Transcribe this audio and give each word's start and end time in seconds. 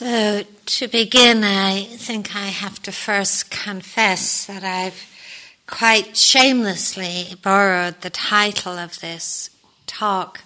So, 0.00 0.44
to 0.44 0.86
begin, 0.86 1.42
I 1.42 1.82
think 1.82 2.36
I 2.36 2.50
have 2.50 2.80
to 2.82 2.92
first 2.92 3.50
confess 3.50 4.44
that 4.46 4.62
I've 4.62 5.10
quite 5.66 6.16
shamelessly 6.16 7.34
borrowed 7.42 8.02
the 8.02 8.10
title 8.10 8.78
of 8.78 9.00
this 9.00 9.50
talk 9.88 10.42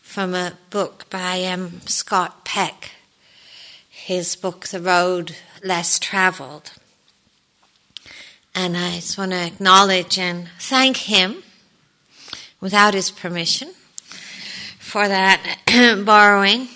from 0.00 0.32
a 0.32 0.52
book 0.70 1.10
by 1.10 1.44
um, 1.46 1.80
Scott 1.86 2.44
Peck, 2.44 2.92
his 3.90 4.36
book, 4.36 4.68
The 4.68 4.80
Road 4.80 5.34
Less 5.64 5.98
Travelled. 5.98 6.70
And 8.54 8.76
I 8.76 8.94
just 8.94 9.18
want 9.18 9.32
to 9.32 9.44
acknowledge 9.44 10.20
and 10.20 10.50
thank 10.60 10.98
him, 10.98 11.42
without 12.60 12.94
his 12.94 13.10
permission, 13.10 13.70
for 14.78 15.08
that 15.08 15.64
borrowing. 16.06 16.68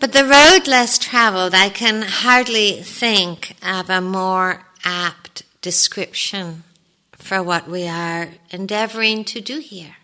But 0.00 0.14
the 0.14 0.24
road 0.24 0.66
less 0.66 0.98
traveled, 0.98 1.52
I 1.52 1.68
can 1.68 2.00
hardly 2.00 2.80
think 2.80 3.54
of 3.62 3.90
a 3.90 4.00
more 4.00 4.64
apt 4.82 5.42
description 5.60 6.64
for 7.12 7.42
what 7.42 7.68
we 7.68 7.86
are 7.86 8.30
endeavoring 8.50 9.26
to 9.26 9.42
do 9.42 9.58
here. 9.58 9.96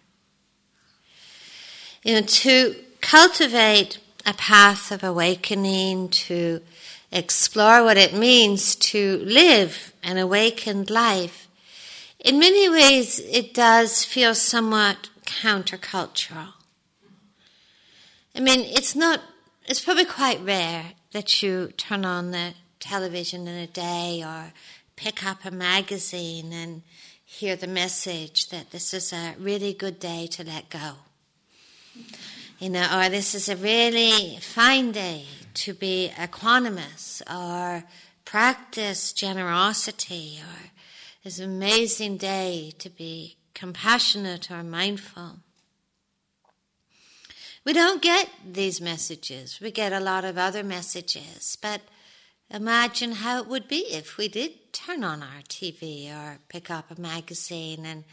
You 2.03 2.13
know, 2.13 2.21
to 2.21 2.77
cultivate 3.01 3.97
a 4.27 4.35
path 4.35 4.93
of 4.93 5.03
awakening, 5.03 6.11
to 6.11 6.61
explore 7.11 7.83
what 7.83 7.97
it 7.97 8.13
means 8.13 8.75
to 8.77 9.17
live 9.25 9.95
an 10.03 10.19
awakened 10.19 10.91
life, 10.91 11.49
in 12.21 12.39
many 12.39 12.69
ways 12.69 13.19
it 13.21 13.55
does 13.55 14.05
feel 14.05 14.35
somewhat 14.35 15.09
countercultural. 15.25 16.53
I 18.35 18.41
mean, 18.41 18.61
it's 18.61 18.95
not 18.95 19.23
it's 19.67 19.81
probably 19.81 20.05
quite 20.05 20.41
rare 20.45 20.93
that 21.13 21.43
you 21.43 21.69
turn 21.77 22.05
on 22.05 22.31
the 22.31 22.55
television 22.79 23.49
in 23.49 23.57
a 23.57 23.67
day 23.67 24.23
or 24.25 24.53
pick 24.95 25.27
up 25.27 25.45
a 25.45 25.51
magazine 25.51 26.53
and 26.53 26.83
hear 27.25 27.57
the 27.57 27.67
message 27.67 28.49
that 28.51 28.71
this 28.71 28.95
is 28.95 29.13
a 29.13 29.35
really 29.39 29.75
good 29.75 29.99
day 29.99 30.29
to 30.29 30.45
let 30.45 30.71
go. 30.71 30.93
You 32.59 32.71
know, 32.71 32.89
or 32.95 33.09
this 33.09 33.35
is 33.35 33.49
a 33.49 33.57
really 33.57 34.39
fine 34.41 34.93
day 34.93 35.25
to 35.55 35.75
be 35.75 36.13
equanimous 36.17 37.21
or 37.29 37.85
practice 38.25 39.13
generosity 39.13 40.39
or 40.41 40.71
this 41.25 41.41
amazing 41.41 42.19
day 42.19 42.73
to 42.79 42.89
be 42.89 43.37
compassionate 43.53 44.51
or 44.51 44.63
mindful. 44.63 45.41
We 47.67 47.73
don't 47.73 48.01
get 48.01 48.31
these 48.49 48.81
messages. 48.81 49.59
We 49.61 49.73
get 49.73 49.93
a 49.93 49.99
lot 49.99 50.25
of 50.25 50.39
other 50.39 50.63
messages, 50.63 51.59
but 51.61 51.81
imagine 52.49 53.11
how 53.11 53.41
it 53.41 53.49
would 53.49 53.67
be 53.67 53.87
if 53.91 54.17
we 54.17 54.29
did 54.29 54.73
turn 54.73 55.03
on 55.03 55.21
our 55.21 55.43
TV 55.49 56.09
or 56.15 56.39
pick 56.49 56.71
up 56.71 56.93
a 56.93 57.01
magazine 57.01 57.85
and, 57.85 58.05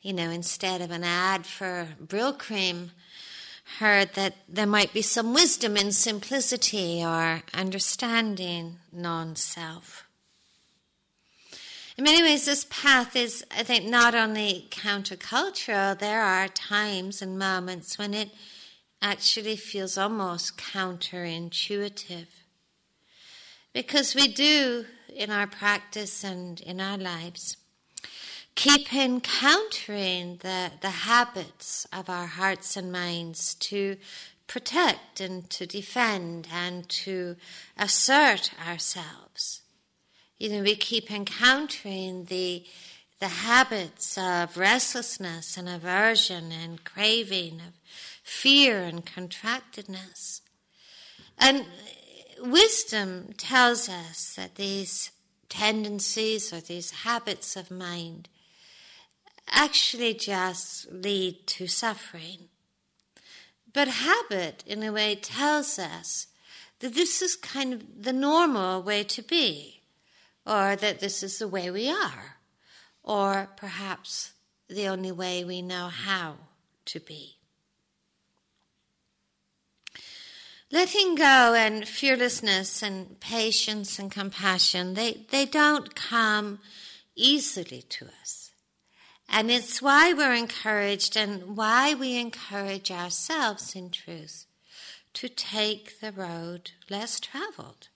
you 0.00 0.14
know, 0.14 0.30
instead 0.30 0.80
of 0.80 0.90
an 0.90 1.04
ad 1.04 1.44
for 1.44 1.88
Brylcreem, 2.02 2.92
heard 3.78 4.14
that 4.14 4.36
there 4.48 4.66
might 4.66 4.94
be 4.94 5.02
some 5.02 5.34
wisdom 5.34 5.76
in 5.76 5.92
simplicity 5.92 7.04
or 7.04 7.42
understanding 7.52 8.76
non 8.90 9.36
self. 9.36 10.06
In 11.98 12.04
many 12.04 12.22
ways, 12.22 12.46
this 12.46 12.66
path 12.70 13.14
is, 13.14 13.44
I 13.54 13.64
think, 13.64 13.84
not 13.84 14.14
only 14.14 14.66
countercultural, 14.70 15.98
there 15.98 16.22
are 16.22 16.48
times 16.48 17.20
and 17.20 17.38
moments 17.38 17.98
when 17.98 18.14
it 18.14 18.30
actually 19.00 19.56
feels 19.56 19.98
almost 19.98 20.56
counterintuitive. 20.56 22.26
Because 23.72 24.14
we 24.14 24.28
do, 24.28 24.86
in 25.14 25.30
our 25.30 25.46
practice 25.46 26.24
and 26.24 26.60
in 26.60 26.80
our 26.80 26.96
lives, 26.96 27.56
keep 28.54 28.94
encountering 28.94 30.38
the, 30.42 30.70
the 30.80 30.90
habits 30.90 31.86
of 31.92 32.08
our 32.08 32.26
hearts 32.26 32.76
and 32.76 32.92
minds 32.92 33.54
to 33.56 33.96
protect 34.46 35.20
and 35.20 35.50
to 35.50 35.66
defend 35.66 36.48
and 36.52 36.88
to 36.88 37.36
assert 37.76 38.52
ourselves. 38.66 39.62
You 40.38 40.50
know, 40.50 40.62
we 40.62 40.76
keep 40.76 41.10
encountering 41.10 42.24
the 42.26 42.64
the 43.20 43.28
habits 43.28 44.18
of 44.18 44.58
restlessness 44.58 45.56
and 45.56 45.68
aversion 45.68 46.52
and 46.52 46.84
craving, 46.84 47.54
of 47.54 47.72
fear 48.24 48.82
and 48.82 49.06
contractedness. 49.06 50.40
And 51.38 51.66
wisdom 52.40 53.34
tells 53.36 53.88
us 53.88 54.34
that 54.34 54.56
these 54.56 55.12
tendencies 55.48 56.52
or 56.52 56.60
these 56.60 56.90
habits 56.90 57.54
of 57.54 57.70
mind 57.70 58.28
actually 59.48 60.14
just 60.14 60.90
lead 60.90 61.46
to 61.46 61.66
suffering. 61.66 62.48
But 63.72 63.88
habit, 63.88 64.64
in 64.66 64.82
a 64.82 64.90
way, 64.90 65.16
tells 65.16 65.78
us 65.78 66.28
that 66.80 66.94
this 66.94 67.20
is 67.20 67.36
kind 67.36 67.74
of 67.74 68.04
the 68.04 68.12
normal 68.12 68.82
way 68.82 69.04
to 69.04 69.22
be, 69.22 69.82
or 70.46 70.76
that 70.76 71.00
this 71.00 71.22
is 71.22 71.38
the 71.38 71.48
way 71.48 71.70
we 71.70 71.90
are, 71.90 72.36
or 73.02 73.50
perhaps 73.56 74.32
the 74.68 74.88
only 74.88 75.12
way 75.12 75.44
we 75.44 75.60
know 75.60 75.88
how 75.88 76.36
to 76.86 77.00
be. 77.00 77.33
Letting 80.74 81.14
go 81.14 81.54
and 81.54 81.86
fearlessness 81.86 82.82
and 82.82 83.20
patience 83.20 84.00
and 84.00 84.10
compassion, 84.10 84.94
they, 84.94 85.24
they 85.30 85.46
don't 85.46 85.94
come 85.94 86.58
easily 87.14 87.82
to 87.90 88.06
us. 88.20 88.50
And 89.28 89.52
it's 89.52 89.80
why 89.80 90.12
we're 90.12 90.34
encouraged 90.34 91.16
and 91.16 91.56
why 91.56 91.94
we 91.94 92.18
encourage 92.18 92.90
ourselves, 92.90 93.76
in 93.76 93.90
truth, 93.90 94.46
to 95.12 95.28
take 95.28 96.00
the 96.00 96.10
road 96.10 96.72
less 96.90 97.20
traveled. 97.20 97.86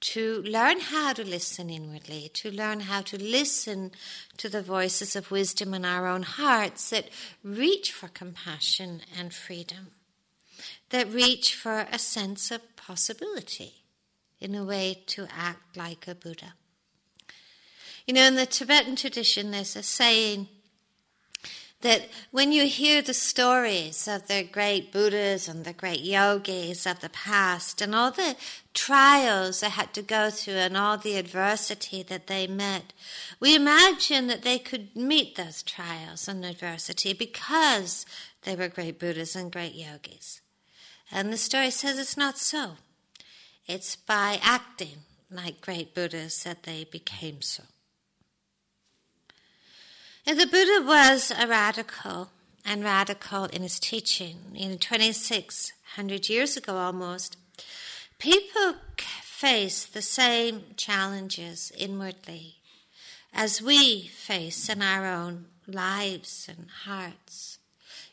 To 0.00 0.40
learn 0.40 0.80
how 0.80 1.12
to 1.12 1.22
listen 1.22 1.68
inwardly, 1.68 2.30
to 2.32 2.50
learn 2.50 2.80
how 2.80 3.02
to 3.02 3.22
listen 3.22 3.90
to 4.38 4.48
the 4.48 4.62
voices 4.62 5.14
of 5.14 5.30
wisdom 5.30 5.74
in 5.74 5.84
our 5.84 6.06
own 6.06 6.22
hearts 6.22 6.88
that 6.88 7.10
reach 7.44 7.92
for 7.92 8.08
compassion 8.08 9.02
and 9.18 9.34
freedom 9.34 9.88
that 10.90 11.12
reach 11.12 11.54
for 11.54 11.86
a 11.90 11.98
sense 11.98 12.50
of 12.50 12.76
possibility 12.76 13.82
in 14.40 14.54
a 14.54 14.64
way 14.64 15.02
to 15.06 15.26
act 15.36 15.76
like 15.76 16.06
a 16.06 16.14
Buddha. 16.14 16.54
You 18.06 18.14
know, 18.14 18.22
in 18.22 18.36
the 18.36 18.46
Tibetan 18.46 18.94
tradition, 18.94 19.50
there's 19.50 19.74
a 19.74 19.82
saying 19.82 20.48
that 21.80 22.08
when 22.30 22.52
you 22.52 22.66
hear 22.66 23.02
the 23.02 23.14
stories 23.14 24.08
of 24.08 24.26
the 24.28 24.42
great 24.42 24.92
Buddhas 24.92 25.46
and 25.46 25.64
the 25.64 25.72
great 25.72 26.00
yogis 26.00 26.86
of 26.86 27.00
the 27.00 27.08
past 27.08 27.80
and 27.80 27.94
all 27.94 28.10
the 28.10 28.36
trials 28.72 29.60
they 29.60 29.68
had 29.68 29.92
to 29.94 30.02
go 30.02 30.30
through 30.30 30.54
and 30.54 30.76
all 30.76 30.96
the 30.96 31.16
adversity 31.16 32.02
that 32.02 32.28
they 32.28 32.46
met, 32.46 32.92
we 33.40 33.54
imagine 33.54 34.26
that 34.28 34.42
they 34.42 34.58
could 34.58 34.96
meet 34.96 35.36
those 35.36 35.62
trials 35.62 36.28
and 36.28 36.44
adversity 36.44 37.12
because 37.12 38.06
they 38.42 38.56
were 38.56 38.68
great 38.68 38.98
Buddhas 38.98 39.36
and 39.36 39.52
great 39.52 39.74
yogis. 39.74 40.40
And 41.10 41.32
the 41.32 41.36
story 41.36 41.70
says 41.70 41.98
it's 41.98 42.16
not 42.16 42.38
so. 42.38 42.72
It's 43.66 43.96
by 43.96 44.38
acting 44.42 44.98
like 45.30 45.60
great 45.60 45.94
Buddhas 45.94 46.44
that 46.44 46.64
they 46.64 46.84
became 46.84 47.42
so. 47.42 47.64
And 50.26 50.38
the 50.40 50.46
Buddha 50.46 50.84
was 50.86 51.32
a 51.36 51.46
radical 51.46 52.30
and 52.64 52.82
radical 52.82 53.44
in 53.44 53.62
his 53.62 53.78
teaching. 53.78 54.38
In 54.54 54.78
2600 54.78 56.28
years 56.28 56.56
ago 56.56 56.76
almost, 56.76 57.36
people 58.18 58.74
face 59.22 59.84
the 59.84 60.02
same 60.02 60.64
challenges 60.76 61.70
inwardly 61.76 62.56
as 63.32 63.62
we 63.62 64.08
face 64.08 64.68
in 64.68 64.82
our 64.82 65.06
own 65.06 65.46
lives 65.66 66.48
and 66.48 66.68
hearts. 66.84 67.55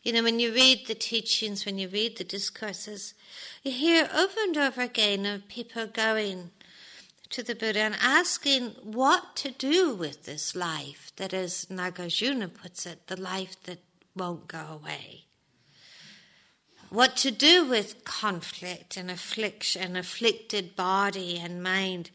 You 0.04 0.12
know, 0.12 0.24
when 0.24 0.42
you 0.42 0.54
read 0.54 0.88
the 0.88 0.96
teachings, 0.96 1.66
when 1.66 1.80
you 1.80 1.88
read 1.88 2.18
the 2.18 2.26
discourses, 2.26 3.14
you 3.64 3.72
hear 3.72 4.10
over 4.14 4.42
and 4.42 4.58
over 4.58 4.82
again 4.82 5.26
of 5.26 5.48
people 5.48 5.88
going 5.88 6.52
to 7.30 7.42
the 7.42 7.56
Buddha 7.56 7.80
and 7.80 7.96
asking 8.02 8.72
what 8.84 9.38
to 9.38 9.52
do 9.52 9.96
with 9.96 10.26
this 10.26 10.58
life 10.58 11.14
that, 11.16 11.34
as 11.34 11.68
Nagarjuna 11.72 12.54
puts 12.54 12.86
it, 12.86 13.08
the 13.08 13.20
life 13.20 13.56
that 13.64 13.80
won't 14.14 14.50
go 14.50 14.66
away. 14.70 15.24
What 16.90 17.16
to 17.18 17.32
do 17.32 17.66
with 17.66 18.04
conflict 18.04 18.98
and 18.98 19.10
affliction, 19.10 19.96
afflicted 19.96 20.76
body 20.76 21.40
and 21.42 21.64
mind. 21.64 22.12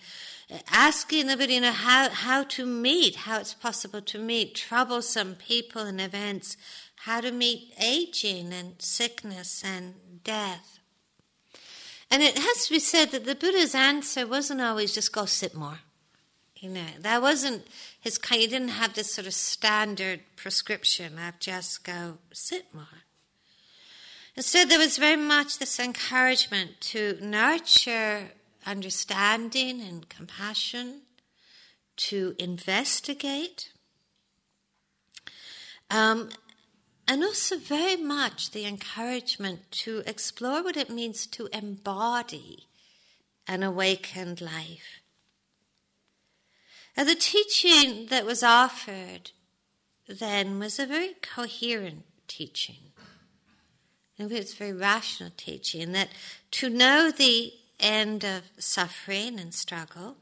Asking 0.71 1.27
the 1.27 1.39
Buddha, 1.39 1.55
you 1.55 1.61
know, 1.63 1.73
how, 1.73 2.11
how 2.11 2.45
to 2.45 2.67
meet, 2.67 3.17
how 3.17 3.41
it's 3.41 3.55
possible 3.55 4.03
to 4.03 4.19
meet 4.19 4.55
troublesome 4.55 5.37
people 5.37 5.83
and 5.83 6.01
events 6.01 6.59
how 7.05 7.21
to 7.21 7.31
meet 7.31 7.75
aging 7.83 8.53
and 8.53 8.75
sickness 8.79 9.63
and 9.65 9.95
death. 10.25 10.79
And 12.11 12.23
it 12.23 12.39
has 12.39 12.67
to 12.67 12.75
be 12.75 12.79
said 12.79 13.11
that 13.11 13.25
the 13.25 13.35
Buddha's 13.35 13.75
answer 13.75 14.27
wasn't 14.27 14.61
always 14.61 14.95
just 14.95 15.13
go 15.13 15.27
sit 15.27 15.55
more. 15.55 15.81
You 16.57 16.71
know, 16.71 16.87
that 17.01 17.23
wasn't 17.23 17.67
his 18.01 18.19
kind. 18.19 18.41
He 18.41 18.47
didn't 18.47 18.69
have 18.71 18.95
this 18.95 19.15
sort 19.15 19.27
of 19.27 19.35
standard 19.35 20.21
prescription 20.35 21.19
of 21.19 21.39
just 21.39 21.85
go 21.85 22.19
sit 22.33 22.75
more. 22.75 23.05
Instead, 24.35 24.69
there 24.69 24.79
was 24.79 24.99
very 24.99 25.17
much 25.17 25.59
this 25.59 25.79
encouragement 25.79 26.81
to 26.81 27.19
nurture 27.21 28.31
understanding 28.67 29.81
and 29.81 30.09
compassion, 30.09 31.03
to 31.97 32.35
investigate, 32.39 33.73
um, 35.91 36.31
and 37.09 37.25
also 37.25 37.57
very 37.57 37.97
much 37.97 38.51
the 38.51 38.67
encouragement 38.67 39.61
to 39.73 40.03
explore 40.07 40.63
what 40.63 40.77
it 40.77 40.91
means 40.91 41.27
to 41.27 41.49
embody 41.57 42.67
an 43.49 43.63
awakened 43.63 44.43
life. 44.43 45.01
Now, 46.95 47.05
the 47.05 47.15
teaching 47.15 48.07
that 48.11 48.27
was 48.27 48.43
offered 48.43 49.31
then 50.07 50.59
was 50.59 50.79
a 50.79 50.87
very 50.87 51.15
coherent 51.23 52.05
teaching. 52.27 52.93
And 54.19 54.31
it's 54.31 54.55
very 54.55 54.73
rational 54.73 55.31
teaching 55.37 55.93
that 55.93 56.09
to 56.53 56.69
know 56.69 57.11
the 57.11 57.53
end 57.81 58.25
of 58.25 58.43
suffering 58.59 59.39
and 59.39 59.55
struggle, 59.55 60.17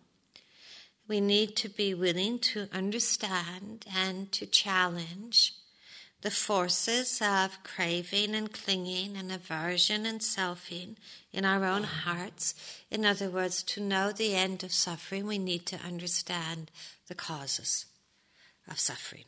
we 1.08 1.20
need 1.20 1.56
to 1.56 1.68
be 1.68 1.94
willing 1.94 2.38
to 2.40 2.68
understand 2.72 3.86
and 3.92 4.30
to 4.32 4.46
challenge 4.46 5.54
the 6.22 6.30
forces 6.30 7.20
of 7.22 7.62
craving 7.62 8.34
and 8.34 8.52
clinging 8.52 9.16
and 9.16 9.30
aversion 9.30 10.06
and 10.06 10.20
selfing 10.20 10.96
in 11.32 11.44
our 11.44 11.64
own 11.64 11.84
hearts. 11.84 12.54
In 12.90 13.04
other 13.04 13.28
words, 13.28 13.62
to 13.64 13.80
know 13.80 14.12
the 14.12 14.34
end 14.34 14.64
of 14.64 14.72
suffering, 14.72 15.26
we 15.26 15.38
need 15.38 15.66
to 15.66 15.76
understand 15.76 16.70
the 17.08 17.14
causes 17.14 17.86
of 18.68 18.80
suffering. 18.80 19.24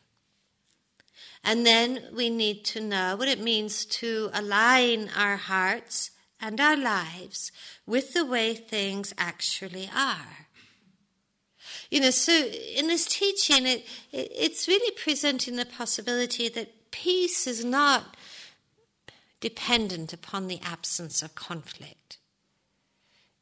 And 1.44 1.64
then 1.64 2.04
we 2.12 2.30
need 2.30 2.64
to 2.66 2.80
know 2.80 3.16
what 3.16 3.28
it 3.28 3.40
means 3.40 3.84
to 3.84 4.30
align 4.32 5.08
our 5.16 5.36
hearts 5.36 6.10
and 6.40 6.60
our 6.60 6.76
lives 6.76 7.52
with 7.86 8.12
the 8.12 8.24
way 8.24 8.54
things 8.54 9.14
actually 9.18 9.90
are. 9.94 10.48
You 11.90 12.00
know, 12.00 12.10
so 12.10 12.32
in 12.32 12.88
this 12.88 13.06
teaching, 13.06 13.66
it, 13.66 13.86
it, 14.12 14.32
it's 14.34 14.68
really 14.68 14.90
presenting 14.96 15.56
the 15.56 15.66
possibility 15.66 16.48
that 16.48 16.72
peace 16.90 17.46
is 17.46 17.64
not 17.64 18.16
dependent 19.40 20.12
upon 20.12 20.46
the 20.46 20.60
absence 20.62 21.22
of 21.22 21.34
conflict. 21.34 22.18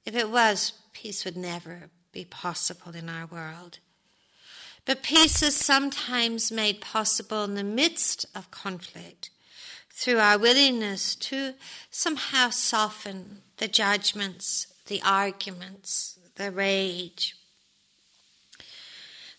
If 0.04 0.14
it 0.14 0.30
was, 0.30 0.72
peace 0.92 1.24
would 1.24 1.36
never 1.36 1.90
be 2.12 2.24
possible 2.24 2.94
in 2.94 3.08
our 3.08 3.26
world. 3.26 3.78
But 4.84 5.02
peace 5.02 5.42
is 5.42 5.56
sometimes 5.56 6.52
made 6.52 6.80
possible 6.80 7.44
in 7.44 7.54
the 7.54 7.64
midst 7.64 8.24
of 8.34 8.50
conflict 8.50 9.30
through 9.90 10.18
our 10.18 10.38
willingness 10.38 11.14
to 11.16 11.54
somehow 11.90 12.50
soften 12.50 13.42
the 13.56 13.66
judgments, 13.66 14.66
the 14.86 15.02
arguments, 15.02 16.18
the 16.36 16.52
rage. 16.52 17.34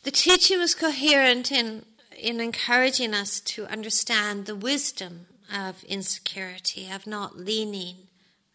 The 0.04 0.12
teaching 0.12 0.60
was 0.60 0.76
coherent 0.76 1.52
in, 1.52 1.86
in 2.18 2.40
encouraging 2.40 3.14
us 3.14 3.40
to 3.40 3.66
understand 3.68 4.46
the 4.46 4.56
wisdom 4.56 5.28
of 5.54 5.84
insecurity, 5.84 6.90
of 6.92 7.08
not 7.08 7.38
leaning 7.38 7.96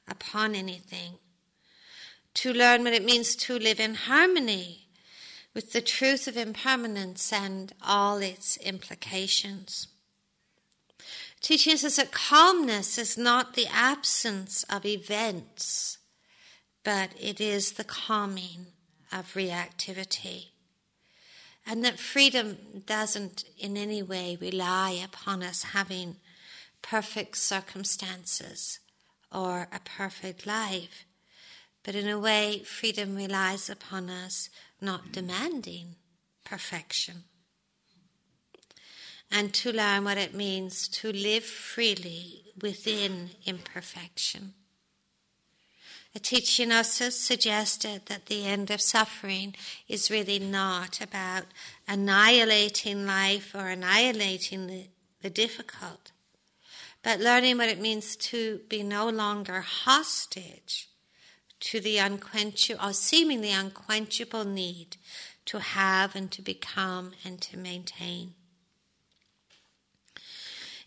upon 0.08 0.54
anything, 0.54 1.14
to 2.34 2.52
learn 2.52 2.82
what 2.84 2.92
it 2.92 3.04
means 3.04 3.36
to 3.36 3.58
live 3.58 3.78
in 3.78 3.94
harmony 3.94 4.86
with 5.54 5.72
the 5.72 5.80
truth 5.80 6.26
of 6.26 6.36
impermanence 6.36 7.32
and 7.32 7.72
all 7.82 8.18
its 8.18 8.56
implications. 8.58 9.88
Teaching 11.40 11.74
us 11.74 11.96
that 11.96 12.12
calmness 12.12 12.98
is 12.98 13.18
not 13.18 13.54
the 13.54 13.66
absence 13.66 14.64
of 14.64 14.86
events, 14.86 15.98
but 16.84 17.10
it 17.20 17.40
is 17.40 17.72
the 17.72 17.84
calming 17.84 18.66
of 19.12 19.34
reactivity. 19.34 20.51
And 21.66 21.84
that 21.84 21.98
freedom 21.98 22.82
doesn't 22.86 23.44
in 23.58 23.76
any 23.76 24.02
way 24.02 24.36
rely 24.40 24.90
upon 24.90 25.42
us 25.42 25.62
having 25.62 26.16
perfect 26.82 27.36
circumstances 27.36 28.80
or 29.30 29.68
a 29.72 29.80
perfect 29.80 30.46
life, 30.46 31.04
but 31.84 31.94
in 31.94 32.08
a 32.08 32.18
way, 32.18 32.62
freedom 32.64 33.16
relies 33.16 33.70
upon 33.70 34.10
us 34.10 34.50
not 34.80 35.12
demanding 35.12 35.96
perfection. 36.44 37.24
And 39.30 39.54
to 39.54 39.72
learn 39.72 40.04
what 40.04 40.18
it 40.18 40.34
means 40.34 40.88
to 40.88 41.10
live 41.10 41.44
freely 41.44 42.52
within 42.60 43.30
imperfection. 43.46 44.54
A 46.14 46.18
teaching 46.18 46.70
also 46.70 47.08
suggested 47.08 48.02
that 48.06 48.26
the 48.26 48.44
end 48.44 48.70
of 48.70 48.82
suffering 48.82 49.54
is 49.88 50.10
really 50.10 50.38
not 50.38 51.00
about 51.00 51.44
annihilating 51.88 53.06
life 53.06 53.54
or 53.54 53.68
annihilating 53.68 54.66
the, 54.66 54.88
the 55.22 55.30
difficult, 55.30 56.12
but 57.02 57.18
learning 57.18 57.56
what 57.56 57.70
it 57.70 57.80
means 57.80 58.14
to 58.16 58.60
be 58.68 58.82
no 58.82 59.08
longer 59.08 59.62
hostage 59.62 60.88
to 61.60 61.80
the 61.80 61.96
unquenchable 61.96 62.84
or 62.84 62.92
seemingly 62.92 63.50
unquenchable 63.50 64.44
need 64.44 64.96
to 65.46 65.60
have 65.60 66.14
and 66.14 66.30
to 66.32 66.42
become 66.42 67.12
and 67.24 67.40
to 67.40 67.56
maintain. 67.56 68.34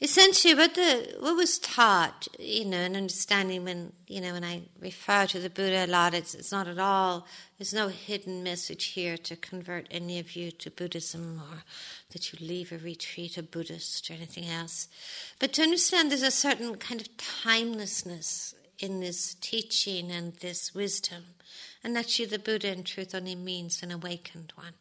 Essentially, 0.02 0.54
what 0.54 0.76
the 0.76 1.16
what 1.20 1.38
was 1.38 1.58
taught, 1.58 2.28
you 2.38 2.66
know, 2.66 2.78
and 2.78 2.98
understanding 2.98 3.64
when 3.64 3.94
you 4.08 4.20
know 4.20 4.34
when 4.34 4.44
I 4.44 4.64
refer 4.80 5.26
to 5.28 5.40
the 5.40 5.50
Buddha 5.50 5.86
a 5.86 5.88
lot, 5.88 6.14
it's 6.14 6.36
it's 6.36 6.52
not 6.52 6.68
at 6.68 6.80
all. 6.80 7.26
There's 7.58 7.74
no 7.74 7.88
hidden 7.88 8.44
message 8.44 8.86
here 8.88 9.18
to 9.18 9.38
convert 9.38 9.88
any 9.90 10.20
of 10.20 10.36
you 10.36 10.52
to 10.52 10.70
Buddhism 10.70 11.42
or 11.50 11.64
that 12.12 12.34
you 12.34 12.46
leave 12.46 12.74
a 12.74 12.78
retreat 12.78 13.38
a 13.38 13.44
Buddhist 13.44 14.10
or 14.10 14.14
anything 14.14 14.50
else, 14.50 14.90
but 15.40 15.54
to 15.54 15.62
understand 15.62 16.12
there's 16.12 16.24
a 16.24 16.32
certain 16.32 16.76
kind 16.76 17.00
of 17.00 17.16
timelessness 17.18 18.54
in 18.80 19.00
this 19.00 19.36
teaching 19.36 20.12
and 20.12 20.34
this 20.36 20.76
wisdom, 20.76 21.24
and 21.84 21.98
actually 21.98 22.26
the 22.26 22.40
Buddha 22.40 22.72
in 22.72 22.84
truth 22.84 23.16
only 23.16 23.36
means 23.36 23.82
an 23.82 23.92
awakened 23.92 24.52
one. 24.56 24.74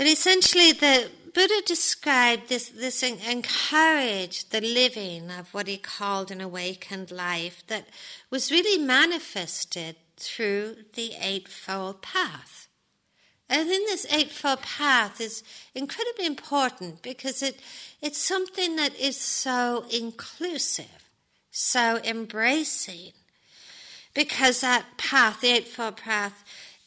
But 0.00 0.08
essentially, 0.08 0.72
the 0.72 1.10
Buddha 1.34 1.60
described 1.66 2.48
this, 2.48 2.70
this 2.70 3.02
encouraged 3.02 4.50
the 4.50 4.62
living 4.62 5.30
of 5.30 5.52
what 5.52 5.66
he 5.66 5.76
called 5.76 6.30
an 6.30 6.40
awakened 6.40 7.10
life 7.10 7.62
that 7.66 7.86
was 8.30 8.50
really 8.50 8.82
manifested 8.82 9.96
through 10.16 10.76
the 10.94 11.12
Eightfold 11.20 12.00
Path. 12.00 12.68
And 13.50 13.68
in 13.68 13.84
this 13.84 14.06
Eightfold 14.10 14.62
Path 14.62 15.20
is 15.20 15.42
incredibly 15.74 16.24
important 16.24 17.02
because 17.02 17.42
it, 17.42 17.60
it's 18.00 18.16
something 18.16 18.76
that 18.76 18.98
is 18.98 19.18
so 19.20 19.84
inclusive, 19.92 21.10
so 21.50 22.00
embracing. 22.02 23.12
Because 24.14 24.62
that 24.62 24.96
path, 24.96 25.42
the 25.42 25.50
Eightfold 25.50 25.98
Path, 25.98 26.42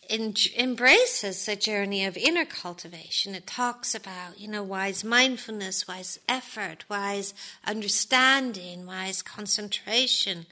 embraces 0.09 1.45
the 1.45 1.55
journey 1.55 2.05
of 2.05 2.17
inner 2.17 2.45
cultivation. 2.45 3.35
It 3.35 3.47
talks 3.47 3.95
about, 3.95 4.39
you 4.39 4.47
know, 4.47 4.63
wise 4.63 5.03
mindfulness, 5.03 5.87
wise 5.87 6.19
effort, 6.27 6.85
wise 6.89 7.33
understanding, 7.65 8.85
wise 8.85 9.21
concentration, 9.21 10.45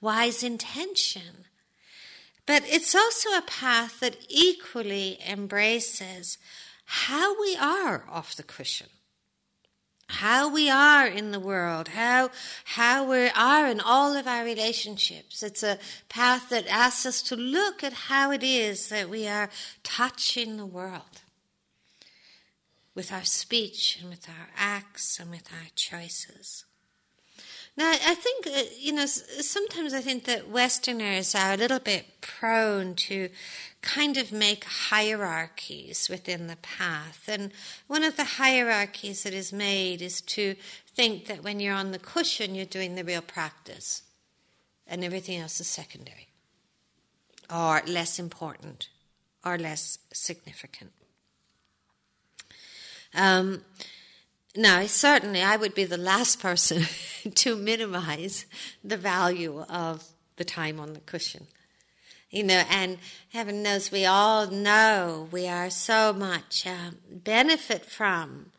wise 0.00 0.42
intention. 0.42 1.46
But 2.46 2.62
it's 2.66 2.94
also 2.94 3.30
a 3.30 3.42
path 3.42 4.00
that 4.00 4.16
equally 4.28 5.18
embraces 5.28 6.38
how 6.84 7.38
we 7.40 7.56
are 7.56 8.04
off 8.08 8.34
the 8.34 8.42
cushion, 8.42 8.88
how 10.08 10.48
we 10.52 10.70
are 10.70 11.06
in 11.06 11.32
the 11.32 11.40
world, 11.40 11.88
how, 11.88 12.30
how 12.64 13.08
we 13.08 13.28
are 13.28 13.66
in 13.66 13.80
all 13.80 14.16
of 14.16 14.26
our 14.26 14.44
relationships. 14.44 15.42
It's 15.42 15.62
a 15.62 15.78
path 16.08 16.48
that 16.48 16.66
asks 16.66 17.06
us 17.06 17.22
to 17.22 17.36
look 17.36 17.84
at 17.84 17.92
how 17.92 18.30
it 18.30 18.42
is 18.42 18.88
that 18.88 19.10
we 19.10 19.28
are 19.28 19.50
touching 19.82 20.56
the 20.56 20.66
world 20.66 21.22
with 22.94 23.12
our 23.12 23.24
speech 23.24 23.98
and 24.00 24.10
with 24.10 24.28
our 24.28 24.48
acts 24.56 25.20
and 25.20 25.30
with 25.30 25.48
our 25.52 25.68
choices. 25.74 26.64
Now, 27.76 27.90
I 27.90 28.14
think, 28.16 28.48
uh, 28.48 28.62
you 28.76 28.92
know, 28.92 29.06
sometimes 29.06 29.94
I 29.94 30.00
think 30.00 30.24
that 30.24 30.48
Westerners 30.48 31.32
are 31.36 31.52
a 31.52 31.56
little 31.56 31.78
bit 31.78 32.20
prone 32.20 32.96
to 32.96 33.28
kind 33.82 34.16
of 34.16 34.32
make 34.32 34.64
hierarchies 34.64 36.08
within 36.08 36.46
the 36.46 36.56
path. 36.56 37.28
And 37.28 37.52
one 37.86 38.02
of 38.04 38.16
the 38.16 38.24
hierarchies 38.24 39.22
that 39.22 39.34
is 39.34 39.52
made 39.52 40.02
is 40.02 40.20
to 40.22 40.56
think 40.94 41.26
that 41.26 41.44
when 41.44 41.60
you're 41.60 41.74
on 41.74 41.92
the 41.92 41.98
cushion, 41.98 42.54
you're 42.54 42.64
doing 42.64 42.94
the 42.94 43.04
real 43.04 43.22
practice. 43.22 44.02
and 44.90 45.04
everything 45.04 45.38
else 45.38 45.60
is 45.60 45.66
secondary 45.66 46.28
or 47.50 47.82
less 47.86 48.18
important 48.18 48.88
or 49.44 49.58
less 49.58 49.98
significant. 50.12 50.92
Um, 53.14 53.64
now, 54.56 54.86
certainly, 54.86 55.42
I 55.42 55.56
would 55.56 55.74
be 55.74 55.84
the 55.84 55.98
last 55.98 56.40
person 56.40 56.82
to 57.34 57.56
minimize 57.56 58.46
the 58.82 58.96
value 58.96 59.60
of 59.68 60.04
the 60.36 60.44
time 60.44 60.80
on 60.80 60.94
the 60.94 61.00
cushion. 61.00 61.46
You 62.30 62.44
know, 62.44 62.62
and 62.68 62.98
heaven 63.30 63.62
knows 63.62 63.90
we 63.90 64.04
all 64.04 64.48
know 64.48 65.28
we 65.30 65.48
are 65.48 65.70
so 65.70 66.12
much 66.12 66.66
uh, 66.66 66.90
benefit 67.10 67.86
from 67.86 68.52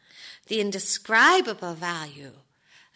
the 0.47 0.59
indescribable 0.59 1.75
value 1.75 2.31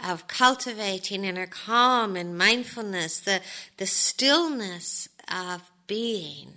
of 0.04 0.28
cultivating 0.28 1.26
inner 1.26 1.46
calm 1.46 2.16
and 2.16 2.36
mindfulness, 2.36 3.20
the, 3.20 3.42
the 3.78 3.86
stillness 3.86 5.08
of 5.32 5.72
being, 5.86 6.54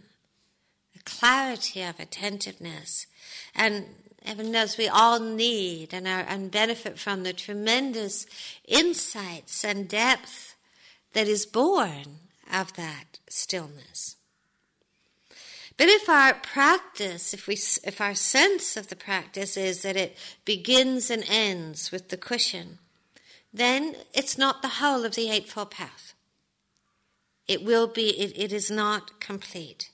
the 0.94 1.02
clarity 1.04 1.82
of 1.82 2.00
attentiveness. 2.00 3.06
And 3.54 3.84
heaven 4.24 4.50
knows 4.50 4.78
we 4.78 4.88
all 4.88 5.20
need 5.20 5.92
and, 5.92 6.08
are, 6.08 6.24
and 6.26 6.50
benefit 6.50 6.98
from 6.98 7.22
the 7.22 7.34
tremendous 7.34 8.26
insights 8.66 9.62
and 9.62 9.86
depth 9.86 10.56
that 11.12 11.28
is 11.28 11.44
born 11.44 12.20
of 12.52 12.74
that 12.74 13.18
stillness. 13.28 14.16
But 15.76 15.88
if 15.88 16.08
our 16.08 16.34
practice, 16.34 17.34
if 17.34 17.46
we, 17.46 17.54
if 17.54 18.00
our 18.00 18.14
sense 18.14 18.76
of 18.76 18.88
the 18.88 18.96
practice 18.96 19.56
is 19.56 19.82
that 19.82 19.96
it 19.96 20.16
begins 20.44 21.10
and 21.10 21.24
ends 21.28 21.92
with 21.92 22.08
the 22.08 22.16
cushion, 22.16 22.78
then 23.52 23.96
it's 24.14 24.38
not 24.38 24.62
the 24.62 24.68
whole 24.68 25.04
of 25.04 25.14
the 25.14 25.30
Eightfold 25.30 25.70
Path. 25.70 26.14
It 27.46 27.62
will 27.62 27.86
be, 27.86 28.08
it, 28.18 28.32
it 28.36 28.52
is 28.52 28.70
not 28.70 29.20
complete. 29.20 29.90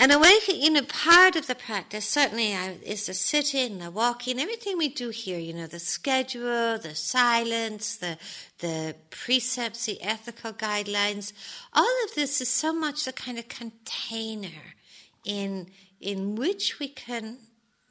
And 0.00 0.12
awakening, 0.12 0.62
you 0.62 0.70
know, 0.70 0.82
part 0.82 1.34
of 1.34 1.48
the 1.48 1.56
practice 1.56 2.08
certainly 2.08 2.52
is 2.52 3.06
the 3.06 3.14
sitting, 3.14 3.78
the 3.78 3.90
walking, 3.90 4.38
everything 4.38 4.78
we 4.78 4.88
do 4.88 5.08
here, 5.08 5.40
you 5.40 5.52
know, 5.52 5.66
the 5.66 5.80
schedule, 5.80 6.78
the 6.78 6.94
silence, 6.94 7.96
the, 7.96 8.16
the 8.60 8.94
precepts, 9.10 9.86
the 9.86 10.00
ethical 10.00 10.52
guidelines. 10.52 11.32
All 11.72 12.04
of 12.04 12.14
this 12.14 12.40
is 12.40 12.48
so 12.48 12.72
much 12.72 13.04
the 13.04 13.12
kind 13.12 13.40
of 13.40 13.48
container 13.48 14.76
in, 15.24 15.66
in 16.00 16.36
which 16.36 16.78
we 16.78 16.86
can 16.86 17.38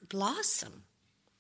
blossom, 0.08 0.84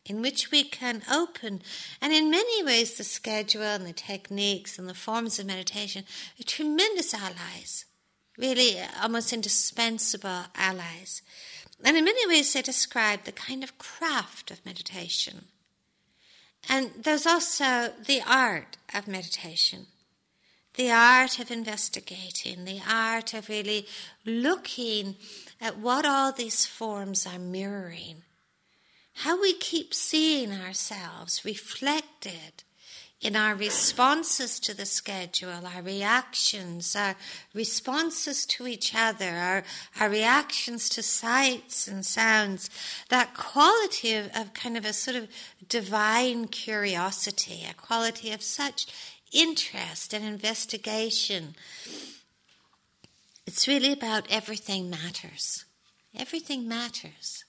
in 0.06 0.22
which 0.22 0.52
we 0.52 0.66
can 0.66 1.02
open. 1.10 1.62
And 2.02 2.12
in 2.12 2.30
many 2.30 2.62
ways, 2.62 2.98
the 2.98 3.06
schedule 3.06 3.64
and 3.64 3.86
the 3.86 3.94
techniques 3.94 4.78
and 4.78 4.90
the 4.90 4.94
forms 4.94 5.40
of 5.40 5.46
meditation 5.46 6.04
are 6.38 6.44
tremendous 6.44 7.14
allies 7.14 7.86
really 8.38 8.79
uh, 8.79 8.88
almost 9.01 9.34
indispensable 9.34 10.46
allies. 10.56 11.22
And 11.84 11.98
in 11.98 12.06
many 12.06 12.27
ways, 12.27 12.53
they 12.53 12.62
describe 12.62 13.24
the 13.24 13.32
kind 13.32 13.63
of 13.63 13.77
craft 13.77 14.51
of 14.51 14.65
meditation. 14.65 15.46
And 16.70 16.91
there's 17.03 17.25
also 17.25 17.94
the 18.06 18.22
art 18.27 18.77
of 18.94 19.08
meditation, 19.08 19.88
the 20.74 20.91
art 20.91 21.39
of 21.39 21.51
investigating, 21.51 22.65
the 22.65 22.82
art 22.89 23.34
of 23.34 23.50
really 23.50 23.86
looking 24.25 25.15
at 25.62 25.77
what 25.77 26.06
all 26.06 26.32
these 26.32 26.65
forms 26.65 27.25
are 27.25 27.39
mirroring, 27.39 28.24
how 29.13 29.39
we 29.39 29.53
keep 29.53 29.94
seeing 29.94 30.51
ourselves 30.51 31.46
reflected 31.46 32.63
in 33.20 33.36
our 33.36 33.56
responses 33.56 34.60
to 34.60 34.76
the 34.76 34.86
schedule, 34.86 35.66
our 35.66 35.82
reactions, 35.82 36.96
our 36.96 37.16
responses 37.54 38.46
to 38.46 38.68
each 38.68 38.94
other, 38.94 39.30
our, 39.30 39.64
our 40.00 40.10
reactions 40.10 40.88
to 40.90 41.02
sights 41.02 41.88
and 41.88 42.06
sounds, 42.06 42.70
that 43.10 43.34
quality 43.34 44.14
of, 44.14 44.30
of 44.36 44.54
kind 44.54 44.78
of 44.78 44.86
a 44.86 44.94
sort 44.94 45.18
of 45.18 45.28
divine 45.68 46.48
curiosity, 46.48 47.66
a 47.68 47.74
quality 47.74 48.32
of 48.32 48.44
such 48.44 48.86
interest 49.34 50.14
and 50.14 50.24
investigation. 50.24 51.56
It's 53.48 53.68
really 53.68 53.94
about 53.94 54.28
everything 54.30 54.90
matters. 54.90 55.66
Everything 56.16 56.68
matters. 56.68 57.46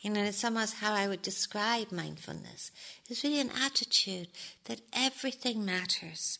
You 0.00 0.10
know, 0.10 0.22
it's 0.22 0.44
almost 0.44 0.74
how 0.74 0.92
I 0.94 1.08
would 1.08 1.22
describe 1.22 1.90
mindfulness. 1.90 2.70
It's 3.08 3.22
really 3.22 3.40
an 3.40 3.50
attitude 3.50 4.28
that 4.64 4.80
everything 4.92 5.64
matters. 5.64 6.38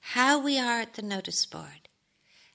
How 0.00 0.38
we 0.38 0.58
are 0.58 0.80
at 0.80 0.94
the 0.94 1.02
notice 1.02 1.44
board, 1.46 1.88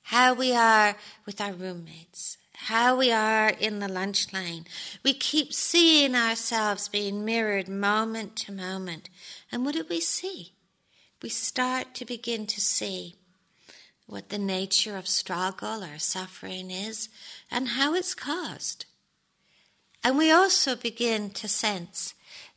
how 0.03 0.33
we 0.33 0.55
are 0.55 0.95
with 1.25 1.41
our 1.41 1.51
roommates, 1.51 2.37
how 2.53 2.95
we 2.95 3.11
are 3.11 3.49
in 3.49 3.79
the 3.79 3.87
lunch 3.87 4.33
line. 4.33 4.65
We 5.03 5.13
keep 5.13 5.53
seeing 5.53 6.15
ourselves 6.15 6.89
being 6.89 7.23
mirrored 7.25 7.67
moment 7.67 8.35
to 8.37 8.51
moment. 8.51 9.09
And 9.51 9.65
what 9.65 9.75
do 9.75 9.85
we 9.89 9.99
see? 9.99 10.53
We 11.21 11.29
start 11.29 11.93
to 11.95 12.05
begin 12.05 12.47
to 12.47 12.61
see 12.61 13.15
what 14.07 14.29
the 14.29 14.37
nature 14.37 14.97
of 14.97 15.07
struggle 15.07 15.83
or 15.83 15.99
suffering 15.99 16.71
is 16.71 17.09
and 17.49 17.69
how 17.69 17.93
it's 17.93 18.15
caused. 18.15 18.85
And 20.03 20.17
we 20.17 20.31
also 20.31 20.75
begin 20.75 21.29
to 21.31 21.47
sense 21.47 22.13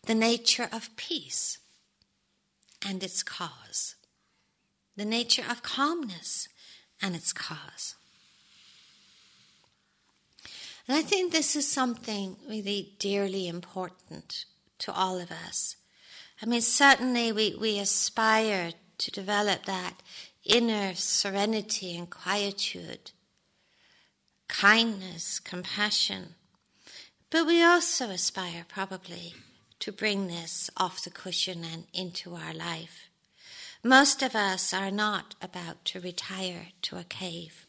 the 0.07 0.15
nature 0.15 0.69
of 0.73 0.95
peace 0.97 1.59
and 2.87 3.03
its 3.03 3.23
cause, 3.23 3.95
the 4.97 5.05
nature 5.05 5.45
of 5.49 5.63
calmness 5.63 6.49
and 7.01 7.15
its 7.15 7.33
cause. 7.33 7.95
And 10.89 10.97
I 10.97 11.03
think 11.03 11.33
this 11.33 11.55
is 11.55 11.67
something 11.67 12.37
really 12.49 12.95
dearly 12.99 13.47
important 13.47 14.45
to 14.79 14.93
all 14.93 15.21
of 15.21 15.31
us. 15.31 15.77
I 16.43 16.47
mean, 16.47 16.61
certainly 16.61 17.31
we, 17.31 17.55
we 17.55 17.79
aspire 17.79 18.73
to 18.99 19.11
develop 19.13 19.65
that 19.67 20.03
inner 20.45 20.95
serenity 20.95 21.97
and 21.97 22.11
quietude, 22.11 23.13
kindness, 24.49 25.39
compassion 25.39 26.35
but 27.33 27.47
we 27.47 27.65
also 27.65 28.11
aspire, 28.11 28.67
probably, 28.69 29.33
to 29.83 29.91
bring 29.91 30.29
this 30.29 30.71
off 30.77 31.03
the 31.03 31.11
cushion 31.11 31.65
and 31.65 31.87
into 31.93 32.37
our 32.37 32.55
life. 32.55 33.09
Most 33.83 34.23
of 34.23 34.37
us 34.37 34.73
are 34.73 34.93
not 34.93 35.35
about 35.43 35.85
to 35.87 35.99
retire 35.99 36.69
to 36.83 36.99
a 36.99 37.03
cave. 37.03 37.67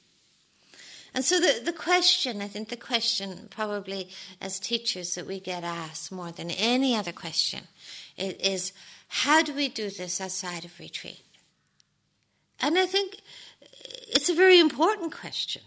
And 1.12 1.26
so 1.26 1.40
the, 1.40 1.60
the 1.66 1.74
question, 1.74 2.40
I 2.40 2.48
think 2.48 2.70
the 2.70 2.78
question 2.78 3.48
probably 3.50 4.10
as 4.40 4.60
teachers 4.60 5.16
that 5.16 5.26
we 5.26 5.40
get 5.40 5.64
asked 5.64 6.12
more 6.12 6.32
than 6.32 6.52
any 6.52 6.96
other 6.96 7.12
question 7.12 7.62
is, 8.16 8.34
is 8.34 8.74
how 9.08 9.42
do 9.42 9.52
we 9.52 9.68
do 9.68 9.90
this 9.90 10.22
outside 10.22 10.66
of 10.66 10.80
retreat? 10.80 11.24
And 12.60 12.78
I 12.78 12.86
think 12.86 13.22
it's 13.72 14.30
a 14.30 14.36
very 14.36 14.60
important 14.60 15.12
question. 15.12 15.64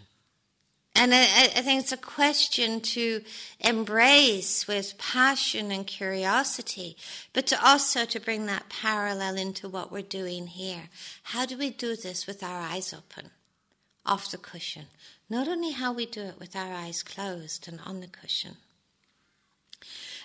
And 0.99 1.13
I, 1.13 1.21
I, 1.21 1.61
think 1.61 1.81
it's 1.81 1.91
a 1.91 1.97
question 1.97 2.81
to 2.81 3.21
embrace 3.59 4.67
with 4.67 4.97
passion 4.97 5.71
and 5.71 5.85
curiosity, 5.85 6.97
but 7.33 7.45
to 7.47 7.65
also 7.65 8.03
to 8.05 8.19
bring 8.19 8.47
that 8.47 8.69
parallel 8.69 9.35
into 9.35 9.69
what 9.69 9.91
we're 9.91 10.01
doing 10.01 10.47
here. 10.47 10.89
How 11.21 11.45
do 11.45 11.55
we 11.55 11.69
do 11.69 11.95
this 11.95 12.25
with 12.25 12.41
our 12.41 12.59
eyes 12.59 12.93
open, 12.93 13.29
off 14.07 14.31
the 14.31 14.37
cushion? 14.37 14.85
Not 15.29 15.47
only 15.47 15.71
how 15.71 15.93
we 15.93 16.07
do 16.07 16.21
it 16.21 16.39
with 16.39 16.55
our 16.55 16.73
eyes 16.73 17.03
closed 17.03 17.67
and 17.67 17.79
on 17.85 17.99
the 17.99 18.07
cushion. 18.07 18.57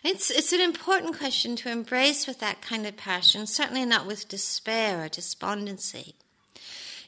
It's, 0.02 0.31
it's 0.31 0.55
an 0.55 0.61
important 0.61 1.19
question 1.19 1.55
to 1.57 1.71
embrace 1.71 2.26
with 2.26 2.41
that 2.41 2.62
kind 2.62 2.87
of 2.87 2.97
passion, 2.97 3.47
certainly 3.47 3.85
not 3.85 4.07
with 4.07 4.26
despair 4.26 5.05
or 5.05 5.09
despondency. 5.09 6.14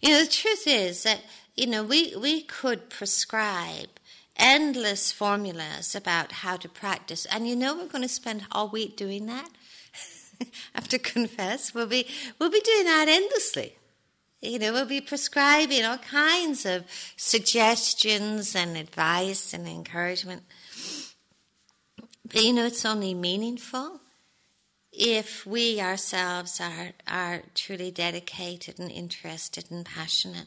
You 0.02 0.10
know, 0.10 0.20
the 0.22 0.30
truth 0.30 0.66
is 0.66 1.02
that 1.04 1.22
you 1.56 1.66
know, 1.66 1.84
we, 1.84 2.14
we 2.16 2.42
could 2.42 2.90
prescribe 2.90 3.88
endless 4.36 5.12
formulas 5.12 5.94
about 5.94 6.32
how 6.32 6.56
to 6.56 6.68
practice. 6.68 7.26
And 7.26 7.48
you 7.48 7.54
know, 7.54 7.76
we're 7.76 7.86
going 7.86 8.02
to 8.02 8.08
spend 8.08 8.46
all 8.50 8.68
week 8.68 8.96
doing 8.96 9.26
that. 9.26 9.48
I 10.40 10.46
have 10.74 10.88
to 10.88 10.98
confess, 10.98 11.74
we'll 11.74 11.86
be, 11.86 12.06
we'll 12.38 12.50
be 12.50 12.60
doing 12.60 12.84
that 12.84 13.06
endlessly. 13.08 13.76
You 14.40 14.58
know, 14.58 14.72
we'll 14.72 14.84
be 14.84 15.00
prescribing 15.00 15.84
all 15.84 15.96
kinds 15.96 16.66
of 16.66 16.84
suggestions 17.16 18.54
and 18.54 18.76
advice 18.76 19.54
and 19.54 19.66
encouragement. 19.66 20.42
But 22.26 22.42
you 22.42 22.52
know, 22.52 22.66
it's 22.66 22.84
only 22.84 23.14
meaningful 23.14 24.00
if 24.92 25.46
we 25.46 25.80
ourselves 25.80 26.60
are, 26.60 26.92
are 27.08 27.42
truly 27.54 27.90
dedicated 27.90 28.78
and 28.78 28.90
interested 28.90 29.70
and 29.70 29.84
passionate 29.86 30.46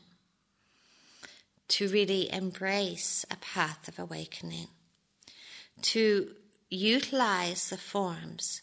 to 1.69 1.87
really 1.89 2.31
embrace 2.31 3.25
a 3.29 3.35
path 3.37 3.87
of 3.87 3.99
awakening, 3.99 4.67
to 5.81 6.31
utilize 6.69 7.69
the 7.69 7.77
forms, 7.77 8.61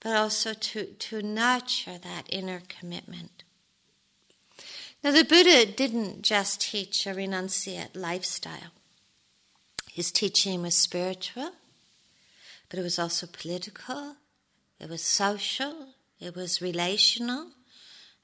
but 0.00 0.16
also 0.16 0.52
to, 0.54 0.84
to 0.84 1.22
nurture 1.22 1.98
that 1.98 2.26
inner 2.28 2.62
commitment. 2.68 3.44
Now, 5.02 5.12
the 5.12 5.24
Buddha 5.24 5.64
didn't 5.64 6.22
just 6.22 6.60
teach 6.60 7.06
a 7.06 7.10
renunciate 7.10 7.96
lifestyle. 7.96 8.72
His 9.90 10.12
teaching 10.12 10.62
was 10.62 10.74
spiritual, 10.74 11.52
but 12.68 12.78
it 12.78 12.82
was 12.82 12.98
also 12.98 13.26
political, 13.26 14.16
it 14.78 14.88
was 14.88 15.02
social, 15.02 15.88
it 16.20 16.36
was 16.36 16.62
relational, 16.62 17.48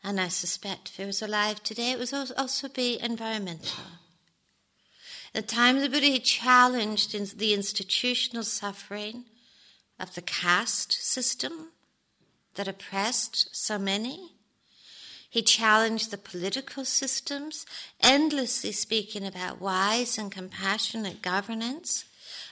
and 0.04 0.21
I 0.21 0.28
suspect 0.28 0.90
if 0.90 1.00
it 1.00 1.06
was 1.06 1.23
alive 1.23 1.62
today, 1.62 1.92
it 1.92 1.99
would 1.99 2.12
also 2.12 2.68
be 2.68 3.00
environmental. 3.00 3.85
At 5.37 5.47
the 5.47 5.55
time 5.55 5.76
of 5.76 5.83
the 5.83 5.90
Buddha, 5.90 6.07
he 6.07 6.19
challenged 6.19 7.12
the 7.38 7.52
institutional 7.52 8.43
suffering 8.43 9.26
of 10.00 10.14
the 10.14 10.23
caste 10.23 10.95
system 10.95 11.73
that 12.55 12.66
oppressed 12.66 13.55
so 13.55 13.78
many. 13.78 14.33
He 15.28 15.43
challenged 15.43 16.11
the 16.11 16.16
political 16.16 16.87
systems, 16.87 17.66
endlessly 18.00 18.73
speaking 18.73 19.26
about 19.26 19.61
wise 19.61 20.16
and 20.16 20.33
compassionate 20.33 21.21
governance. 21.21 22.07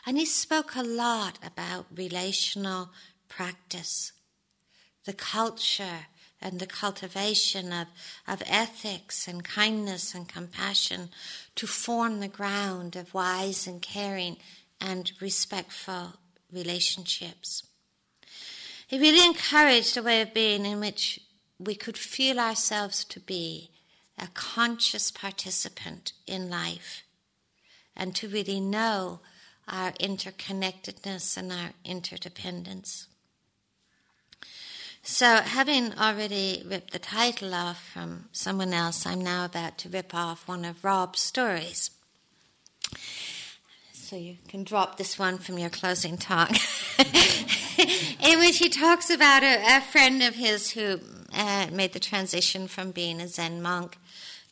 And 0.04 0.18
he 0.18 0.26
spoke 0.26 0.76
a 0.76 0.82
lot 0.82 1.38
about 1.42 1.86
relational 1.90 2.90
practice, 3.30 4.12
the 5.06 5.14
culture 5.14 6.08
and 6.44 6.60
the 6.60 6.66
cultivation 6.66 7.72
of, 7.72 7.88
of 8.28 8.42
ethics 8.46 9.26
and 9.26 9.42
kindness 9.42 10.14
and 10.14 10.28
compassion 10.28 11.08
to 11.56 11.66
form 11.66 12.20
the 12.20 12.28
ground 12.28 12.94
of 12.94 13.14
wise 13.14 13.66
and 13.66 13.80
caring 13.80 14.36
and 14.78 15.12
respectful 15.20 16.12
relationships. 16.52 17.66
He 18.86 18.98
really 18.98 19.26
encouraged 19.26 19.96
a 19.96 20.02
way 20.02 20.20
of 20.20 20.34
being 20.34 20.66
in 20.66 20.78
which 20.78 21.18
we 21.58 21.74
could 21.74 21.96
feel 21.96 22.38
ourselves 22.38 23.04
to 23.06 23.20
be 23.20 23.70
a 24.18 24.28
conscious 24.34 25.10
participant 25.10 26.12
in 26.26 26.50
life 26.50 27.04
and 27.96 28.14
to 28.16 28.28
really 28.28 28.60
know 28.60 29.20
our 29.66 29.92
interconnectedness 29.92 31.38
and 31.38 31.50
our 31.50 31.70
interdependence. 31.84 33.06
So, 35.06 35.42
having 35.42 35.92
already 35.98 36.64
ripped 36.66 36.94
the 36.94 36.98
title 36.98 37.54
off 37.54 37.90
from 37.92 38.30
someone 38.32 38.72
else, 38.72 39.04
I'm 39.04 39.20
now 39.20 39.44
about 39.44 39.76
to 39.78 39.90
rip 39.90 40.14
off 40.14 40.48
one 40.48 40.64
of 40.64 40.82
Rob's 40.82 41.20
stories. 41.20 41.90
So, 43.92 44.16
you 44.16 44.36
can 44.48 44.64
drop 44.64 44.96
this 44.96 45.18
one 45.18 45.36
from 45.36 45.58
your 45.58 45.68
closing 45.68 46.16
talk, 46.16 46.52
in 46.98 48.38
which 48.38 48.56
he 48.56 48.70
talks 48.70 49.10
about 49.10 49.42
a, 49.42 49.76
a 49.76 49.82
friend 49.82 50.22
of 50.22 50.36
his 50.36 50.70
who 50.70 51.00
uh, 51.34 51.66
made 51.70 51.92
the 51.92 52.00
transition 52.00 52.66
from 52.66 52.90
being 52.90 53.20
a 53.20 53.28
Zen 53.28 53.60
monk 53.60 53.98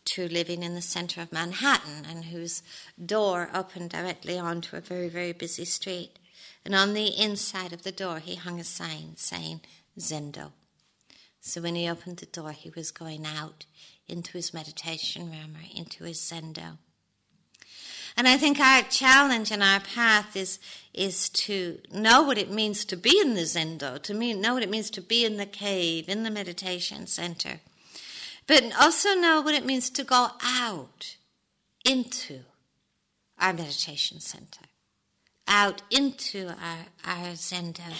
to 0.04 0.28
living 0.28 0.62
in 0.62 0.74
the 0.74 0.82
center 0.82 1.22
of 1.22 1.32
Manhattan 1.32 2.04
and 2.06 2.26
whose 2.26 2.62
door 3.02 3.48
opened 3.54 3.88
directly 3.88 4.38
onto 4.38 4.76
a 4.76 4.80
very, 4.80 5.08
very 5.08 5.32
busy 5.32 5.64
street. 5.64 6.18
And 6.62 6.74
on 6.74 6.92
the 6.92 7.06
inside 7.06 7.72
of 7.72 7.84
the 7.84 7.90
door, 7.90 8.18
he 8.18 8.34
hung 8.34 8.60
a 8.60 8.64
sign 8.64 9.14
saying, 9.16 9.62
Zendo. 9.98 10.52
So 11.40 11.60
when 11.60 11.74
he 11.74 11.88
opened 11.88 12.18
the 12.18 12.26
door, 12.26 12.52
he 12.52 12.70
was 12.70 12.90
going 12.90 13.26
out 13.26 13.66
into 14.08 14.32
his 14.32 14.54
meditation 14.54 15.30
room 15.30 15.56
or 15.56 15.64
into 15.74 16.04
his 16.04 16.18
Zendo. 16.18 16.78
And 18.16 18.28
I 18.28 18.36
think 18.36 18.60
our 18.60 18.82
challenge 18.82 19.50
and 19.50 19.62
our 19.62 19.80
path 19.80 20.36
is, 20.36 20.58
is 20.92 21.28
to 21.30 21.78
know 21.92 22.22
what 22.22 22.38
it 22.38 22.50
means 22.50 22.84
to 22.86 22.96
be 22.96 23.18
in 23.20 23.34
the 23.34 23.42
Zendo, 23.42 24.00
to 24.02 24.14
mean, 24.14 24.40
know 24.40 24.54
what 24.54 24.62
it 24.62 24.70
means 24.70 24.90
to 24.90 25.00
be 25.00 25.24
in 25.24 25.36
the 25.36 25.46
cave, 25.46 26.08
in 26.08 26.22
the 26.22 26.30
meditation 26.30 27.06
center, 27.06 27.60
but 28.46 28.64
also 28.78 29.14
know 29.14 29.40
what 29.40 29.54
it 29.54 29.64
means 29.64 29.88
to 29.90 30.04
go 30.04 30.28
out 30.42 31.16
into 31.84 32.40
our 33.38 33.52
meditation 33.52 34.20
center 34.20 34.66
out 35.52 35.82
into 35.90 36.48
our, 36.48 36.86
our 37.04 37.32
Zendo 37.32 37.92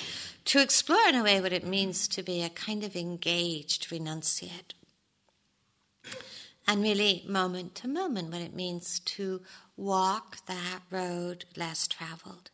to 0.47 0.63
explore 0.63 1.07
in 1.07 1.15
a 1.15 1.23
way 1.23 1.39
what 1.39 1.53
it 1.53 1.67
means 1.67 2.09
to 2.09 2.23
be 2.23 2.43
a 2.43 2.49
kind 2.49 2.83
of 2.83 2.97
engaged 2.97 3.91
renunciate. 3.91 4.73
And 6.67 6.83
really, 6.83 7.25
moment 7.29 7.75
to 7.77 7.89
moment, 7.89 8.33
what 8.33 8.41
it 8.41 8.55
means 8.55 9.01
to 9.01 9.43
walk 9.77 10.47
that 10.47 10.81
road 10.91 11.45
less 11.55 11.87
traveled. 11.87 12.51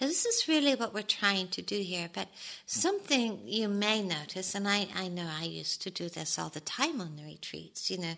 Now, 0.00 0.06
this 0.06 0.24
is 0.24 0.46
really 0.46 0.76
what 0.76 0.94
we're 0.94 1.02
trying 1.02 1.48
to 1.48 1.62
do 1.62 1.80
here, 1.80 2.08
but 2.12 2.28
something 2.66 3.40
you 3.44 3.68
may 3.68 4.00
notice, 4.00 4.54
and 4.54 4.68
I, 4.68 4.86
I 4.94 5.08
know 5.08 5.26
I 5.28 5.42
used 5.42 5.82
to 5.82 5.90
do 5.90 6.08
this 6.08 6.38
all 6.38 6.50
the 6.50 6.60
time 6.60 7.00
on 7.00 7.16
the 7.16 7.24
retreats, 7.24 7.90
you 7.90 7.98
know, 7.98 8.14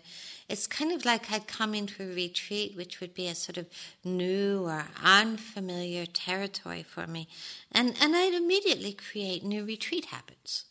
it's 0.47 0.67
kind 0.67 0.91
of 0.91 1.05
like 1.05 1.31
I'd 1.31 1.47
come 1.47 1.73
into 1.73 2.03
a 2.03 2.13
retreat, 2.13 2.77
which 2.77 2.99
would 3.01 3.15
be 3.15 3.27
a 3.27 3.33
sort 3.33 3.57
of 3.57 3.65
new 4.03 4.65
or 4.65 4.85
unfamiliar 5.03 6.05
territory 6.05 6.83
for 6.83 7.07
me, 7.07 7.27
and, 7.71 7.95
and 7.99 8.15
I'd 8.15 8.35
immediately 8.35 8.93
create 8.93 9.43
new 9.43 9.65
retreat 9.65 10.05
habits. 10.05 10.65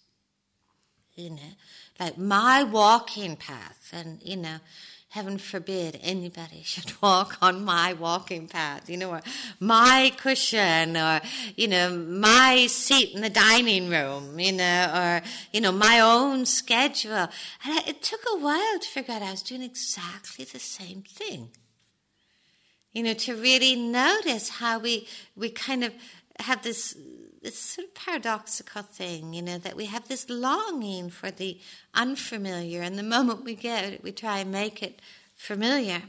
You 1.17 1.31
know, 1.31 1.53
like 1.99 2.19
my 2.19 2.63
walking 2.63 3.35
path, 3.35 3.91
and, 3.93 4.23
you 4.23 4.37
know, 4.37 4.59
heaven 5.11 5.39
forbid 5.39 5.99
anybody 6.03 6.63
should 6.65 7.01
walk 7.03 7.37
on 7.43 7.65
my 7.65 7.93
walking 7.93 8.49
path, 8.49 8.89
you 8.89 8.97
know, 8.97 9.11
or 9.11 9.23
my 9.59 10.13
cushion, 10.17 10.97
or, 10.97 11.21
you 11.57 11.69
know, 11.69 11.95
my 11.95 12.67
seat 12.69 13.15
in 13.15 13.21
the 13.21 13.31
dining 13.31 13.91
room, 13.91 14.39
you 14.39 14.53
know, 14.53 14.93
or, 14.95 15.23
you 15.53 15.61
know, 15.61 15.73
my 15.73 16.01
own 16.01 16.47
schedule. 16.47 17.29
And 17.65 17.87
it 17.87 18.03
took 18.03 18.21
a 18.33 18.39
while 18.39 18.79
to 18.79 18.89
figure 18.89 19.15
out 19.15 19.23
I 19.23 19.33
was 19.33 19.43
doing 19.43 19.63
exactly 19.63 20.45
the 20.45 20.59
same 20.59 21.03
thing. 21.03 21.51
You 22.93 23.05
know, 23.05 23.15
to 23.15 23.37
really 23.37 23.77
notice 23.77 24.49
how 24.49 24.79
we, 24.79 25.07
we 25.37 25.51
kind 25.51 25.85
of 25.85 25.93
have 26.41 26.63
this 26.63 26.97
this 27.43 27.59
sort 27.59 27.89
of 27.89 27.95
paradoxical 27.95 28.83
thing, 28.83 29.33
you 29.33 29.43
know, 29.43 29.59
that 29.59 29.77
we 29.77 29.87
have 29.87 30.09
this 30.09 30.29
longing 30.29 31.09
for 31.11 31.31
the 31.31 31.59
unfamiliar, 31.95 32.83
and 32.83 32.99
the 32.99 33.03
moment 33.03 33.45
we 33.45 33.55
get 33.55 33.85
it, 33.85 34.03
we 34.03 34.13
try 34.13 34.41
and 34.41 34.53
make 34.53 34.83
it 34.83 35.01
familiar. 35.37 36.03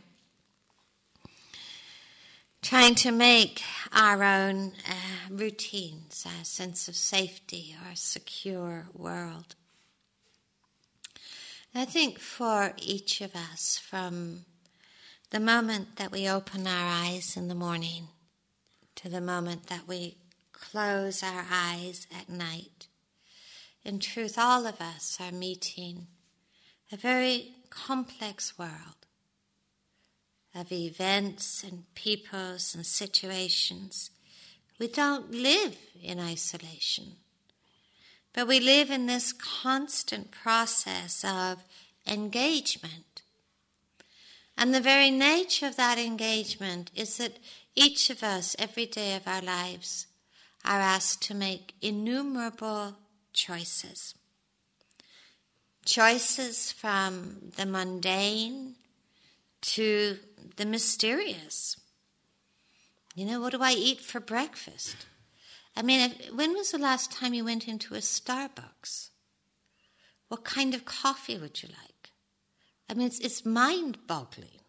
Trying 2.61 2.95
to 2.95 3.11
make 3.11 3.63
our 3.91 4.23
own 4.23 4.73
uh, 4.87 5.33
routines 5.33 6.27
a 6.27 6.45
sense 6.45 6.87
of 6.87 6.95
safety 6.95 7.75
or 7.83 7.91
a 7.91 7.95
secure 7.95 8.87
world. 8.93 9.55
I 11.73 11.85
think 11.85 12.19
for 12.19 12.73
each 12.77 13.21
of 13.21 13.33
us, 13.33 13.77
from 13.77 14.45
the 15.29 15.39
moment 15.39 15.95
that 15.95 16.11
we 16.11 16.27
open 16.27 16.67
our 16.67 17.05
eyes 17.05 17.37
in 17.37 17.47
the 17.47 17.55
morning 17.55 18.09
to 18.95 19.07
the 19.07 19.21
moment 19.21 19.67
that 19.67 19.87
we 19.87 20.17
close 20.61 21.23
our 21.23 21.45
eyes 21.51 22.07
at 22.17 22.29
night. 22.29 22.87
In 23.83 23.99
truth, 23.99 24.37
all 24.37 24.67
of 24.67 24.79
us 24.79 25.17
are 25.19 25.31
meeting 25.31 26.07
a 26.91 26.97
very 26.97 27.55
complex 27.69 28.57
world 28.57 29.07
of 30.53 30.71
events 30.71 31.63
and 31.63 31.83
peoples 31.95 32.75
and 32.75 32.85
situations. 32.85 34.11
We 34.79 34.87
don't 34.87 35.31
live 35.31 35.77
in 36.01 36.19
isolation, 36.19 37.15
but 38.33 38.47
we 38.47 38.59
live 38.59 38.91
in 38.91 39.07
this 39.07 39.33
constant 39.33 40.31
process 40.31 41.23
of 41.25 41.63
engagement. 42.07 43.23
And 44.57 44.73
the 44.73 44.81
very 44.81 45.09
nature 45.09 45.67
of 45.67 45.77
that 45.77 45.97
engagement 45.97 46.91
is 46.93 47.17
that 47.17 47.39
each 47.75 48.09
of 48.09 48.21
us, 48.21 48.55
every 48.59 48.85
day 48.85 49.15
of 49.15 49.27
our 49.27 49.41
lives, 49.41 50.07
are 50.63 50.79
asked 50.79 51.21
to 51.23 51.33
make 51.33 51.73
innumerable 51.81 52.95
choices. 53.33 54.15
Choices 55.85 56.71
from 56.71 57.51
the 57.55 57.65
mundane 57.65 58.75
to 59.61 60.17
the 60.57 60.65
mysterious. 60.65 61.77
You 63.15 63.25
know, 63.25 63.41
what 63.41 63.51
do 63.51 63.61
I 63.61 63.73
eat 63.73 63.99
for 64.01 64.19
breakfast? 64.19 64.95
I 65.75 65.81
mean, 65.81 66.13
when 66.33 66.53
was 66.53 66.71
the 66.71 66.77
last 66.77 67.11
time 67.11 67.33
you 67.33 67.45
went 67.45 67.67
into 67.67 67.95
a 67.95 67.99
Starbucks? 67.99 69.09
What 70.27 70.43
kind 70.43 70.73
of 70.73 70.85
coffee 70.85 71.37
would 71.37 71.61
you 71.61 71.69
like? 71.69 72.11
I 72.89 72.93
mean, 72.93 73.07
it's, 73.07 73.19
it's 73.19 73.45
mind 73.45 73.97
boggling 74.07 74.60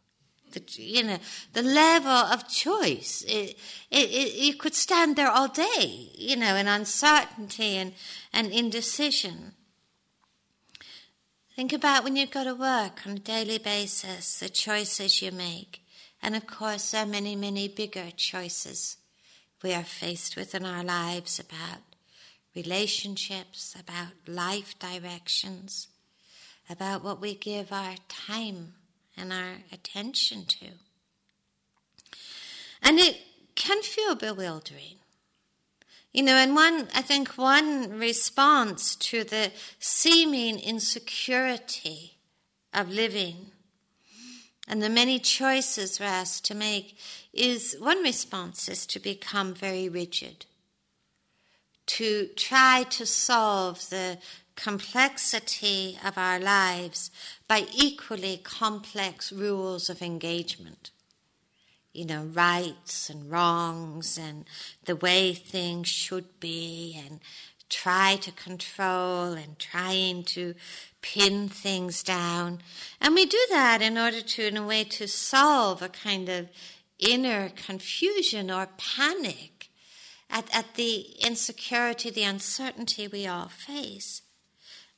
the, 0.53 0.63
you 0.83 1.03
know, 1.03 1.19
the 1.53 1.63
level 1.63 2.11
of 2.11 2.49
choice. 2.49 3.25
It, 3.27 3.57
it, 3.91 4.11
it, 4.11 4.35
you 4.35 4.55
could 4.55 4.75
stand 4.75 5.17
there 5.17 5.31
all 5.31 5.49
day, 5.49 6.11
you 6.15 6.37
know, 6.37 6.57
in 6.57 6.69
uncertainty 6.69 7.77
and, 7.77 7.93
and 8.33 8.51
indecision. 8.53 9.53
Think 11.55 11.73
about 11.73 12.05
when 12.05 12.17
you 12.17 12.27
go 12.27 12.45
to 12.45 12.55
work 12.55 13.07
on 13.07 13.17
a 13.17 13.19
daily 13.19 13.59
basis, 13.59 14.39
the 14.39 14.49
choices 14.49 15.21
you 15.21 15.33
make. 15.33 15.83
And 16.23 16.35
of 16.35 16.47
course, 16.47 16.93
there 16.93 17.03
are 17.03 17.07
many, 17.07 17.37
many 17.37 17.69
bigger 17.69 18.11
choices 18.17 18.97
we 19.63 19.75
are 19.75 19.85
faced 19.85 20.37
with 20.37 20.55
in 20.55 20.65
our 20.65 20.83
lives 20.83 21.39
about 21.39 21.81
relationships, 22.55 23.77
about 23.79 24.13
life 24.27 24.79
directions, 24.79 25.89
about 26.69 27.05
what 27.05 27.21
we 27.21 27.35
give 27.35 27.73
our 27.73 27.97
time 28.09 28.75
and 29.17 29.33
our 29.33 29.57
attention 29.71 30.45
to. 30.47 30.67
And 32.83 32.99
it 32.99 33.21
can 33.55 33.83
feel 33.83 34.15
bewildering. 34.15 34.99
You 36.13 36.23
know, 36.23 36.35
and 36.35 36.55
one, 36.55 36.89
I 36.95 37.01
think 37.03 37.39
one 37.39 37.99
response 37.99 38.97
to 38.97 39.25
the 39.25 39.51
seeming 39.79 40.59
insecurity 40.59 42.19
of 42.75 42.91
living 42.91 43.53
and 44.69 44.83
the 44.83 44.89
many 44.89 45.19
choices 45.19 45.99
we're 45.99 46.07
asked 46.07 46.45
to 46.47 46.55
make 46.55 46.97
is 47.33 47.77
one 47.81 48.03
response 48.03 48.69
is 48.69 48.87
to 48.87 49.01
become 49.01 49.55
very 49.55 49.89
rigid, 49.89 50.47
to 51.87 52.29
try 52.37 52.85
to 52.91 53.05
solve 53.05 53.89
the 53.91 54.19
complexity 54.57 55.99
of 56.05 56.17
our 56.19 56.39
lives 56.39 57.11
by 57.49 57.67
equally 57.75 58.39
complex 58.43 59.33
rules 59.33 59.89
of 59.89 60.03
engagement 60.03 60.91
you 61.93 62.07
know, 62.07 62.25
rights 62.25 63.11
and 63.11 63.31
wrongs 63.31 64.19
and 64.19 64.47
the 64.85 64.97
way 64.97 65.35
things 65.35 65.89
should 65.89 66.41
be 66.41 66.99
and 67.07 67.21
try 67.69 68.17
to 68.17 68.33
control 68.33 69.33
and 69.33 69.59
trying 69.59 70.23
to 70.23 70.55
pin 71.03 71.49
things 71.49 72.03
down. 72.03 72.61
And 73.01 73.15
we 73.15 73.27
do 73.27 73.41
that 73.51 73.83
in 73.83 73.99
order 73.99 74.21
to, 74.21 74.47
in 74.47 74.57
a 74.57 74.67
way, 74.67 74.85
to 74.85 75.07
solve 75.07 75.83
a 75.83 75.89
kind 75.89 76.29
of 76.29 76.49
inner 76.99 77.51
confusion 77.51 78.51
or 78.51 78.69
panic 78.77 79.69
at, 80.31 80.55
at 80.55 80.75
the 80.75 81.07
insecurity, 81.21 82.11
the 82.11 82.25
uncertainty 82.25 83.07
we 83.07 83.27
all 83.27 83.49
face. 83.49 84.23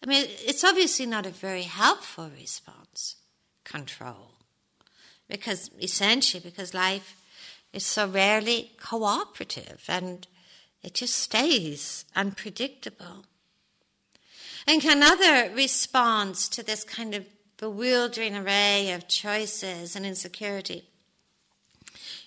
I 0.04 0.06
mean, 0.06 0.26
it's 0.44 0.62
obviously 0.62 1.06
not 1.06 1.24
a 1.24 1.30
very 1.30 1.62
helpful 1.62 2.30
response, 2.38 3.16
control 3.64 4.32
because 5.28 5.70
essentially 5.80 6.42
because 6.42 6.74
life 6.74 7.16
is 7.72 7.86
so 7.86 8.06
rarely 8.06 8.72
cooperative 8.78 9.82
and 9.88 10.26
it 10.82 10.92
just 10.92 11.14
stays 11.14 12.04
unpredictable. 12.14 13.24
And 14.66 14.84
another 14.84 15.50
response 15.54 16.50
to 16.50 16.62
this 16.62 16.84
kind 16.84 17.14
of 17.14 17.24
bewildering 17.56 18.36
array 18.36 18.92
of 18.92 19.08
choices 19.08 19.96
and 19.96 20.04
insecurity 20.04 20.84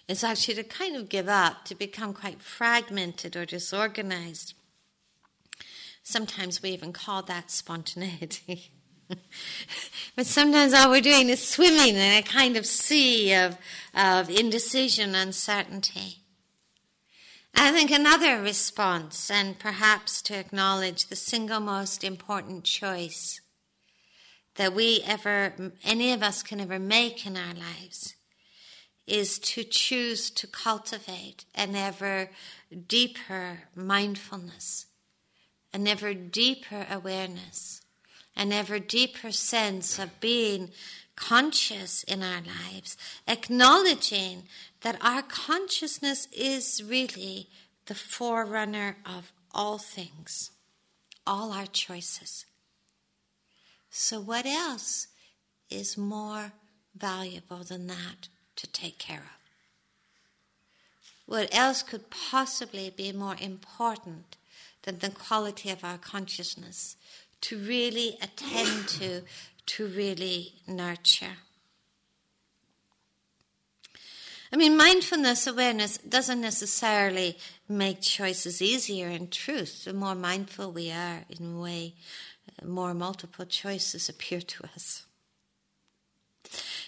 is 0.08 0.24
actually 0.24 0.56
to 0.56 0.64
kind 0.64 0.96
of 0.96 1.10
give 1.10 1.30
up, 1.30 1.66
to 1.66 1.76
become 1.76 2.14
quite 2.14 2.42
fragmented 2.42 3.36
or 3.36 3.46
disorganized. 3.46 4.56
Sometimes 6.10 6.64
we 6.64 6.70
even 6.70 6.94
call 6.94 7.22
that 7.24 7.52
spontaneity. 7.52 8.72
but 10.16 10.26
sometimes 10.26 10.74
all 10.74 10.90
we're 10.90 11.02
doing 11.02 11.28
is 11.28 11.46
swimming 11.46 11.96
in 11.96 12.20
a 12.20 12.22
kind 12.22 12.56
of 12.56 12.66
sea 12.66 13.34
of, 13.34 13.58
of 13.94 14.30
indecision, 14.30 15.16
uncertainty. 15.16 16.20
I 17.54 17.74
think 17.74 17.92
another 17.92 18.42
response, 18.42 19.30
and 19.30 19.60
perhaps 19.60 20.22
to 20.22 20.40
acknowledge 20.40 21.08
the 21.08 21.18
single 21.18 21.60
most 21.60 22.06
important 22.06 22.64
choice 22.64 23.42
that 24.56 24.74
we 24.74 25.04
ever, 25.06 25.74
any 25.84 26.14
of 26.14 26.24
us 26.24 26.42
can 26.42 26.62
ever 26.62 26.80
make 26.80 27.28
in 27.28 27.36
our 27.36 27.54
lives, 27.54 28.16
is 29.08 29.38
to 29.40 29.66
choose 29.66 30.30
to 30.32 30.48
cultivate 30.48 31.44
an 31.54 31.76
ever 31.76 32.30
deeper 32.88 33.64
mindfulness, 33.76 34.87
an 35.74 35.88
ever 35.88 36.14
deeper 36.14 36.86
awareness 36.90 37.82
an 38.38 38.54
ever 38.54 38.80
deeper 38.80 39.32
sense 39.32 39.98
of 39.98 40.20
being 40.22 40.70
conscious 41.16 42.04
in 42.04 42.22
our 42.22 42.42
lives, 42.42 42.96
acknowledging 43.28 44.44
that 44.82 44.98
our 45.02 45.24
consciousness 45.24 46.28
is 46.32 46.84
really 46.86 47.48
the 47.88 47.96
forerunner 47.96 48.96
of 49.06 49.32
all 49.52 49.80
things, 49.80 50.52
all 51.26 51.52
our 51.52 51.66
choices. 51.66 52.46
So, 53.90 54.20
what 54.20 54.46
else 54.46 55.08
is 55.72 55.98
more 55.98 56.52
valuable 56.96 57.64
than 57.64 57.88
that 57.88 58.28
to 58.58 58.68
take 58.68 59.00
care 59.00 59.18
of? 59.18 59.24
What 61.26 61.50
else 61.52 61.82
could 61.82 62.12
possibly 62.12 62.94
be 62.96 63.12
more 63.12 63.36
important 63.40 64.38
than 64.88 65.00
the 65.00 65.10
quality 65.10 65.70
of 65.70 65.84
our 65.84 65.98
consciousness 65.98 66.96
to 67.42 67.58
really 67.58 68.18
attend 68.22 68.88
to, 68.88 69.22
to 69.66 69.86
really 69.86 70.54
nurture. 70.66 71.38
I 74.52 74.56
mean, 74.56 74.78
mindfulness 74.78 75.46
awareness 75.46 75.98
doesn't 75.98 76.40
necessarily 76.40 77.38
make 77.68 78.00
choices 78.00 78.62
easier 78.62 79.10
in 79.10 79.30
truth. 79.30 79.84
The 79.84 79.92
more 79.92 80.16
mindful 80.16 80.72
we 80.72 80.90
are, 80.90 81.26
in 81.30 81.58
a 81.58 81.62
way, 81.62 81.96
more 82.66 82.94
multiple 82.94 83.46
choices 83.46 84.08
appear 84.08 84.40
to 84.40 84.64
us. 84.74 85.06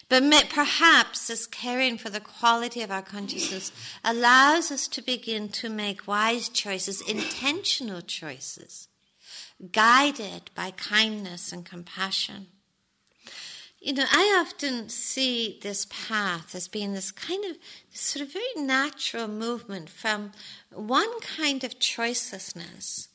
But 0.09 0.49
perhaps 0.49 1.29
as 1.29 1.45
caring 1.45 1.99
for 1.99 2.09
the 2.09 2.19
quality 2.19 2.81
of 2.81 2.89
our 2.89 3.03
consciousness 3.03 3.71
allows 4.03 4.71
us 4.71 4.87
to 4.89 5.03
begin 5.03 5.49
to 5.49 5.69
make 5.69 6.07
wise 6.07 6.49
choices, 6.49 7.07
intentional 7.07 8.01
choices, 8.01 8.87
guided 9.71 10.49
by 10.55 10.71
kindness 10.71 11.51
and 11.51 11.63
compassion. 11.63 12.47
You 13.79 13.93
know, 13.93 14.05
I 14.11 14.43
often 14.45 14.89
see 14.89 15.59
this 15.61 15.85
path 15.89 16.53
as 16.55 16.67
being 16.67 16.93
this 16.93 17.11
kind 17.11 17.45
of 17.45 17.57
this 17.91 18.01
sort 18.01 18.25
of 18.25 18.33
very 18.33 18.65
natural 18.65 19.27
movement 19.27 19.89
from 19.89 20.31
one 20.71 21.19
kind 21.21 21.63
of 21.63 21.79
choicelessness 21.79 23.07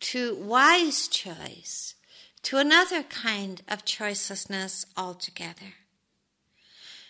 to 0.00 0.34
wise 0.36 1.06
choice 1.06 1.94
to 2.42 2.56
another 2.56 3.02
kind 3.02 3.62
of 3.68 3.84
choicelessness 3.84 4.86
altogether. 4.96 5.74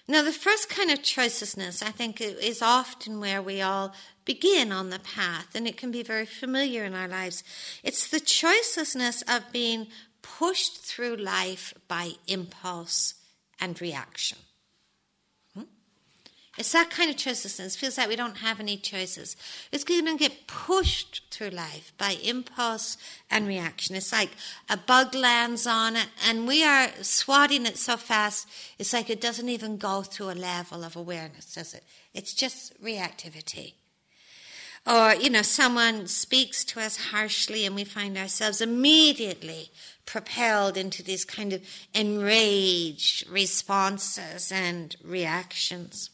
Now, 0.07 0.23
the 0.23 0.33
first 0.33 0.69
kind 0.69 0.91
of 0.91 0.99
choicelessness, 0.99 1.83
I 1.83 1.91
think, 1.91 2.21
is 2.21 2.61
often 2.61 3.21
where 3.21 3.41
we 3.41 3.63
all 3.63 3.95
begin 4.27 4.71
on 4.71 4.91
the 4.91 4.99
path, 4.99 5.55
and 5.55 5.67
it 5.67 5.79
can 5.79 5.91
be 5.91 6.03
very 6.03 6.27
familiar 6.27 6.85
in 6.85 6.95
our 6.95 7.09
lives. 7.09 7.43
It's 7.83 8.09
the 8.09 8.21
choicelessness 8.21 9.23
of 9.35 9.51
being 9.51 9.87
pushed 10.21 10.85
through 10.85 11.17
life 11.17 11.73
by 11.89 12.13
impulse 12.27 13.15
and 13.59 13.81
reaction. 13.81 14.39
It's 16.57 16.73
that 16.73 16.91
kind 16.91 17.11
of 17.11 17.17
choicelessness. 17.17 17.75
It 17.75 17.79
feels 17.79 17.99
like 17.99 18.09
we 18.09 18.15
don't 18.15 18.39
have 18.39 18.61
any 18.61 18.77
choices. 18.77 19.37
It's 19.73 19.83
going 19.83 20.07
to 20.07 20.17
get 20.17 20.47
pushed 20.47 21.23
through 21.33 21.51
life 21.51 21.93
by 21.99 22.17
impulse 22.23 22.97
and 23.29 23.49
reaction. 23.49 23.97
It's 23.97 24.13
like 24.13 24.31
a 24.71 24.77
bug 24.77 25.15
lands 25.15 25.67
on 25.67 25.97
it 25.97 26.07
and 26.29 26.47
we 26.47 26.63
are 26.65 26.89
swatting 27.03 27.67
it 27.67 27.77
so 27.77 27.97
fast, 27.97 28.49
it's 28.79 28.93
like 28.93 29.11
it 29.11 29.21
doesn't 29.21 29.49
even 29.49 29.79
go 29.79 30.03
through 30.03 30.31
a 30.31 30.33
level 30.33 30.85
of 30.85 30.95
awareness, 30.95 31.55
does 31.55 31.75
it? 31.75 31.83
It's 32.13 32.35
just 32.35 32.81
reactivity. 32.81 33.75
Or, 34.87 35.15
you 35.15 35.31
know, 35.31 35.43
someone 35.43 36.07
speaks 36.07 36.63
to 36.67 36.81
us 36.81 37.07
harshly 37.07 37.65
and 37.65 37.75
we 37.75 37.85
find 37.85 38.19
ourselves 38.19 38.61
immediately 38.61 39.71
propelled 40.07 40.77
into 40.77 41.03
these 41.03 41.25
kind 41.25 41.55
of 41.55 41.63
enraged 41.95 43.27
responses 43.29 44.53
and 44.53 44.95
reactions. 45.03 46.11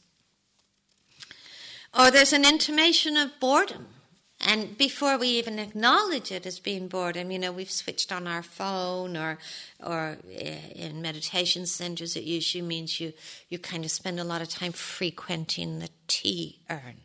Or 1.98 2.10
there's 2.10 2.32
an 2.32 2.44
intimation 2.44 3.16
of 3.16 3.38
boredom. 3.40 3.86
And 4.42 4.78
before 4.78 5.18
we 5.18 5.28
even 5.28 5.58
acknowledge 5.58 6.32
it 6.32 6.46
as 6.46 6.58
being 6.60 6.88
boredom, 6.88 7.30
you 7.30 7.38
know, 7.38 7.52
we've 7.52 7.70
switched 7.70 8.10
on 8.10 8.26
our 8.26 8.42
phone 8.42 9.16
or, 9.16 9.38
or 9.84 10.16
eh, 10.32 10.56
in 10.74 11.02
meditation 11.02 11.66
centers, 11.66 12.16
it 12.16 12.24
usually 12.24 12.62
means 12.62 13.00
you, 13.00 13.12
you 13.50 13.58
kind 13.58 13.84
of 13.84 13.90
spend 13.90 14.18
a 14.18 14.24
lot 14.24 14.40
of 14.40 14.48
time 14.48 14.72
frequenting 14.72 15.80
the 15.80 15.90
tea 16.06 16.60
urn. 16.70 17.02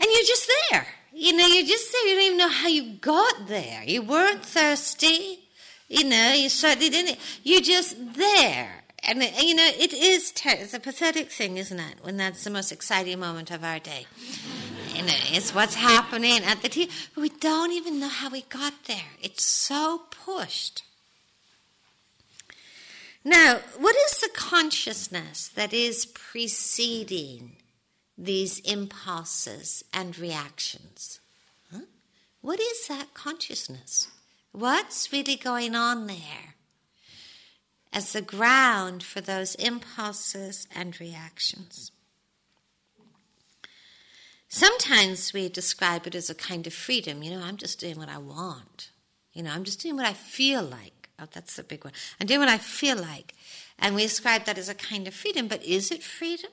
And 0.00 0.08
you're 0.12 0.26
just 0.26 0.50
there. 0.70 0.86
You 1.12 1.36
know, 1.36 1.46
you're 1.46 1.66
just 1.66 1.90
there. 1.90 2.06
You 2.06 2.14
don't 2.14 2.24
even 2.24 2.38
know 2.38 2.48
how 2.48 2.68
you 2.68 2.92
got 3.00 3.48
there. 3.48 3.82
You 3.84 4.02
weren't 4.02 4.44
thirsty. 4.44 5.40
You 5.88 6.04
know, 6.04 6.32
you 6.32 6.48
certainly 6.48 6.90
didn't. 6.90 7.18
You're 7.42 7.60
just 7.60 7.96
there 8.14 8.84
and 9.02 9.22
you 9.40 9.54
know, 9.54 9.68
it 9.78 9.92
is 9.92 10.30
ter- 10.32 10.50
it's 10.50 10.74
a 10.74 10.80
pathetic 10.80 11.30
thing, 11.30 11.56
isn't 11.56 11.78
it? 11.78 11.96
When 12.02 12.16
that's 12.16 12.44
the 12.44 12.50
most 12.50 12.72
exciting 12.72 13.20
moment 13.20 13.50
of 13.50 13.64
our 13.64 13.78
day. 13.78 14.06
You 14.94 15.02
know, 15.02 15.14
it's 15.30 15.54
what's 15.54 15.76
happening 15.76 16.42
at 16.44 16.62
the 16.62 16.68
tea. 16.68 16.90
But 17.14 17.20
we 17.20 17.28
don't 17.28 17.72
even 17.72 18.00
know 18.00 18.08
how 18.08 18.30
we 18.30 18.42
got 18.42 18.74
there. 18.86 19.12
It's 19.22 19.44
so 19.44 20.02
pushed. 20.10 20.82
Now, 23.24 23.60
what 23.78 23.94
is 24.06 24.20
the 24.20 24.30
consciousness 24.34 25.48
that 25.48 25.72
is 25.72 26.06
preceding 26.06 27.56
these 28.16 28.58
impulses 28.60 29.84
and 29.92 30.18
reactions? 30.18 31.20
Huh? 31.72 31.80
what 32.40 32.58
is 32.58 32.88
that 32.88 33.14
consciousness? 33.14 34.08
What's 34.52 35.12
really 35.12 35.36
going 35.36 35.74
on 35.74 36.06
there 36.06 36.54
as 37.92 38.12
the 38.12 38.22
ground 38.22 39.02
for 39.02 39.20
those 39.20 39.54
impulses 39.56 40.66
and 40.74 40.98
reactions? 41.00 41.90
Sometimes 44.48 45.32
we 45.32 45.48
describe 45.48 46.06
it 46.06 46.14
as 46.14 46.30
a 46.30 46.34
kind 46.34 46.66
of 46.66 46.72
freedom. 46.72 47.22
You 47.22 47.32
know, 47.32 47.42
I'm 47.42 47.58
just 47.58 47.78
doing 47.78 47.96
what 47.96 48.08
I 48.08 48.18
want. 48.18 48.90
You 49.34 49.42
know, 49.42 49.52
I'm 49.52 49.64
just 49.64 49.80
doing 49.80 49.96
what 49.96 50.06
I 50.06 50.14
feel 50.14 50.62
like. 50.62 51.10
Oh, 51.20 51.26
that's 51.30 51.56
the 51.56 51.62
big 51.62 51.84
one. 51.84 51.92
I'm 52.20 52.26
doing 52.26 52.40
what 52.40 52.48
I 52.48 52.58
feel 52.58 52.96
like. 52.96 53.34
And 53.78 53.94
we 53.94 54.02
describe 54.02 54.44
that 54.44 54.58
as 54.58 54.68
a 54.68 54.74
kind 54.74 55.06
of 55.06 55.14
freedom. 55.14 55.48
But 55.48 55.64
is 55.64 55.90
it 55.90 56.02
freedom? 56.02 56.50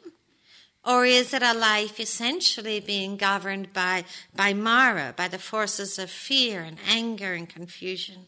Or 0.84 1.06
is 1.06 1.34
it 1.34 1.42
a 1.42 1.54
life 1.54 2.00
essentially 2.00 2.80
being 2.80 3.18
governed 3.18 3.74
by, 3.74 4.06
by 4.36 4.54
Mara, 4.54 5.14
by 5.16 5.28
the 5.28 5.40
forces 5.40 5.98
of 5.98 6.12
fear 6.12 6.62
and 6.62 6.78
anger 6.88 7.34
and 7.34 7.50
confusion? 7.50 8.28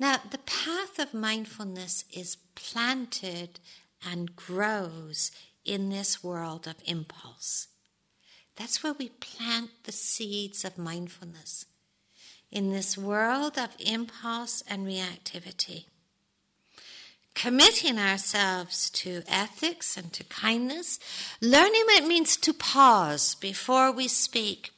Now, 0.00 0.16
the 0.30 0.38
path 0.38 0.98
of 0.98 1.12
mindfulness 1.12 2.06
is 2.10 2.38
planted 2.54 3.60
and 4.02 4.34
grows 4.34 5.30
in 5.62 5.90
this 5.90 6.24
world 6.24 6.66
of 6.66 6.76
impulse. 6.86 7.68
That's 8.56 8.82
where 8.82 8.94
we 8.94 9.10
plant 9.10 9.70
the 9.84 9.92
seeds 9.92 10.64
of 10.64 10.78
mindfulness 10.78 11.66
in 12.50 12.72
this 12.72 12.96
world 12.96 13.58
of 13.58 13.76
impulse 13.78 14.62
and 14.66 14.86
reactivity. 14.86 15.84
Committing 17.34 17.98
ourselves 17.98 18.88
to 18.90 19.22
ethics 19.28 19.98
and 19.98 20.12
to 20.14 20.24
kindness, 20.24 20.98
learning 21.42 21.82
what 21.84 22.02
it 22.02 22.08
means 22.08 22.38
to 22.38 22.54
pause 22.54 23.34
before 23.34 23.92
we 23.92 24.08
speak, 24.08 24.72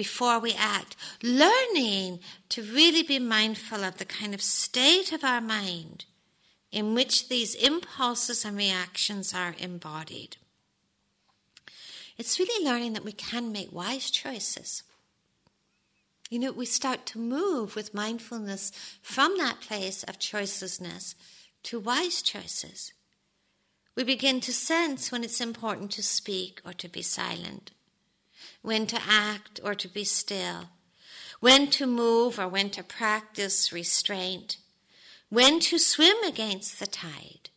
before 0.00 0.38
we 0.38 0.54
act, 0.54 0.96
learning 1.22 2.20
to 2.48 2.62
really 2.62 3.02
be 3.02 3.18
mindful 3.18 3.84
of 3.84 3.98
the 3.98 4.04
kind 4.06 4.32
of 4.32 4.40
state 4.40 5.12
of 5.12 5.22
our 5.22 5.42
mind 5.42 6.06
in 6.72 6.94
which 6.94 7.28
these 7.28 7.54
impulses 7.54 8.42
and 8.42 8.56
reactions 8.56 9.34
are 9.34 9.54
embodied. 9.58 10.38
It's 12.16 12.38
really 12.38 12.64
learning 12.64 12.94
that 12.94 13.04
we 13.04 13.12
can 13.12 13.52
make 13.52 13.70
wise 13.74 14.10
choices. 14.10 14.84
You 16.30 16.38
know, 16.38 16.52
we 16.52 16.64
start 16.64 17.04
to 17.08 17.18
move 17.18 17.76
with 17.76 17.92
mindfulness 17.92 18.72
from 19.02 19.36
that 19.36 19.60
place 19.60 20.02
of 20.04 20.18
choicelessness 20.18 21.14
to 21.64 21.78
wise 21.78 22.22
choices. 22.22 22.94
We 23.94 24.04
begin 24.04 24.40
to 24.40 24.52
sense 24.54 25.12
when 25.12 25.24
it's 25.24 25.42
important 25.42 25.90
to 25.90 26.02
speak 26.02 26.62
or 26.64 26.72
to 26.72 26.88
be 26.88 27.02
silent, 27.02 27.72
when 28.62 28.86
to 28.86 29.00
act 29.08 29.60
or 29.64 29.74
to 29.74 29.88
be 29.88 30.04
still, 30.04 30.68
when 31.40 31.68
to 31.70 31.86
move 31.86 32.38
or 32.38 32.48
when 32.48 32.70
to 32.70 32.82
practice 32.82 33.72
restraint, 33.72 34.58
when 35.28 35.60
to 35.60 35.78
swim 35.78 36.16
against 36.24 36.78
the 36.78 36.86
tide, 36.86 37.50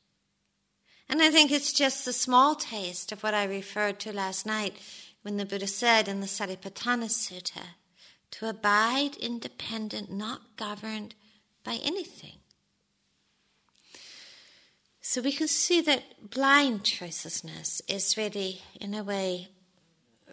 and 1.09 1.21
I 1.21 1.29
think 1.29 1.51
it's 1.51 1.73
just 1.73 2.07
a 2.07 2.13
small 2.13 2.55
taste 2.55 3.11
of 3.11 3.21
what 3.21 3.33
I 3.33 3.43
referred 3.43 3.99
to 3.99 4.13
last 4.13 4.45
night 4.45 4.77
when 5.21 5.37
the 5.37 5.45
Buddha 5.45 5.67
said 5.67 6.07
in 6.07 6.21
the 6.21 6.27
Satipatthana 6.27 7.05
Sutta 7.05 7.75
to 8.31 8.49
abide 8.49 9.15
independent, 9.17 10.11
not 10.11 10.57
governed 10.57 11.13
by 11.63 11.79
anything. 11.83 12.39
So 15.01 15.21
we 15.21 15.33
can 15.33 15.47
see 15.47 15.81
that 15.81 16.31
blind 16.31 16.83
choicelessness 16.83 17.81
is 17.87 18.17
really, 18.17 18.61
in 18.79 18.93
a 18.93 19.03
way, 19.03 19.49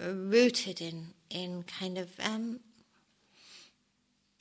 rooted 0.01 0.81
in, 0.81 1.09
in 1.29 1.65
kind 1.65 1.99
of 1.99 2.09
um, 2.23 2.61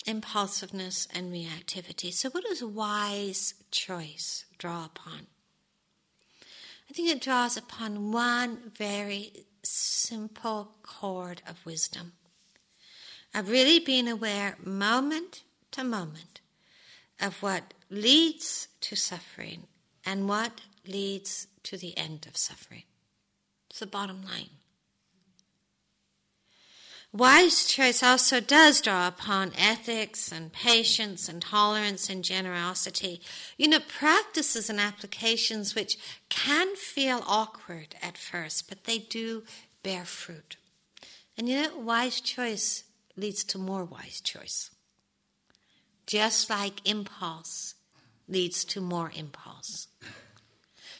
impulsiveness 0.05 1.07
and 1.13 1.33
reactivity. 1.33 2.13
So, 2.13 2.29
what 2.29 2.43
does 2.43 2.63
wise 2.63 3.55
choice 3.71 4.45
draw 4.57 4.85
upon? 4.85 5.27
I 6.89 6.93
think 6.93 7.09
it 7.09 7.21
draws 7.21 7.55
upon 7.55 8.11
one 8.11 8.71
very 8.75 9.45
simple 9.63 10.71
chord 10.81 11.41
of 11.47 11.63
wisdom 11.65 12.13
of 13.35 13.49
really 13.49 13.79
being 13.79 14.07
aware 14.07 14.57
moment 14.63 15.43
to 15.71 15.83
moment 15.83 16.41
of 17.21 17.43
what 17.43 17.73
leads 17.89 18.69
to 18.81 18.95
suffering 18.95 19.67
and 20.05 20.27
what 20.27 20.61
leads 20.87 21.47
to 21.63 21.77
the 21.77 21.95
end 21.97 22.25
of 22.27 22.37
suffering. 22.37 22.83
It's 23.69 23.79
the 23.79 23.85
bottom 23.85 24.23
line. 24.23 24.49
Wise 27.11 27.65
choice 27.65 28.03
also 28.03 28.39
does 28.39 28.81
draw 28.81 29.07
upon 29.07 29.51
ethics 29.57 30.31
and 30.31 30.53
patience 30.53 31.27
and 31.27 31.41
tolerance 31.41 32.07
and 32.07 32.23
generosity. 32.23 33.19
You 33.57 33.67
know, 33.67 33.79
practices 33.79 34.69
and 34.69 34.79
applications 34.79 35.73
which 35.73 35.97
can 36.29 36.75
feel 36.75 37.23
awkward 37.25 37.95
at 37.99 38.15
first, 38.15 38.69
but 38.69 38.83
they 38.83 38.99
do 38.99 39.43
bear 39.81 40.05
fruit. 40.05 40.57
And 41.35 41.49
you 41.49 41.63
know, 41.63 41.77
wise 41.79 42.21
choice 42.21 42.83
leads 43.17 43.43
to 43.45 43.57
more 43.57 43.85
wise 43.85 44.21
choice. 44.21 44.69
Just 46.05 46.47
like 46.49 46.87
impulse 46.87 47.73
leads 48.27 48.63
to 48.65 48.81
more 48.81 49.11
impulse. 49.15 49.87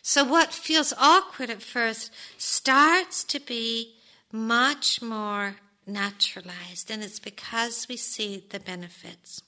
So, 0.02 0.24
what 0.24 0.54
feels 0.54 0.94
awkward 0.98 1.52
at 1.52 1.62
first 1.62 2.12
starts 2.38 3.24
to 3.26 3.40
be 3.40 3.96
much 4.32 5.02
more 5.02 5.58
naturalized, 5.90 6.90
and 6.90 7.04
it's 7.04 7.20
because 7.20 7.88
we 7.88 7.98
see 7.98 8.44
the 8.50 8.60
benefits. 8.60 9.42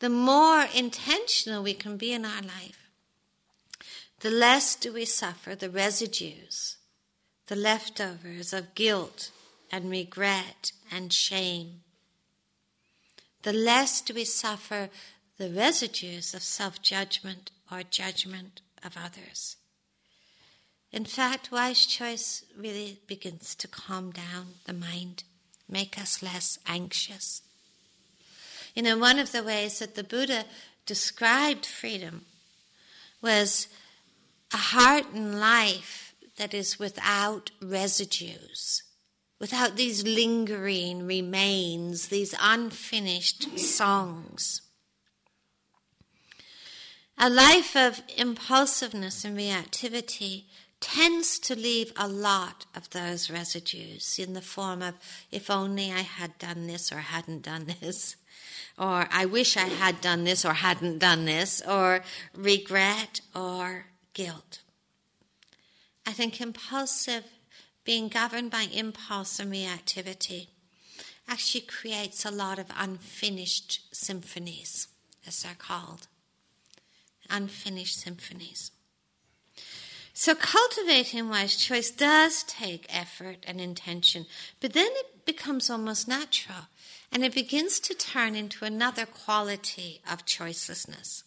The 0.00 0.08
more 0.08 0.66
intentional 0.74 1.62
we 1.62 1.74
can 1.74 1.96
be 1.96 2.12
in 2.12 2.24
our 2.24 2.42
life, 2.42 2.88
the 4.20 4.30
less 4.30 4.76
do 4.76 4.92
we 4.92 5.04
suffer 5.04 5.54
the 5.54 5.70
residues, 5.70 6.76
the 7.46 7.56
leftovers 7.56 8.52
of 8.52 8.74
guilt 8.74 9.30
and 9.70 9.90
regret 9.90 10.72
and 10.90 11.12
shame. 11.12 11.80
The 13.42 13.52
less 13.52 14.00
do 14.00 14.14
we 14.14 14.24
suffer 14.24 14.90
the 15.38 15.50
residues 15.50 16.34
of 16.34 16.42
self 16.42 16.80
judgment 16.82 17.50
or 17.70 17.82
judgment 17.82 18.60
of 18.84 18.96
others. 18.96 19.56
In 20.92 21.06
fact, 21.06 21.50
wise 21.50 21.86
choice 21.86 22.44
really 22.56 22.98
begins 23.06 23.54
to 23.56 23.68
calm 23.68 24.10
down 24.10 24.54
the 24.66 24.74
mind, 24.74 25.24
make 25.68 25.98
us 25.98 26.22
less 26.22 26.58
anxious. 26.66 27.40
You 28.74 28.82
know, 28.82 28.98
one 28.98 29.18
of 29.18 29.32
the 29.32 29.42
ways 29.42 29.78
that 29.78 29.94
the 29.94 30.04
Buddha 30.04 30.44
described 30.84 31.64
freedom 31.64 32.26
was 33.22 33.68
a 34.52 34.58
heart 34.58 35.06
and 35.14 35.40
life 35.40 36.14
that 36.36 36.52
is 36.52 36.78
without 36.78 37.50
residues, 37.62 38.82
without 39.38 39.76
these 39.76 40.04
lingering 40.04 41.06
remains, 41.06 42.08
these 42.08 42.34
unfinished 42.40 43.58
songs. 43.58 44.60
A 47.16 47.30
life 47.30 47.76
of 47.76 48.02
impulsiveness 48.16 49.24
and 49.24 49.38
reactivity 49.38 50.44
tends 50.82 51.38
to 51.38 51.54
leave 51.54 51.92
a 51.96 52.08
lot 52.08 52.66
of 52.74 52.90
those 52.90 53.30
residues 53.30 54.18
in 54.18 54.34
the 54.34 54.42
form 54.42 54.82
of, 54.82 54.94
if 55.30 55.48
only 55.48 55.90
I 55.90 56.00
had 56.00 56.36
done 56.38 56.66
this 56.66 56.92
or 56.92 56.98
hadn't 56.98 57.42
done 57.42 57.66
this, 57.80 58.16
or 58.76 59.06
I 59.10 59.24
wish 59.24 59.56
I 59.56 59.68
had 59.68 60.00
done 60.00 60.24
this 60.24 60.44
or 60.44 60.54
hadn't 60.54 60.98
done 60.98 61.24
this, 61.24 61.62
or 61.66 62.02
regret 62.34 63.20
or 63.34 63.86
guilt. 64.12 64.60
I 66.04 66.10
think 66.12 66.40
impulsive, 66.40 67.24
being 67.84 68.08
governed 68.08 68.50
by 68.50 68.66
impulse 68.72 69.38
and 69.38 69.52
reactivity, 69.52 70.48
actually 71.28 71.60
creates 71.60 72.24
a 72.24 72.30
lot 72.30 72.58
of 72.58 72.66
unfinished 72.76 73.94
symphonies, 73.94 74.88
as 75.26 75.42
they're 75.42 75.54
called. 75.56 76.08
Unfinished 77.30 78.00
symphonies. 78.00 78.71
So 80.14 80.34
cultivating 80.34 81.28
wise 81.28 81.56
choice 81.56 81.90
does 81.90 82.42
take 82.42 82.86
effort 82.88 83.38
and 83.46 83.60
intention, 83.60 84.26
but 84.60 84.74
then 84.74 84.88
it 84.90 85.24
becomes 85.24 85.70
almost 85.70 86.06
natural 86.06 86.68
and 87.10 87.24
it 87.24 87.34
begins 87.34 87.80
to 87.80 87.94
turn 87.94 88.34
into 88.34 88.64
another 88.64 89.06
quality 89.06 90.00
of 90.10 90.26
choicelessness. 90.26 91.22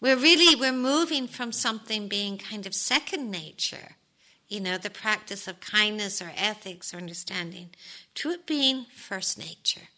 We're 0.00 0.16
really 0.16 0.54
we're 0.54 0.72
moving 0.72 1.26
from 1.26 1.52
something 1.52 2.08
being 2.08 2.38
kind 2.38 2.66
of 2.66 2.74
second 2.74 3.30
nature, 3.30 3.96
you 4.48 4.60
know, 4.60 4.78
the 4.78 4.90
practice 4.90 5.48
of 5.48 5.60
kindness 5.60 6.22
or 6.22 6.32
ethics 6.36 6.92
or 6.94 6.98
understanding, 6.98 7.70
to 8.14 8.30
it 8.30 8.46
being 8.46 8.86
first 8.94 9.38
nature. 9.38 9.88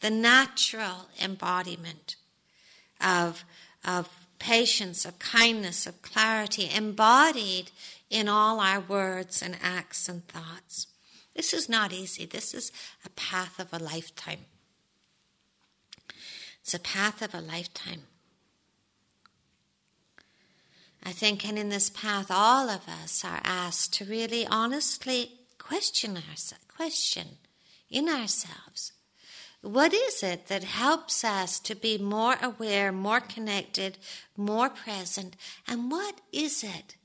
The 0.00 0.10
natural 0.10 1.08
embodiment 1.20 2.16
of 3.00 3.44
of 3.84 4.08
patience, 4.42 5.04
of 5.04 5.20
kindness, 5.20 5.86
of 5.86 6.02
clarity 6.02 6.68
embodied 6.74 7.70
in 8.10 8.28
all 8.28 8.58
our 8.58 8.80
words 8.80 9.40
and 9.40 9.56
acts 9.62 10.08
and 10.08 10.26
thoughts. 10.26 10.88
This 11.34 11.52
is 11.52 11.68
not 11.68 11.92
easy. 11.92 12.26
This 12.26 12.52
is 12.52 12.72
a 13.06 13.10
path 13.10 13.60
of 13.60 13.72
a 13.72 13.78
lifetime. 13.78 14.40
It's 16.60 16.74
a 16.74 16.80
path 16.80 17.22
of 17.22 17.34
a 17.34 17.40
lifetime. 17.40 18.02
I 21.04 21.12
think, 21.12 21.46
and 21.46 21.56
in 21.56 21.68
this 21.68 21.90
path, 21.90 22.26
all 22.28 22.68
of 22.68 22.88
us 22.88 23.24
are 23.24 23.40
asked 23.44 23.94
to 23.94 24.04
really 24.04 24.44
honestly 24.44 25.32
question 25.58 26.16
our, 26.16 26.58
question 26.68 27.38
in 27.88 28.08
ourselves. 28.08 28.92
What 29.62 29.94
is 29.94 30.24
it 30.24 30.48
that 30.48 30.64
helps 30.64 31.24
us 31.24 31.60
to 31.60 31.76
be 31.76 31.96
more 31.96 32.36
aware, 32.42 32.90
more 32.90 33.20
connected, 33.20 33.96
more 34.36 34.68
present? 34.68 35.36
And 35.68 35.90
what 35.90 36.20
is 36.32 36.64
it 36.64 36.96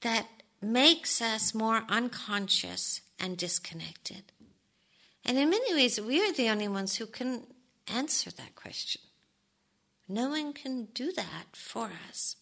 that 0.00 0.26
makes 0.62 1.20
us 1.20 1.54
more 1.54 1.84
unconscious 1.90 3.02
and 3.20 3.36
disconnected? 3.36 4.32
And 5.26 5.36
in 5.36 5.50
many 5.50 5.74
ways, 5.74 6.00
we 6.00 6.26
are 6.26 6.32
the 6.32 6.48
only 6.48 6.68
ones 6.68 6.96
who 6.96 7.06
can 7.06 7.46
answer 7.86 8.30
that 8.30 8.54
question. 8.54 9.02
No 10.08 10.30
one 10.30 10.54
can 10.54 10.86
do 10.86 11.12
that 11.12 11.46
for 11.52 11.90
us. 12.08 12.36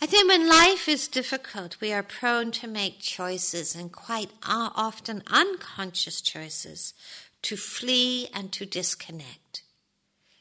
I 0.00 0.06
think 0.06 0.28
when 0.28 0.48
life 0.48 0.88
is 0.88 1.08
difficult, 1.08 1.80
we 1.80 1.92
are 1.92 2.02
prone 2.02 2.50
to 2.52 2.66
make 2.66 3.00
choices 3.00 3.74
and 3.74 3.92
quite 3.92 4.30
often 4.44 5.22
unconscious 5.28 6.20
choices 6.20 6.94
to 7.42 7.56
flee 7.56 8.28
and 8.34 8.52
to 8.52 8.66
disconnect 8.66 9.62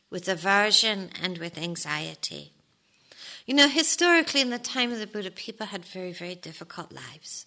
with 0.10 0.28
aversion 0.28 1.10
and 1.22 1.38
with 1.38 1.58
anxiety. 1.58 2.52
You 3.46 3.54
know, 3.54 3.68
historically, 3.68 4.42
in 4.42 4.50
the 4.50 4.60
time 4.60 4.92
of 4.92 5.00
the 5.00 5.08
Buddha, 5.08 5.32
people 5.32 5.68
had 5.68 5.86
very, 5.86 6.14
very 6.14 6.36
difficult 6.36 6.92
lives. 6.92 7.46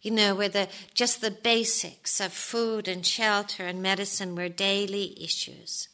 You 0.00 0.12
know, 0.12 0.34
where 0.34 0.48
the, 0.48 0.68
just 0.94 1.20
the 1.20 1.30
basics 1.30 2.20
of 2.20 2.32
food 2.32 2.88
and 2.88 3.04
shelter 3.04 3.66
and 3.66 3.82
medicine 3.82 4.34
were 4.34 4.48
daily 4.48 5.22
issues. 5.22 5.88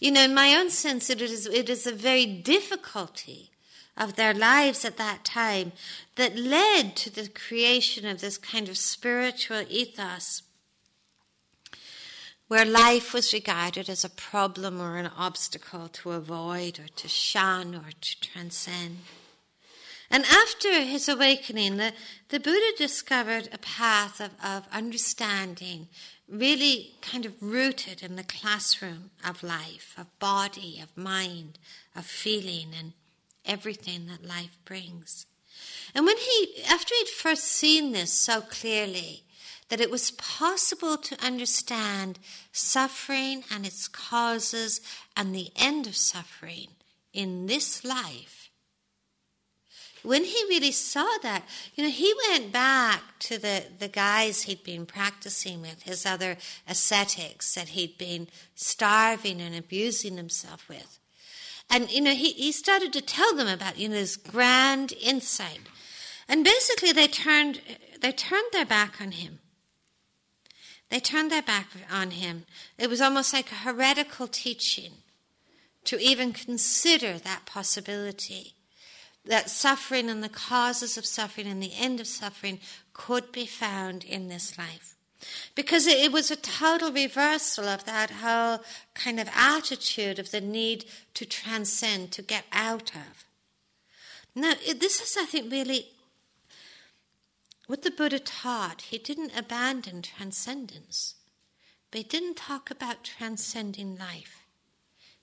You 0.00 0.10
know, 0.10 0.22
in 0.22 0.34
my 0.34 0.54
own 0.54 0.70
sense, 0.70 1.08
it 1.10 1.20
is, 1.22 1.46
it 1.46 1.70
is 1.70 1.86
a 1.86 1.92
very 1.92 2.26
difficulty 2.26 3.51
of 4.02 4.16
their 4.16 4.34
lives 4.34 4.84
at 4.84 4.96
that 4.96 5.24
time 5.24 5.72
that 6.16 6.36
led 6.36 6.96
to 6.96 7.10
the 7.10 7.28
creation 7.28 8.06
of 8.06 8.20
this 8.20 8.36
kind 8.36 8.68
of 8.68 8.76
spiritual 8.76 9.62
ethos 9.68 10.42
where 12.48 12.64
life 12.66 13.14
was 13.14 13.32
regarded 13.32 13.88
as 13.88 14.04
a 14.04 14.10
problem 14.10 14.78
or 14.80 14.98
an 14.98 15.10
obstacle 15.16 15.88
to 15.88 16.10
avoid 16.10 16.78
or 16.78 16.88
to 16.96 17.08
shun 17.08 17.74
or 17.74 17.90
to 18.00 18.20
transcend. 18.20 18.98
And 20.10 20.24
after 20.26 20.82
his 20.82 21.08
awakening, 21.08 21.78
the, 21.78 21.94
the 22.28 22.38
Buddha 22.38 22.76
discovered 22.76 23.48
a 23.50 23.58
path 23.58 24.20
of, 24.20 24.32
of 24.44 24.66
understanding, 24.70 25.88
really 26.28 26.92
kind 27.00 27.24
of 27.24 27.42
rooted 27.42 28.02
in 28.02 28.16
the 28.16 28.22
classroom 28.22 29.10
of 29.26 29.42
life, 29.42 29.94
of 29.96 30.18
body, 30.18 30.78
of 30.82 30.94
mind, 30.94 31.58
of 31.96 32.04
feeling, 32.04 32.68
and 32.78 32.92
everything 33.44 34.06
that 34.06 34.26
life 34.26 34.58
brings. 34.64 35.26
And 35.94 36.06
when 36.06 36.16
he, 36.16 36.62
after 36.68 36.94
he'd 36.94 37.08
first 37.08 37.44
seen 37.44 37.92
this 37.92 38.12
so 38.12 38.40
clearly, 38.40 39.24
that 39.68 39.80
it 39.80 39.90
was 39.90 40.10
possible 40.12 40.98
to 40.98 41.24
understand 41.24 42.18
suffering 42.52 43.42
and 43.50 43.64
its 43.64 43.88
causes 43.88 44.80
and 45.16 45.34
the 45.34 45.50
end 45.56 45.86
of 45.86 45.96
suffering 45.96 46.68
in 47.12 47.46
this 47.46 47.84
life. 47.84 48.50
When 50.02 50.24
he 50.24 50.44
really 50.48 50.72
saw 50.72 51.06
that, 51.22 51.44
you 51.74 51.84
know, 51.84 51.90
he 51.90 52.12
went 52.28 52.52
back 52.52 53.02
to 53.20 53.38
the, 53.38 53.64
the 53.78 53.88
guys 53.88 54.42
he'd 54.42 54.64
been 54.64 54.84
practicing 54.84 55.62
with, 55.62 55.84
his 55.84 56.04
other 56.04 56.36
ascetics 56.68 57.54
that 57.54 57.68
he'd 57.68 57.96
been 57.96 58.28
starving 58.54 59.40
and 59.40 59.54
abusing 59.54 60.16
himself 60.16 60.68
with. 60.68 60.98
And, 61.70 61.90
you 61.90 62.00
know, 62.00 62.12
he, 62.12 62.32
he 62.32 62.52
started 62.52 62.92
to 62.92 63.00
tell 63.00 63.34
them 63.34 63.48
about, 63.48 63.78
you 63.78 63.88
know, 63.88 63.94
this 63.94 64.16
grand 64.16 64.92
insight. 65.00 65.60
And 66.28 66.44
basically 66.44 66.92
they 66.92 67.06
turned, 67.06 67.60
they 68.00 68.12
turned 68.12 68.52
their 68.52 68.66
back 68.66 69.00
on 69.00 69.12
him. 69.12 69.38
They 70.90 71.00
turned 71.00 71.30
their 71.30 71.42
back 71.42 71.68
on 71.90 72.10
him. 72.10 72.44
It 72.78 72.90
was 72.90 73.00
almost 73.00 73.32
like 73.32 73.50
a 73.50 73.56
heretical 73.56 74.26
teaching 74.26 74.92
to 75.84 75.98
even 75.98 76.32
consider 76.32 77.18
that 77.18 77.46
possibility 77.46 78.54
that 79.24 79.50
suffering 79.50 80.10
and 80.10 80.22
the 80.22 80.28
causes 80.28 80.96
of 80.96 81.06
suffering 81.06 81.46
and 81.46 81.62
the 81.62 81.72
end 81.78 82.00
of 82.00 82.06
suffering 82.06 82.58
could 82.92 83.30
be 83.32 83.46
found 83.46 84.04
in 84.04 84.28
this 84.28 84.58
life. 84.58 84.96
Because 85.54 85.86
it, 85.86 86.12
was 86.12 86.30
a 86.30 86.36
total 86.36 86.92
reversal 86.92 87.66
of 87.66 87.84
that 87.84 88.10
whole 88.10 88.60
kind 88.94 89.20
of 89.20 89.28
attitude 89.34 90.18
of 90.18 90.30
the 90.30 90.40
need 90.40 90.84
to 91.14 91.24
transcend, 91.24 92.12
to 92.12 92.22
get 92.22 92.44
out 92.52 92.94
of. 92.94 93.24
Now, 94.34 94.54
this 94.78 95.00
is, 95.00 95.16
I 95.18 95.26
think, 95.26 95.52
really 95.52 95.88
what 97.66 97.82
the 97.82 97.90
Buddha 97.90 98.18
taught. 98.18 98.82
He 98.82 98.98
didn't 98.98 99.36
abandon 99.36 100.02
transcendence, 100.02 101.14
but 101.90 101.98
he 101.98 102.04
didn't 102.04 102.36
talk 102.36 102.70
about 102.70 103.04
transcending 103.04 103.96
life. 103.96 104.46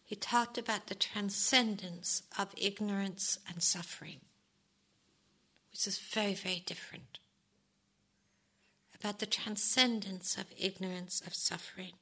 He 0.04 0.16
talked 0.16 0.58
about 0.58 0.88
the 0.88 0.96
transcendence 0.96 2.24
of 2.38 2.54
ignorance 2.58 3.38
and 3.48 3.62
suffering, 3.62 4.22
which 5.72 5.86
is 5.86 6.00
very, 6.00 6.34
very 6.34 6.64
different 6.66 7.20
about 9.00 9.20
the 9.20 9.26
transcendence 9.26 10.38
of 10.38 10.46
ignorance 10.58 11.22
of 11.26 11.34
suffering. 11.34 11.94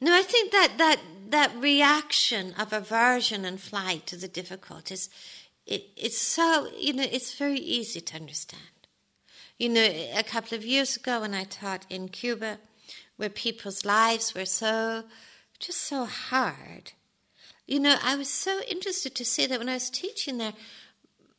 Now, 0.00 0.16
I 0.16 0.22
think 0.22 0.50
that, 0.52 0.74
that, 0.78 1.00
that 1.30 1.52
reaction 1.56 2.54
of 2.58 2.72
aversion 2.72 3.44
and 3.44 3.60
flight 3.60 4.06
to 4.06 4.16
the 4.16 4.28
difficulties, 4.28 5.08
it, 5.66 5.84
it's 5.96 6.18
so, 6.18 6.68
you 6.76 6.92
know, 6.92 7.06
it's 7.10 7.34
very 7.34 7.58
easy 7.58 8.00
to 8.00 8.16
understand. 8.16 8.62
You 9.58 9.68
know, 9.68 9.88
a 10.16 10.24
couple 10.24 10.56
of 10.58 10.64
years 10.64 10.96
ago 10.96 11.20
when 11.20 11.34
I 11.34 11.44
taught 11.44 11.86
in 11.88 12.08
Cuba, 12.08 12.58
where 13.16 13.28
people's 13.28 13.84
lives 13.84 14.34
were 14.34 14.44
so, 14.44 15.04
just 15.60 15.78
so 15.82 16.04
hard, 16.04 16.92
you 17.66 17.78
know, 17.78 17.96
I 18.02 18.16
was 18.16 18.28
so 18.28 18.60
interested 18.68 19.14
to 19.14 19.24
see 19.24 19.46
that 19.46 19.58
when 19.58 19.68
I 19.68 19.74
was 19.74 19.88
teaching 19.88 20.38
there, 20.38 20.54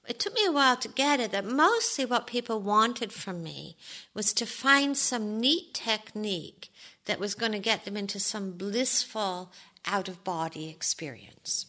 it 0.07 0.19
took 0.19 0.33
me 0.33 0.45
a 0.45 0.51
while 0.51 0.75
to 0.77 0.87
get 0.87 1.19
it 1.19 1.31
that 1.31 1.45
mostly 1.45 2.05
what 2.05 2.27
people 2.27 2.59
wanted 2.59 3.13
from 3.13 3.41
me 3.41 3.77
was 4.13 4.33
to 4.33 4.45
find 4.45 4.97
some 4.97 5.39
neat 5.39 5.73
technique 5.73 6.69
that 7.05 7.19
was 7.19 7.35
going 7.35 7.53
to 7.53 7.59
get 7.59 7.85
them 7.85 7.95
into 7.95 8.19
some 8.19 8.51
blissful 8.51 9.51
out 9.85 10.07
of 10.07 10.23
body 10.23 10.69
experience. 10.69 11.67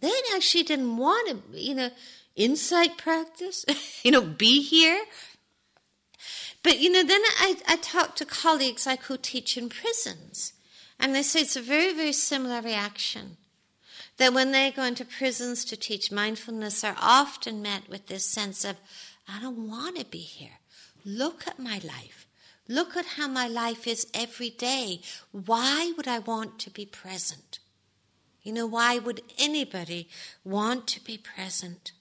They 0.00 0.12
actually 0.34 0.64
didn't 0.64 0.96
want 0.98 1.28
to, 1.28 1.58
you 1.58 1.74
know, 1.74 1.90
insight 2.36 2.98
practice, 2.98 3.64
you 4.02 4.10
know, 4.10 4.20
be 4.20 4.62
here. 4.62 5.04
But, 6.62 6.78
you 6.80 6.90
know, 6.90 7.02
then 7.02 7.20
I, 7.38 7.56
I 7.66 7.76
talked 7.76 8.18
to 8.18 8.26
colleagues 8.26 8.86
like 8.86 9.04
who 9.04 9.16
teach 9.16 9.56
in 9.56 9.70
prisons, 9.70 10.52
and 10.98 11.14
they 11.14 11.22
say 11.22 11.40
it's 11.40 11.56
a 11.56 11.62
very, 11.62 11.94
very 11.94 12.12
similar 12.12 12.60
reaction 12.60 13.38
that 14.16 14.32
when 14.32 14.52
they 14.52 14.70
go 14.70 14.84
into 14.84 15.04
prisons 15.04 15.64
to 15.64 15.76
teach 15.76 16.12
mindfulness 16.12 16.84
are 16.84 16.96
often 17.00 17.62
met 17.62 17.88
with 17.88 18.06
this 18.06 18.24
sense 18.24 18.64
of, 18.64 18.76
I 19.28 19.40
don't 19.40 19.68
want 19.68 19.98
to 19.98 20.04
be 20.04 20.18
here. 20.18 20.58
Look 21.04 21.46
at 21.46 21.58
my 21.58 21.80
life. 21.84 22.26
Look 22.68 22.96
at 22.96 23.06
how 23.16 23.28
my 23.28 23.46
life 23.46 23.86
is 23.86 24.06
every 24.14 24.50
day. 24.50 25.00
Why 25.32 25.92
would 25.96 26.08
I 26.08 26.18
want 26.18 26.58
to 26.60 26.70
be 26.70 26.86
present? 26.86 27.58
You 28.42 28.52
know, 28.52 28.66
why 28.66 28.98
would 28.98 29.22
anybody 29.38 30.08
want 30.44 30.86
to 30.88 31.04
be 31.04 31.18
present? 31.18 31.92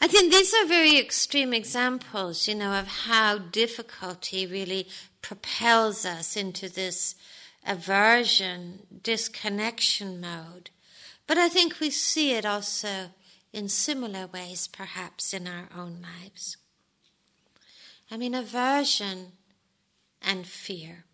I 0.00 0.06
think 0.06 0.32
these 0.32 0.54
are 0.54 0.66
very 0.66 0.96
extreme 0.98 1.52
examples, 1.52 2.46
you 2.46 2.54
know, 2.54 2.78
of 2.78 2.86
how 2.86 3.38
difficulty 3.38 4.46
really 4.46 4.86
propels 5.22 6.04
us 6.04 6.36
into 6.36 6.68
this 6.68 7.16
aversion, 7.68 8.80
disconnection 9.02 10.20
mode. 10.20 10.70
But 11.26 11.36
I 11.36 11.48
think 11.48 11.78
we 11.78 11.90
see 11.90 12.32
it 12.32 12.46
also 12.46 13.10
in 13.52 13.68
similar 13.68 14.26
ways, 14.26 14.66
perhaps, 14.66 15.34
in 15.34 15.46
our 15.46 15.68
own 15.76 16.02
lives. 16.02 16.56
I 18.10 18.16
mean, 18.16 18.34
aversion 18.34 19.32
and 20.22 20.46
fear 20.46 21.04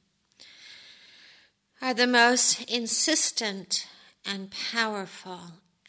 are 1.83 1.95
the 1.95 2.07
most 2.07 2.63
insistent 2.71 3.89
and 4.25 4.53
powerful 4.73 5.41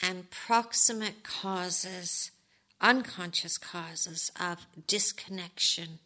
and 0.01 0.29
proximate 0.31 1.23
causes, 1.23 2.31
unconscious 2.81 3.57
causes 3.57 4.31
of 4.39 4.65
disconnection 4.87 5.99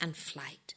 and 0.00 0.16
flight. 0.16 0.74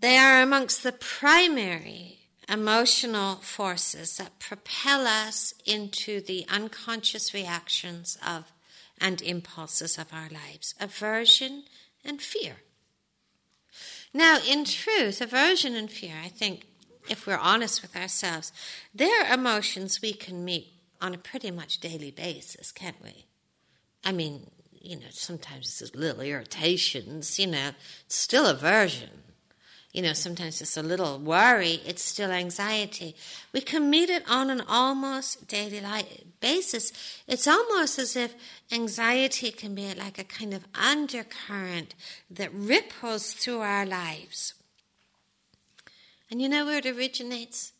They 0.00 0.16
are 0.16 0.40
amongst 0.40 0.82
the 0.82 0.92
primary 0.92 2.20
emotional 2.48 3.36
forces 3.36 4.16
that 4.16 4.38
propel 4.38 5.06
us 5.06 5.52
into 5.66 6.22
the 6.22 6.46
unconscious 6.48 7.34
reactions 7.34 8.16
of 8.26 8.50
and 8.98 9.20
impulses 9.20 9.98
of 9.98 10.12
our 10.12 10.28
lives 10.30 10.74
aversion 10.80 11.64
and 12.04 12.20
fear. 12.20 12.56
Now, 14.12 14.38
in 14.48 14.64
truth, 14.64 15.20
aversion 15.20 15.74
and 15.76 15.90
fear, 15.90 16.14
I 16.22 16.28
think, 16.28 16.66
if 17.08 17.26
we're 17.26 17.36
honest 17.36 17.82
with 17.82 17.94
ourselves, 17.94 18.52
they're 18.94 19.32
emotions 19.32 20.02
we 20.02 20.12
can 20.12 20.44
meet 20.44 20.68
on 21.00 21.14
a 21.14 21.18
pretty 21.18 21.50
much 21.50 21.78
daily 21.78 22.10
basis, 22.10 22.72
can't 22.72 23.02
we? 23.02 23.26
I 24.04 24.12
mean, 24.12 24.50
you 24.80 24.96
know, 24.96 25.06
sometimes 25.10 25.80
it's 25.80 25.94
little 25.94 26.22
irritations, 26.22 27.38
you 27.38 27.46
know, 27.46 27.70
it's 28.06 28.16
still 28.16 28.46
aversion 28.46 29.10
you 29.92 30.02
know, 30.02 30.12
sometimes 30.12 30.62
it's 30.62 30.76
a 30.76 30.82
little 30.82 31.18
worry, 31.18 31.80
it's 31.84 32.02
still 32.02 32.30
anxiety. 32.30 33.16
We 33.52 33.60
can 33.60 33.90
meet 33.90 34.08
it 34.08 34.22
on 34.30 34.48
an 34.48 34.62
almost 34.68 35.48
daily 35.48 35.82
basis. 36.40 36.92
It's 37.26 37.48
almost 37.48 37.98
as 37.98 38.14
if 38.14 38.34
anxiety 38.70 39.50
can 39.50 39.74
be 39.74 39.92
like 39.94 40.18
a 40.18 40.24
kind 40.24 40.54
of 40.54 40.64
undercurrent 40.74 41.94
that 42.30 42.54
ripples 42.54 43.32
through 43.32 43.60
our 43.60 43.84
lives. 43.84 44.54
And 46.30 46.40
you 46.40 46.48
know 46.48 46.66
where 46.66 46.78
it 46.78 46.86
originates? 46.86 47.72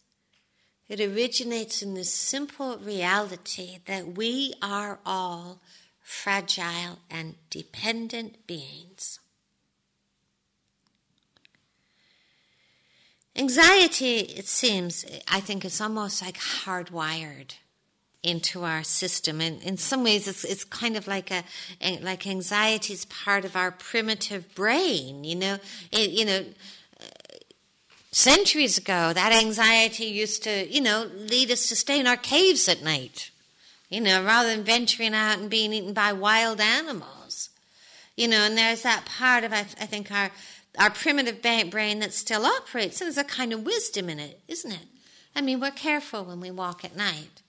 It 0.88 0.98
originates 1.00 1.82
in 1.82 1.94
the 1.94 2.02
simple 2.02 2.76
reality 2.78 3.78
that 3.86 4.16
we 4.16 4.54
are 4.60 4.98
all 5.06 5.60
fragile 6.02 6.98
and 7.08 7.36
dependent 7.48 8.48
beings. 8.48 9.19
Anxiety, 13.36 14.18
it 14.18 14.46
seems, 14.46 15.04
I 15.28 15.40
think 15.40 15.64
it's 15.64 15.80
almost 15.80 16.20
like 16.22 16.38
hardwired 16.38 17.54
into 18.22 18.64
our 18.64 18.82
system. 18.82 19.40
And 19.40 19.62
in 19.62 19.76
some 19.76 20.04
ways, 20.04 20.28
it's, 20.28 20.44
it's 20.44 20.64
kind 20.64 20.96
of 20.96 21.06
like 21.06 21.30
a, 21.30 21.44
like 22.02 22.26
anxiety 22.26 22.92
is 22.92 23.04
part 23.06 23.44
of 23.44 23.56
our 23.56 23.70
primitive 23.70 24.54
brain, 24.54 25.24
you 25.24 25.36
know, 25.36 25.58
it, 25.90 26.10
you 26.10 26.24
know, 26.24 26.44
centuries 28.12 28.76
ago, 28.76 29.12
that 29.12 29.32
anxiety 29.32 30.06
used 30.06 30.42
to, 30.42 30.68
you 30.68 30.80
know, 30.80 31.08
lead 31.14 31.50
us 31.50 31.68
to 31.68 31.76
stay 31.76 32.00
in 32.00 32.06
our 32.06 32.16
caves 32.16 32.68
at 32.68 32.82
night, 32.82 33.30
you 33.88 34.00
know, 34.00 34.24
rather 34.24 34.48
than 34.48 34.64
venturing 34.64 35.14
out 35.14 35.38
and 35.38 35.48
being 35.48 35.72
eaten 35.72 35.92
by 35.92 36.12
wild 36.12 36.60
animals. 36.60 37.50
You 38.16 38.28
know, 38.28 38.38
and 38.38 38.58
there's 38.58 38.82
that 38.82 39.06
part 39.06 39.44
of, 39.44 39.52
I, 39.52 39.60
I 39.60 39.86
think, 39.86 40.10
our 40.10 40.30
our 40.78 40.90
primitive 40.90 41.42
brain 41.70 41.98
that 42.00 42.12
still 42.12 42.46
operates. 42.46 43.00
And 43.00 43.06
there's 43.06 43.18
a 43.18 43.24
kind 43.24 43.52
of 43.52 43.64
wisdom 43.64 44.08
in 44.08 44.18
it, 44.18 44.40
isn't 44.48 44.72
it? 44.72 44.86
I 45.34 45.40
mean, 45.40 45.60
we're 45.60 45.70
careful 45.70 46.24
when 46.24 46.40
we 46.40 46.50
walk 46.50 46.84
at 46.84 46.96
night 46.96 47.42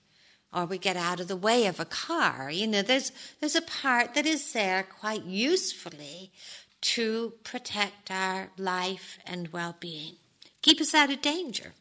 or 0.53 0.65
we 0.65 0.77
get 0.77 0.97
out 0.97 1.19
of 1.19 1.27
the 1.27 1.35
way 1.35 1.65
of 1.65 1.79
a 1.79 1.85
car. 1.85 2.49
You 2.51 2.67
know, 2.67 2.81
there's, 2.81 3.11
there's 3.39 3.55
a 3.55 3.61
part 3.61 4.13
that 4.13 4.25
is 4.25 4.53
there 4.53 4.83
quite 4.83 5.23
usefully 5.23 6.31
to 6.81 7.33
protect 7.43 8.11
our 8.11 8.49
life 8.57 9.19
and 9.25 9.53
well 9.53 9.75
being, 9.79 10.15
keep 10.61 10.81
us 10.81 10.93
out 10.93 11.11
of 11.11 11.21
danger. 11.21 11.73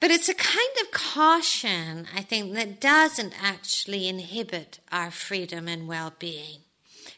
But 0.00 0.10
it's 0.10 0.28
a 0.28 0.34
kind 0.34 0.76
of 0.80 0.90
caution, 0.90 2.08
I 2.14 2.22
think, 2.22 2.54
that 2.54 2.80
doesn't 2.80 3.34
actually 3.40 4.08
inhibit 4.08 4.80
our 4.90 5.12
freedom 5.12 5.68
and 5.68 5.86
well 5.86 6.12
being. 6.18 6.60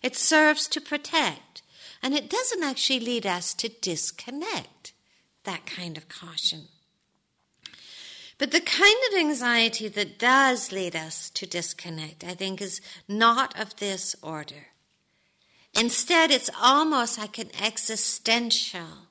It 0.03 0.17
serves 0.17 0.69
to 0.69 0.83
protect. 0.83 1.63
And 2.05 2.13
it 2.13 2.29
doesn't 2.29 2.63
actually 2.63 3.01
lead 3.01 3.25
us 3.25 3.55
to 3.55 3.71
disconnect 3.71 4.93
that 5.45 5.65
kind 5.65 5.97
of 5.97 6.07
caution. 6.07 6.69
But 8.37 8.51
the 8.51 8.61
kind 8.61 8.97
of 9.09 9.19
anxiety 9.19 9.89
that 9.89 10.19
does 10.19 10.71
lead 10.71 10.95
us 10.95 11.31
to 11.31 11.47
disconnect, 11.47 12.23
I 12.23 12.35
think, 12.35 12.61
is 12.61 12.83
not 13.09 13.59
of 13.59 13.77
this 13.77 14.15
order. 14.23 14.67
Instead, 15.75 16.31
it's 16.31 16.51
almost 16.61 17.17
like 17.17 17.39
an 17.39 17.51
existential 17.59 19.09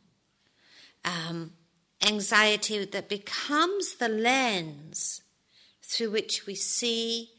um, 1.03 1.53
anxiety 2.07 2.85
that 2.85 3.09
becomes 3.09 3.95
the 3.95 4.07
lens 4.07 5.23
through 5.81 6.11
which 6.11 6.45
we 6.45 6.53
see 6.53 7.31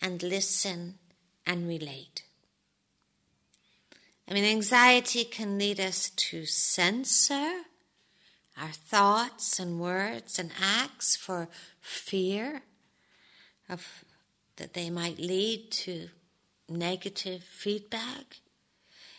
and 0.00 0.22
listen 0.22 0.98
and 1.44 1.66
relate. 1.66 2.22
I 4.30 4.34
mean, 4.34 4.44
anxiety 4.44 5.24
can 5.24 5.58
lead 5.58 5.80
us 5.80 6.10
to 6.10 6.46
censor 6.46 7.62
our 8.56 8.70
thoughts 8.70 9.58
and 9.58 9.80
words 9.80 10.38
and 10.38 10.52
acts 10.62 11.16
for 11.16 11.48
fear 11.80 12.62
of 13.68 14.04
that 14.54 14.74
they 14.74 14.88
might 14.88 15.18
lead 15.18 15.72
to 15.72 16.10
negative 16.68 17.42
feedback. 17.42 18.36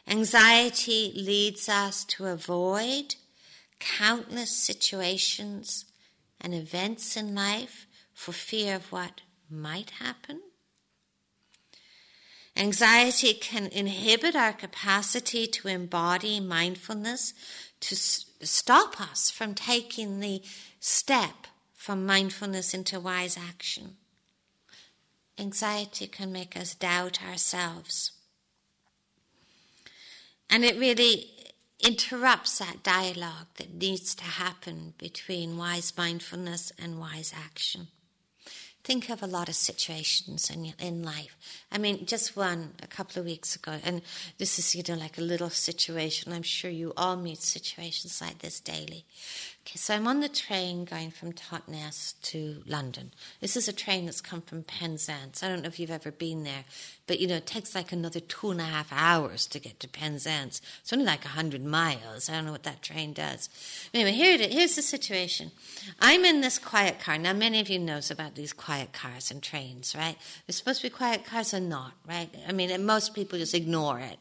Anxiety 0.07 1.12
leads 1.14 1.68
us 1.68 2.05
to 2.05 2.28
avoid 2.28 3.16
countless 3.80 4.55
situations 4.55 5.86
and 6.39 6.55
events 6.55 7.18
in 7.18 7.36
life 7.36 7.86
for 8.14 8.32
fear 8.32 8.76
of 8.76 8.93
what 8.93 9.20
might 9.49 9.89
happen. 9.89 10.39
Anxiety 12.56 13.34
can 13.34 13.68
inhibit 13.68 14.36
our 14.36 14.54
capacity 14.54 15.47
to 15.47 15.68
embody 15.68 16.39
mindfulness, 16.39 17.34
to 17.80 17.95
stop 17.95 18.99
us 18.99 19.32
from 19.32 19.56
taking 19.56 20.20
the 20.20 20.41
step 20.80 21.47
from 21.74 22.06
mindfulness 22.06 22.74
into 22.74 22.99
wise 22.99 23.38
action. 23.38 23.95
Anxiety 25.39 26.08
can 26.08 26.32
make 26.32 26.58
us 26.58 26.76
doubt 26.76 27.24
ourselves. 27.24 28.12
And 30.49 30.66
it 30.66 30.78
really 30.78 31.32
interrupts 31.80 32.60
that 32.60 32.84
dialogue 32.84 33.47
that 33.56 33.74
needs 33.74 34.14
to 34.16 34.24
happen 34.24 34.93
between 34.97 35.58
wise 35.58 35.93
mindfulness 35.97 36.72
and 36.78 36.99
wise 36.99 37.34
action 37.36 37.88
think 38.84 39.09
of 39.09 39.21
a 39.21 39.27
lot 39.27 39.49
of 39.49 39.55
situations 39.55 40.49
in 40.49 40.73
in 40.79 41.03
life. 41.03 41.38
I 41.71 41.77
mean, 41.77 42.05
just 42.05 42.36
one 42.36 42.73
a 42.82 42.88
couple 42.88 43.19
of 43.19 43.25
weeks 43.25 43.55
ago, 43.55 43.75
and 43.84 44.01
this 44.38 44.57
is 44.59 44.75
you 44.75 44.84
know 44.88 44.99
like 44.99 45.17
a 45.17 45.21
little 45.21 45.49
situation. 45.49 46.34
I'm 46.34 46.43
sure 46.43 46.71
you 46.71 46.93
all 46.97 47.15
meet 47.15 47.41
situations 47.41 48.21
like 48.21 48.39
this 48.39 48.59
daily. 48.59 49.05
Okay, 49.63 49.77
so 49.77 49.93
I'm 49.93 50.07
on 50.07 50.21
the 50.21 50.29
train 50.29 50.86
going 50.86 51.11
from 51.11 51.34
Totnes 51.34 52.15
to 52.23 52.63
London. 52.65 53.11
This 53.41 53.55
is 53.55 53.67
a 53.67 53.73
train 53.73 54.05
that's 54.05 54.19
come 54.19 54.41
from 54.41 54.63
Penzance. 54.63 55.43
I 55.43 55.49
don't 55.49 55.61
know 55.61 55.67
if 55.67 55.79
you've 55.79 55.91
ever 55.91 56.11
been 56.11 56.43
there, 56.43 56.65
but 57.05 57.19
you 57.19 57.27
know 57.27 57.36
it 57.36 57.45
takes 57.45 57.75
like 57.75 57.91
another 57.91 58.19
two 58.19 58.49
and 58.49 58.59
a 58.59 58.65
half 58.65 58.91
hours 58.91 59.45
to 59.47 59.59
get 59.59 59.79
to 59.82 59.88
Penzance. 59.88 60.61
It's 60.82 60.91
only 60.91 61.05
like 61.05 61.23
hundred 61.23 61.63
miles. 61.63 62.29
I 62.29 62.34
don't 62.34 62.45
know 62.45 62.51
what 62.51 62.63
that 62.63 62.82
train 62.82 63.13
does. 63.13 63.49
Anyway, 63.93 64.13
here 64.13 64.34
it 64.34 64.41
is. 64.41 64.53
Here's 64.53 64.75
the 64.75 64.82
situation. 64.82 65.51
I'm 65.99 66.25
in 66.25 66.41
this 66.41 66.57
quiet 66.57 66.99
car. 66.99 67.17
Now, 67.17 67.34
many 67.34 67.59
of 67.59 67.69
you 67.69 67.79
knows 67.79 68.09
about 68.09 68.36
these 68.36 68.53
quiet 68.53 68.70
cars 68.93 69.32
and 69.32 69.41
trains, 69.41 69.95
right? 69.95 70.15
They're 70.45 70.53
supposed 70.53 70.82
to 70.82 70.88
be 70.88 70.89
quiet 70.89 71.26
cars 71.26 71.53
or 71.53 71.59
not, 71.59 71.93
right? 72.07 72.30
I 72.47 72.51
mean, 72.51 72.86
most 72.86 73.13
people 73.13 73.38
just 73.38 73.53
ignore 73.53 73.99
it. 73.99 74.17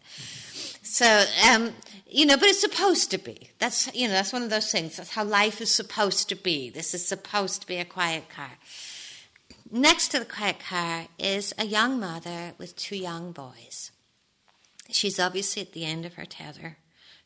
So, 0.82 1.24
um, 1.48 1.72
you 2.08 2.26
know, 2.26 2.36
but 2.36 2.48
it's 2.48 2.60
supposed 2.60 3.10
to 3.10 3.18
be. 3.18 3.50
That's, 3.58 3.94
you 3.94 4.08
know, 4.08 4.14
that's 4.14 4.32
one 4.32 4.42
of 4.42 4.50
those 4.50 4.70
things. 4.72 4.96
That's 4.96 5.10
how 5.10 5.24
life 5.24 5.60
is 5.60 5.72
supposed 5.72 6.28
to 6.30 6.34
be. 6.34 6.70
This 6.70 6.94
is 6.94 7.06
supposed 7.06 7.60
to 7.62 7.66
be 7.66 7.76
a 7.76 7.84
quiet 7.84 8.28
car. 8.28 8.52
Next 9.70 10.08
to 10.08 10.18
the 10.18 10.24
quiet 10.24 10.58
car 10.58 11.06
is 11.18 11.54
a 11.58 11.64
young 11.64 12.00
mother 12.00 12.54
with 12.58 12.76
two 12.76 12.96
young 12.96 13.32
boys. 13.32 13.92
She's 14.90 15.20
obviously 15.20 15.62
at 15.62 15.72
the 15.72 15.84
end 15.84 16.04
of 16.04 16.14
her 16.14 16.24
tether. 16.24 16.78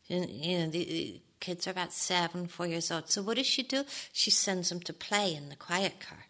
You 0.06 0.58
know, 0.58 0.68
the 0.68 1.22
kids 1.40 1.66
are 1.66 1.70
about 1.70 1.92
seven, 1.92 2.46
four 2.46 2.66
years 2.66 2.90
old. 2.90 3.08
So 3.08 3.22
what 3.22 3.36
does 3.36 3.46
she 3.46 3.62
do? 3.62 3.84
She 4.12 4.30
sends 4.30 4.68
them 4.68 4.80
to 4.80 4.92
play 4.92 5.34
in 5.34 5.48
the 5.48 5.56
quiet 5.56 6.00
car. 6.00 6.26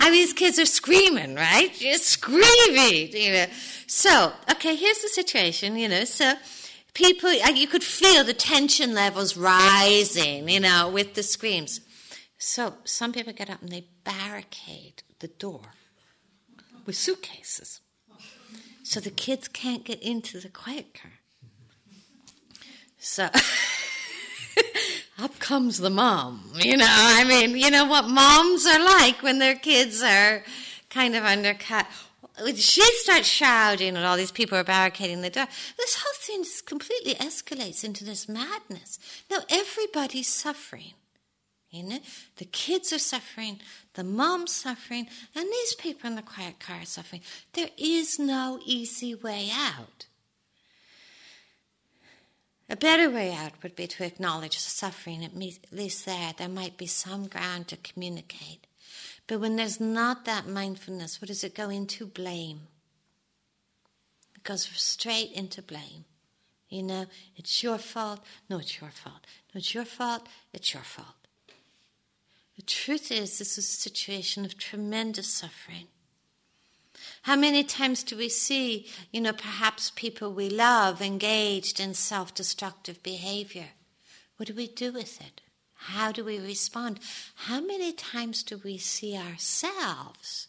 I 0.00 0.10
mean, 0.10 0.20
these 0.20 0.32
kids 0.32 0.58
are 0.58 0.66
screaming, 0.66 1.34
right? 1.34 1.72
Just 1.74 2.04
screaming, 2.04 3.12
you 3.12 3.32
know. 3.32 3.46
So, 3.86 4.32
okay, 4.50 4.74
here's 4.76 5.02
the 5.02 5.08
situation, 5.08 5.76
you 5.76 5.88
know. 5.88 6.04
So, 6.04 6.34
people, 6.94 7.30
uh, 7.30 7.50
you 7.50 7.66
could 7.66 7.84
feel 7.84 8.24
the 8.24 8.34
tension 8.34 8.94
levels 8.94 9.36
rising, 9.36 10.48
you 10.48 10.60
know, 10.60 10.90
with 10.90 11.14
the 11.14 11.22
screams. 11.22 11.80
So, 12.38 12.74
some 12.84 13.12
people 13.12 13.32
get 13.32 13.50
up 13.50 13.62
and 13.62 13.70
they 13.70 13.86
barricade 14.04 15.02
the 15.20 15.28
door 15.28 15.62
with 16.86 16.96
suitcases. 16.96 17.80
So 18.82 19.00
the 19.00 19.10
kids 19.10 19.48
can't 19.48 19.82
get 19.82 20.02
into 20.02 20.40
the 20.40 20.50
quiet 20.50 20.92
car. 20.94 21.12
So. 22.98 23.28
up 25.18 25.38
comes 25.38 25.78
the 25.78 25.90
mom. 25.90 26.52
You 26.54 26.76
know, 26.76 26.86
I 26.88 27.24
mean, 27.24 27.56
you 27.56 27.70
know 27.70 27.84
what 27.84 28.08
moms 28.08 28.66
are 28.66 28.84
like 28.84 29.22
when 29.22 29.38
their 29.38 29.54
kids 29.54 30.02
are 30.02 30.42
kind 30.90 31.14
of 31.14 31.24
undercut. 31.24 31.86
she 32.56 32.82
starts 32.96 33.28
shouting 33.28 33.96
and 33.96 34.04
all 34.04 34.16
these 34.16 34.32
people 34.32 34.58
are 34.58 34.64
barricading 34.64 35.22
the 35.22 35.30
door. 35.30 35.46
This 35.76 35.96
whole 35.96 36.14
thing 36.20 36.42
just 36.42 36.66
completely 36.66 37.14
escalates 37.14 37.84
into 37.84 38.04
this 38.04 38.28
madness. 38.28 38.98
Now 39.30 39.38
everybody's 39.48 40.28
suffering. 40.28 40.94
You 41.70 41.82
know, 41.82 41.98
the 42.36 42.44
kids 42.44 42.92
are 42.92 43.00
suffering, 43.00 43.58
the 43.94 44.04
mom's 44.04 44.54
suffering, 44.54 45.08
and 45.34 45.44
these 45.44 45.74
people 45.74 46.08
in 46.08 46.14
the 46.14 46.22
quiet 46.22 46.60
car 46.60 46.76
are 46.82 46.84
suffering. 46.84 47.22
There 47.52 47.70
is 47.76 48.16
no 48.16 48.60
easy 48.64 49.12
way 49.12 49.50
out. 49.52 50.06
A 52.68 52.76
better 52.76 53.10
way 53.10 53.32
out 53.32 53.62
would 53.62 53.76
be 53.76 53.86
to 53.86 54.04
acknowledge 54.04 54.56
the 54.56 54.70
suffering, 54.70 55.24
at 55.24 55.36
least 55.36 56.06
there, 56.06 56.32
there 56.36 56.48
might 56.48 56.78
be 56.78 56.86
some 56.86 57.26
ground 57.26 57.68
to 57.68 57.76
communicate. 57.76 58.66
But 59.26 59.40
when 59.40 59.56
there's 59.56 59.80
not 59.80 60.24
that 60.24 60.46
mindfulness, 60.46 61.20
what 61.20 61.28
does 61.28 61.44
it 61.44 61.54
go 61.54 61.68
into? 61.68 62.06
Blame. 62.06 62.60
It 64.34 64.44
goes 64.44 64.64
straight 64.74 65.32
into 65.32 65.62
blame. 65.62 66.04
You 66.68 66.82
know, 66.82 67.06
it's 67.36 67.62
your 67.62 67.78
fault. 67.78 68.20
No, 68.48 68.58
it's 68.58 68.80
your 68.80 68.90
fault. 68.90 69.26
No, 69.54 69.58
it's 69.58 69.74
your 69.74 69.84
fault. 69.84 70.26
It's 70.52 70.74
your 70.74 70.82
fault. 70.82 71.14
The 72.56 72.62
truth 72.62 73.12
is, 73.12 73.38
this 73.38 73.58
is 73.58 73.68
a 73.68 73.72
situation 73.72 74.44
of 74.44 74.58
tremendous 74.58 75.28
suffering. 75.28 75.88
How 77.24 77.36
many 77.36 77.64
times 77.64 78.02
do 78.02 78.16
we 78.16 78.28
see, 78.28 78.86
you 79.10 79.20
know, 79.20 79.32
perhaps 79.32 79.92
people 79.94 80.32
we 80.32 80.48
love 80.48 81.02
engaged 81.02 81.80
in 81.80 81.94
self 81.94 82.34
destructive 82.34 83.02
behavior? 83.02 83.70
What 84.36 84.46
do 84.46 84.54
we 84.54 84.66
do 84.66 84.92
with 84.92 85.20
it? 85.20 85.40
How 85.74 86.12
do 86.12 86.24
we 86.24 86.38
respond? 86.38 87.00
How 87.34 87.60
many 87.60 87.92
times 87.92 88.42
do 88.42 88.60
we 88.62 88.78
see 88.78 89.16
ourselves 89.16 90.48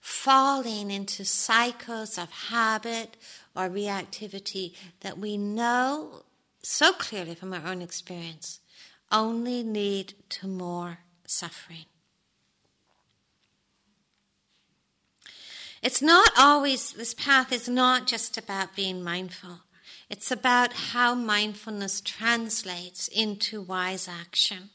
falling 0.00 0.90
into 0.90 1.24
cycles 1.24 2.16
of 2.16 2.30
habit 2.30 3.16
or 3.54 3.68
reactivity 3.68 4.74
that 5.00 5.18
we 5.18 5.36
know 5.36 6.22
so 6.62 6.92
clearly 6.92 7.34
from 7.34 7.52
our 7.52 7.66
own 7.66 7.82
experience 7.82 8.60
only 9.12 9.62
lead 9.62 10.14
to 10.28 10.46
more 10.46 10.98
suffering. 11.26 11.86
It's 15.82 16.02
not 16.02 16.30
always, 16.38 16.92
this 16.92 17.14
path 17.14 17.52
is 17.52 17.68
not 17.68 18.06
just 18.06 18.36
about 18.36 18.76
being 18.76 19.02
mindful. 19.02 19.60
It's 20.10 20.30
about 20.30 20.72
how 20.72 21.14
mindfulness 21.14 22.00
translates 22.02 23.08
into 23.08 23.62
wise 23.62 24.08
action. 24.08 24.70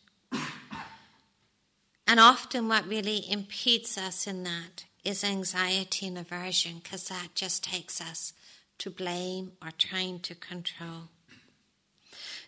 And 2.08 2.20
often, 2.20 2.68
what 2.68 2.88
really 2.88 3.30
impedes 3.30 3.98
us 3.98 4.28
in 4.28 4.44
that 4.44 4.86
is 5.04 5.24
anxiety 5.24 6.08
and 6.08 6.18
aversion, 6.18 6.80
because 6.84 7.08
that 7.10 7.36
just 7.36 7.64
takes 7.64 8.00
us 8.00 8.34
to 8.78 8.90
blame 8.90 9.54
or 9.62 9.72
trying 9.78 10.20
to 10.22 10.36
control. 10.36 11.10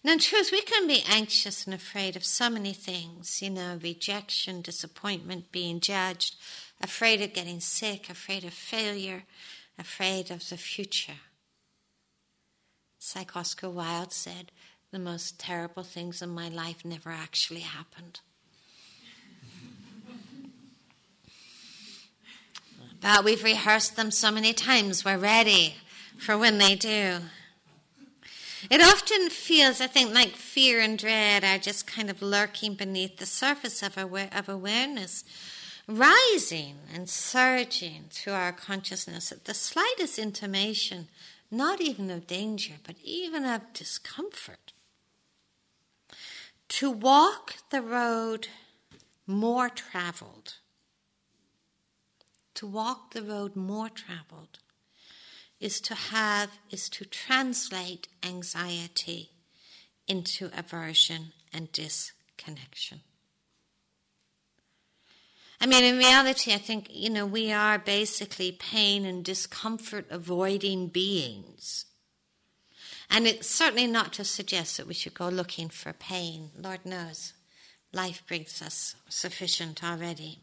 Now, 0.04 0.14
in 0.14 0.20
truth, 0.20 0.52
we 0.52 0.62
can 0.62 0.88
be 0.88 1.04
anxious 1.10 1.66
and 1.66 1.74
afraid 1.74 2.16
of 2.16 2.24
so 2.24 2.50
many 2.50 2.74
things, 2.74 3.42
you 3.42 3.50
know, 3.50 3.80
rejection, 3.82 4.62
disappointment, 4.62 5.52
being 5.52 5.80
judged, 5.80 6.36
afraid 6.82 7.22
of 7.22 7.34
getting 7.34 7.60
sick, 7.60 8.10
afraid 8.10 8.44
of 8.44 8.54
failure, 8.54 9.24
afraid 9.78 10.32
of 10.32 10.48
the 10.50 10.58
future. 10.58 11.20
It's 12.98 13.16
like 13.16 13.36
Oscar 13.36 13.70
Wilde 13.70 14.12
said 14.12 14.52
the 14.92 15.00
most 15.00 15.40
terrible 15.40 15.84
things 15.84 16.22
in 16.22 16.30
my 16.30 16.50
life 16.50 16.84
never 16.86 17.10
actually 17.12 17.62
happened. 17.62 18.20
but 23.02 23.24
we've 23.24 23.44
rehearsed 23.44 23.96
them 23.96 24.12
so 24.12 24.32
many 24.32 24.54
times, 24.54 25.06
we're 25.06 25.18
ready 25.18 25.76
for 26.18 26.38
when 26.38 26.58
they 26.58 26.76
do. 26.76 27.20
It 28.70 28.82
often 28.82 29.30
feels, 29.30 29.80
I 29.80 29.88
think, 29.88 30.14
like 30.14 30.32
fear 30.32 30.82
and 30.82 30.98
dread 30.98 31.44
are 31.44 31.58
just 31.58 31.88
kind 31.88 32.10
of 32.10 32.22
lurking 32.22 32.74
beneath 32.74 33.18
the 33.18 33.26
surface 33.26 33.82
of, 33.84 33.98
aware, 33.98 34.30
of 34.36 34.50
awareness, 34.50 35.24
rising 35.88 36.76
and 36.94 37.10
surging 37.10 38.06
through 38.10 38.34
our 38.34 38.52
consciousness 38.52 39.32
at 39.32 39.46
the 39.46 39.54
slightest 39.54 40.20
intimation, 40.20 41.08
not 41.50 41.80
even 41.80 42.12
of 42.12 42.28
danger, 42.28 42.74
but 42.86 42.96
even 43.04 43.46
of 43.46 43.62
discomfort. 43.74 44.74
To 46.70 46.92
walk 46.92 47.56
the 47.70 47.82
road 47.82 48.50
more 49.26 49.70
traveled, 49.70 50.56
to 52.56 52.68
walk 52.68 53.12
the 53.14 53.22
road 53.22 53.56
more 53.56 53.90
traveled 53.90 54.60
is 55.60 55.80
to 55.82 55.96
have, 55.96 56.50
is 56.70 56.90
to 56.90 57.06
translate 57.06 58.08
anxiety 58.24 59.32
into 60.08 60.50
aversion 60.56 61.34
and 61.54 61.72
disconnection. 61.72 63.02
I 65.60 65.66
mean, 65.66 65.84
in 65.84 65.98
reality, 65.98 66.54
I 66.54 66.58
think, 66.58 66.88
you 66.92 67.10
know, 67.10 67.26
we 67.26 67.52
are 67.52 67.80
basically 67.80 68.52
pain 68.52 69.06
and 69.06 69.26
discomfort 69.26 70.06
avoiding 70.10 70.88
beings. 70.88 71.86
And 73.10 73.26
it's 73.26 73.50
certainly 73.50 73.88
not 73.88 74.14
to 74.14 74.24
suggest 74.24 74.78
that 74.78 74.88
we 74.88 74.94
should 74.94 75.14
go 75.14 75.30
looking 75.30 75.70
for 75.70 75.94
pain. 75.94 76.52
Lord 76.56 76.86
knows, 76.86 77.34
life 77.92 78.22
brings 78.28 78.62
us 78.62 78.96
sufficient 79.10 79.84
already. 79.84 80.40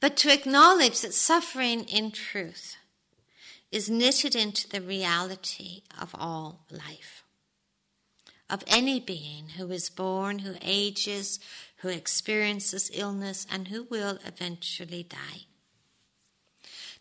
But 0.00 0.16
to 0.18 0.32
acknowledge 0.32 1.00
that 1.02 1.14
suffering 1.14 1.84
in 1.84 2.10
truth 2.10 2.76
is 3.70 3.90
knitted 3.90 4.34
into 4.34 4.68
the 4.68 4.80
reality 4.80 5.82
of 6.00 6.14
all 6.14 6.64
life, 6.70 7.24
of 8.48 8.64
any 8.66 8.98
being 8.98 9.50
who 9.56 9.70
is 9.70 9.90
born, 9.90 10.40
who 10.40 10.54
ages, 10.62 11.38
who 11.78 11.88
experiences 11.88 12.90
illness, 12.92 13.46
and 13.50 13.68
who 13.68 13.84
will 13.84 14.18
eventually 14.24 15.02
die. 15.02 15.46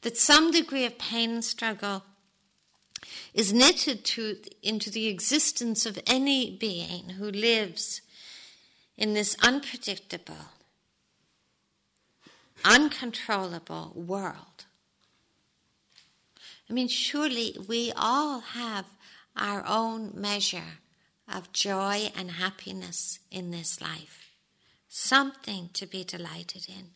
That 0.02 0.18
some 0.18 0.52
degree 0.52 0.86
of 0.86 0.98
pain 0.98 1.32
and 1.32 1.44
struggle 1.44 2.04
is 3.34 3.54
knitted 3.54 4.06
to, 4.06 4.38
into 4.62 4.90
the 4.90 5.08
existence 5.08 5.86
of 5.86 6.00
any 6.06 6.56
being 6.56 7.10
who 7.10 7.30
lives 7.30 8.02
in 8.98 9.14
this 9.14 9.36
unpredictable, 9.42 10.52
uncontrollable 12.64 13.94
world 13.96 14.66
I 16.70 16.74
mean, 16.74 16.88
surely 16.88 17.56
we 17.68 17.94
all 17.96 18.42
have 18.42 18.86
our 19.36 19.66
own 19.66 20.12
measure 20.14 20.80
of 21.32 21.54
joy 21.54 22.12
and 22.16 22.32
happiness 22.32 23.20
in 23.32 23.52
this 23.52 23.80
life, 23.80 24.27
something 24.98 25.70
to 25.74 25.86
be 25.86 26.04
delighted 26.04 26.68
in. 26.68 26.92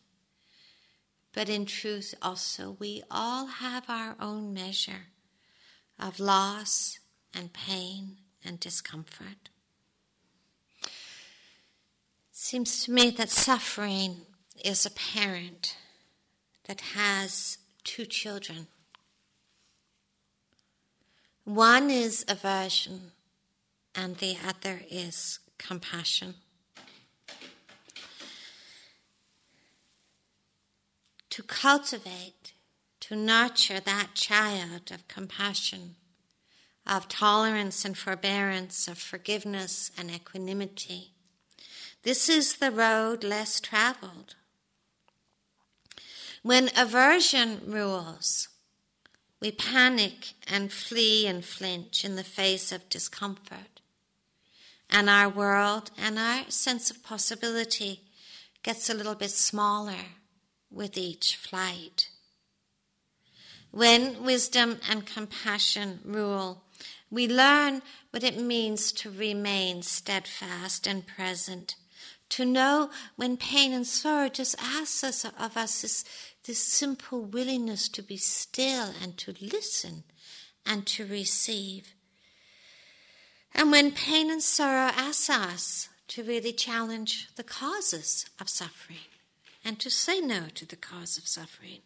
But 1.32 1.48
in 1.48 1.66
truth, 1.66 2.14
also, 2.20 2.76
we 2.78 3.02
all 3.10 3.46
have 3.46 3.88
our 3.88 4.16
own 4.20 4.52
measure 4.52 5.06
of 5.98 6.20
loss 6.20 6.98
and 7.34 7.52
pain 7.52 8.18
and 8.44 8.60
discomfort. 8.60 9.48
It 10.82 10.90
seems 12.32 12.84
to 12.84 12.90
me 12.90 13.10
that 13.10 13.30
suffering 13.30 14.22
is 14.62 14.84
a 14.84 14.90
parent 14.90 15.76
that 16.66 16.80
has 16.80 17.58
two 17.84 18.04
children 18.04 18.66
one 21.44 21.90
is 21.90 22.24
aversion, 22.28 23.10
and 23.96 24.16
the 24.18 24.36
other 24.46 24.82
is 24.88 25.40
compassion. 25.58 26.36
To 31.32 31.42
cultivate, 31.42 32.52
to 33.00 33.16
nurture 33.16 33.80
that 33.80 34.10
child 34.12 34.90
of 34.92 35.08
compassion, 35.08 35.94
of 36.86 37.08
tolerance 37.08 37.86
and 37.86 37.96
forbearance, 37.96 38.86
of 38.86 38.98
forgiveness 38.98 39.90
and 39.96 40.10
equanimity. 40.10 41.12
This 42.02 42.28
is 42.28 42.56
the 42.56 42.70
road 42.70 43.24
less 43.24 43.60
traveled. 43.60 44.34
When 46.42 46.68
aversion 46.76 47.62
rules, 47.66 48.48
we 49.40 49.52
panic 49.52 50.34
and 50.46 50.70
flee 50.70 51.26
and 51.26 51.42
flinch 51.42 52.04
in 52.04 52.16
the 52.16 52.24
face 52.24 52.70
of 52.72 52.90
discomfort. 52.90 53.80
And 54.90 55.08
our 55.08 55.30
world 55.30 55.92
and 55.96 56.18
our 56.18 56.50
sense 56.50 56.90
of 56.90 57.02
possibility 57.02 58.02
gets 58.62 58.90
a 58.90 58.94
little 58.94 59.14
bit 59.14 59.30
smaller 59.30 60.04
with 60.72 60.96
each 60.96 61.36
flight. 61.36 62.08
When 63.70 64.22
wisdom 64.22 64.80
and 64.88 65.06
compassion 65.06 66.00
rule, 66.04 66.62
we 67.10 67.28
learn 67.28 67.82
what 68.10 68.24
it 68.24 68.38
means 68.38 68.92
to 68.92 69.10
remain 69.10 69.82
steadfast 69.82 70.86
and 70.86 71.06
present, 71.06 71.76
To 72.30 72.44
know 72.44 72.90
when 73.16 73.36
pain 73.36 73.72
and 73.72 73.86
sorrow 73.86 74.28
just 74.28 74.56
asks 74.58 75.04
us 75.04 75.24
of 75.24 75.56
us 75.56 75.82
this, 75.82 76.04
this 76.44 76.58
simple 76.58 77.22
willingness 77.22 77.88
to 77.90 78.02
be 78.02 78.16
still 78.16 78.92
and 79.02 79.18
to 79.18 79.34
listen 79.40 80.04
and 80.64 80.86
to 80.86 81.04
receive. 81.06 81.92
And 83.54 83.70
when 83.70 83.92
pain 83.92 84.30
and 84.30 84.42
sorrow 84.42 84.90
asks 84.94 85.28
us 85.28 85.88
to 86.08 86.24
really 86.24 86.52
challenge 86.52 87.28
the 87.36 87.44
causes 87.44 88.24
of 88.40 88.48
suffering 88.48 89.11
and 89.64 89.78
to 89.78 89.90
say 89.90 90.20
no 90.20 90.46
to 90.54 90.66
the 90.66 90.76
cause 90.76 91.16
of 91.16 91.28
suffering, 91.28 91.80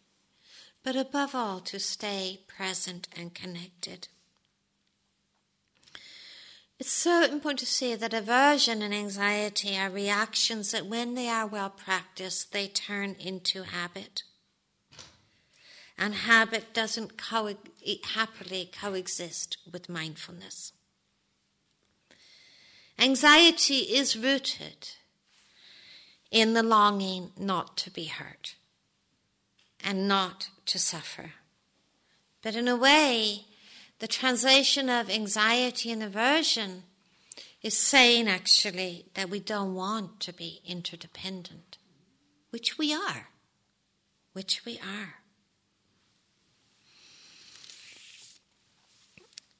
but 0.83 0.95
above 0.95 1.35
all 1.35 1.59
to 1.59 1.79
stay 1.79 2.39
present 2.47 3.07
and 3.15 3.33
connected. 3.33 4.07
It's 6.79 6.91
so 6.91 7.23
important 7.23 7.59
to 7.59 7.65
see 7.65 7.95
that 7.95 8.13
aversion 8.13 8.83
and 8.83 8.93
anxiety 8.93 9.75
are 9.75 9.89
reactions 9.89 10.71
that, 10.71 10.85
when 10.85 11.15
they 11.15 11.27
are 11.27 11.47
well 11.47 11.71
practiced, 11.71 12.51
they 12.51 12.67
turn 12.67 13.15
into 13.19 13.63
habit. 13.63 14.23
And 15.97 16.13
habit 16.13 16.75
doesn't 16.75 17.17
co- 17.17 17.55
happily 18.13 18.69
coexist 18.71 19.57
with 19.71 19.89
mindfulness. 19.89 20.73
Anxiety 22.99 23.79
is 23.79 24.15
rooted 24.15 24.89
in 26.31 26.53
the 26.53 26.63
longing 26.63 27.31
not 27.37 27.77
to 27.77 27.91
be 27.91 28.05
hurt 28.05 28.55
and 29.83 30.07
not 30.07 30.49
to 30.65 30.79
suffer. 30.79 31.31
But 32.41 32.55
in 32.55 32.67
a 32.67 32.75
way, 32.75 33.45
the 33.99 34.07
translation 34.07 34.89
of 34.89 35.09
anxiety 35.09 35.91
and 35.91 36.03
aversion 36.03 36.83
is 37.61 37.77
saying 37.77 38.27
actually 38.27 39.05
that 39.15 39.29
we 39.29 39.39
don't 39.39 39.73
want 39.73 40.19
to 40.21 40.33
be 40.33 40.61
interdependent, 40.65 41.77
which 42.51 42.77
we 42.77 42.93
are, 42.93 43.29
which 44.33 44.63
we 44.65 44.79
are. 44.79 45.15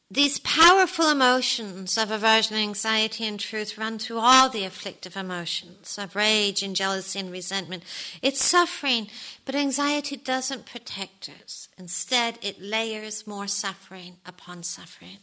These 0.09 0.39
powerful 0.39 1.09
emotions 1.09 1.97
of 1.97 2.11
aversion, 2.11 2.55
anxiety, 2.55 3.25
and 3.25 3.37
truth 3.37 3.77
run 3.77 3.99
through 3.99 4.19
all 4.19 4.47
the 4.47 4.63
afflictive 4.63 5.17
emotions 5.17 5.97
of 5.97 6.15
rage 6.15 6.63
and 6.63 6.77
jealousy 6.77 7.19
and 7.19 7.29
resentment. 7.29 7.83
It's 8.21 8.41
suffering, 8.41 9.09
but 9.43 9.53
anxiety 9.53 10.15
doesn't 10.15 10.65
protect 10.65 11.29
us. 11.43 11.67
Instead, 11.77 12.39
it 12.41 12.61
layers 12.61 13.27
more 13.27 13.47
suffering 13.47 14.15
upon 14.25 14.63
suffering. 14.63 15.17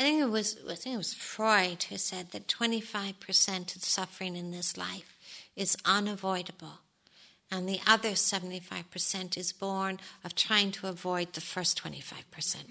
I 0.00 0.02
think 0.02 0.22
it 0.22 0.30
was 0.30 0.56
I 0.68 0.74
think 0.74 0.94
it 0.94 0.98
was 0.98 1.14
Freud 1.14 1.84
who 1.84 1.98
said 1.98 2.32
that 2.32 2.48
25% 2.48 3.76
of 3.76 3.84
suffering 3.84 4.34
in 4.34 4.50
this 4.50 4.76
life 4.76 5.16
is 5.54 5.76
unavoidable, 5.84 6.80
and 7.50 7.68
the 7.68 7.80
other 7.86 8.10
75% 8.10 9.36
is 9.36 9.52
born 9.52 9.98
of 10.24 10.34
trying 10.34 10.70
to 10.72 10.86
avoid 10.86 11.32
the 11.32 11.40
first 11.40 11.82
25%. 11.82 12.56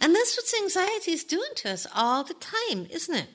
And 0.00 0.14
that's 0.14 0.36
what 0.36 0.62
anxiety 0.62 1.12
is 1.12 1.24
doing 1.24 1.52
to 1.56 1.70
us 1.70 1.86
all 1.94 2.24
the 2.24 2.34
time, 2.34 2.86
isn't 2.90 3.14
it? 3.14 3.28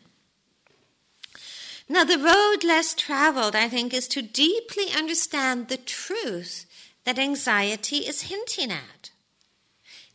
Now, 1.90 2.04
the 2.04 2.20
road 2.20 2.64
less 2.64 2.94
traveled, 2.94 3.56
I 3.56 3.68
think, 3.68 3.92
is 3.92 4.08
to 4.10 4.22
deeply 4.22 4.92
understand 4.96 5.68
the 5.68 5.78
truth 5.78 6.68
that 7.06 7.18
anxiety 7.18 7.98
is 8.08 8.24
hinting 8.24 8.72
at. 8.72 9.10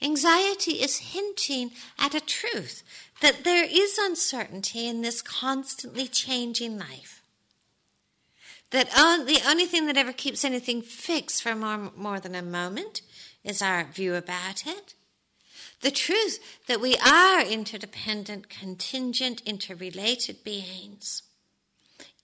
Anxiety 0.01 0.75
is 0.75 0.99
hinting 0.99 1.73
at 1.99 2.15
a 2.15 2.21
truth 2.21 2.85
that 3.21 3.43
there 3.43 3.65
is 3.65 3.99
uncertainty 3.99 4.87
in 4.87 5.03
this 5.03 5.23
constantly 5.23 6.07
changing 6.07 6.79
life. 6.79 7.14
That 8.75 8.91
the 8.91 9.41
only 9.47 9.66
thing 9.66 9.87
that 9.87 9.97
ever 9.97 10.12
keeps 10.12 10.45
anything 10.45 10.83
fixed 10.83 11.45
for 11.45 11.55
more, 11.55 11.93
more 11.97 12.18
than 12.18 12.35
a 12.35 12.43
moment 12.43 13.03
is 13.45 13.62
our 13.62 13.85
view 13.85 14.16
about 14.16 14.66
it. 14.66 14.95
The 15.83 15.93
truth 15.93 16.41
that 16.66 16.81
we 16.81 16.97
are 16.97 17.41
interdependent, 17.41 18.49
contingent, 18.49 19.43
interrelated 19.47 20.43
beings, 20.43 21.22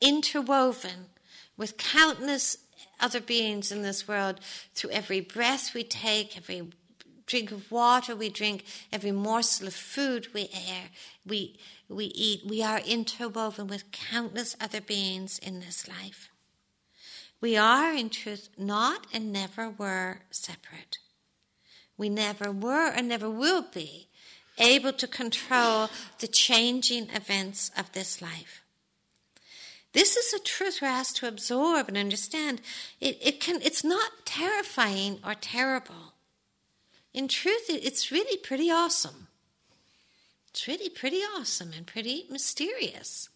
interwoven 0.01 1.11
with 1.57 1.77
countless 1.77 2.57
other 2.99 3.21
beings 3.21 3.71
in 3.71 3.83
this 3.83 4.09
world 4.09 4.41
through 4.75 4.91
every 4.91 5.21
breath 5.21 5.73
we 5.73 5.85
take, 5.85 6.37
every 6.37 6.73
drink 7.27 7.53
of 7.53 7.71
water 7.71 8.17
we 8.17 8.29
drink, 8.29 8.65
every 8.93 9.13
morsel 9.13 9.69
of 9.69 9.75
food 9.75 10.27
we 10.35 10.51
air, 10.53 10.89
we, 11.25 11.61
we 11.89 12.07
eat. 12.07 12.45
We 12.45 12.61
are 12.61 12.81
interwoven 12.81 13.69
with 13.69 13.93
countless 13.93 14.57
other 14.61 14.81
beings 14.81 15.39
in 15.39 15.61
this 15.61 15.87
life. 15.87 16.30
We 17.41 17.57
are, 17.57 17.93
in 17.95 18.11
truth, 18.11 18.51
not 18.59 19.07
and 19.13 19.33
never 19.33 19.71
were 19.71 20.21
separate. 20.31 20.99
We 21.97 22.09
never 22.09 22.51
were 22.51 22.89
and 22.89 23.09
never 23.09 23.31
will 23.31 23.63
be 23.63 24.09
able 24.59 24.93
to 24.93 25.07
control 25.07 25.89
the 26.19 26.27
changing 26.27 27.09
events 27.11 27.71
of 27.77 27.93
this 27.93 28.21
life. 28.21 28.63
This 29.93 30.17
is 30.17 30.33
a 30.33 30.39
truth 30.39 30.79
we're 30.81 30.89
asked 30.89 31.17
to 31.17 31.29
absorb 31.29 31.89
and 31.89 31.97
understand. 31.97 32.61
It, 33.01 33.19
it 33.21 33.41
can, 33.41 33.61
it's 33.63 33.83
not 33.83 34.25
terrifying 34.25 35.19
or 35.25 35.35
terrible. 35.35 36.15
In 37.13 37.27
truth, 37.27 37.69
it, 37.69 37.85
it's 37.85 38.13
really 38.13 38.37
pretty 38.37 38.71
awesome. 38.71 39.29
It's 40.51 40.69
really 40.69 40.89
pretty 40.89 41.19
awesome 41.19 41.73
and 41.77 41.87
pretty 41.87 42.27
mysterious. 42.31 43.31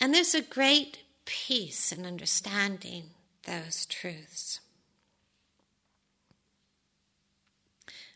And 0.00 0.12
there's 0.12 0.34
a 0.34 0.42
great 0.42 1.01
peace 1.32 1.92
in 1.92 2.04
understanding 2.04 3.04
those 3.46 3.86
truths. 3.86 4.60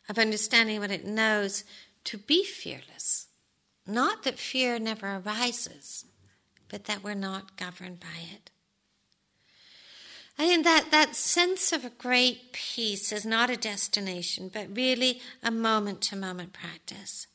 of 0.09 0.19
understanding 0.19 0.81
what 0.81 0.91
it 0.91 1.05
knows 1.05 1.64
to 2.05 2.19
be 2.19 2.45
fearless. 2.45 3.27
Not 3.87 4.23
that 4.25 4.39
fear 4.39 4.79
never 4.79 5.17
arises, 5.17 6.05
but 6.69 6.85
that 6.85 7.03
we're 7.03 7.14
not 7.14 7.57
governed 7.57 8.01
by 8.01 8.21
it. 8.35 8.51
And 10.39 10.64
that, 10.64 10.91
that 10.91 11.17
sense 11.17 11.73
of 11.73 11.85
a 11.85 11.91
great 11.91 12.53
peace 12.53 13.11
is 13.11 13.25
not 13.25 13.49
a 13.49 13.57
destination, 13.57 14.51
but 14.53 14.77
really 14.77 15.21
a 15.43 15.51
moment 15.51 16.03
to 16.03 16.17
moment 16.17 16.53
practice. 16.53 17.27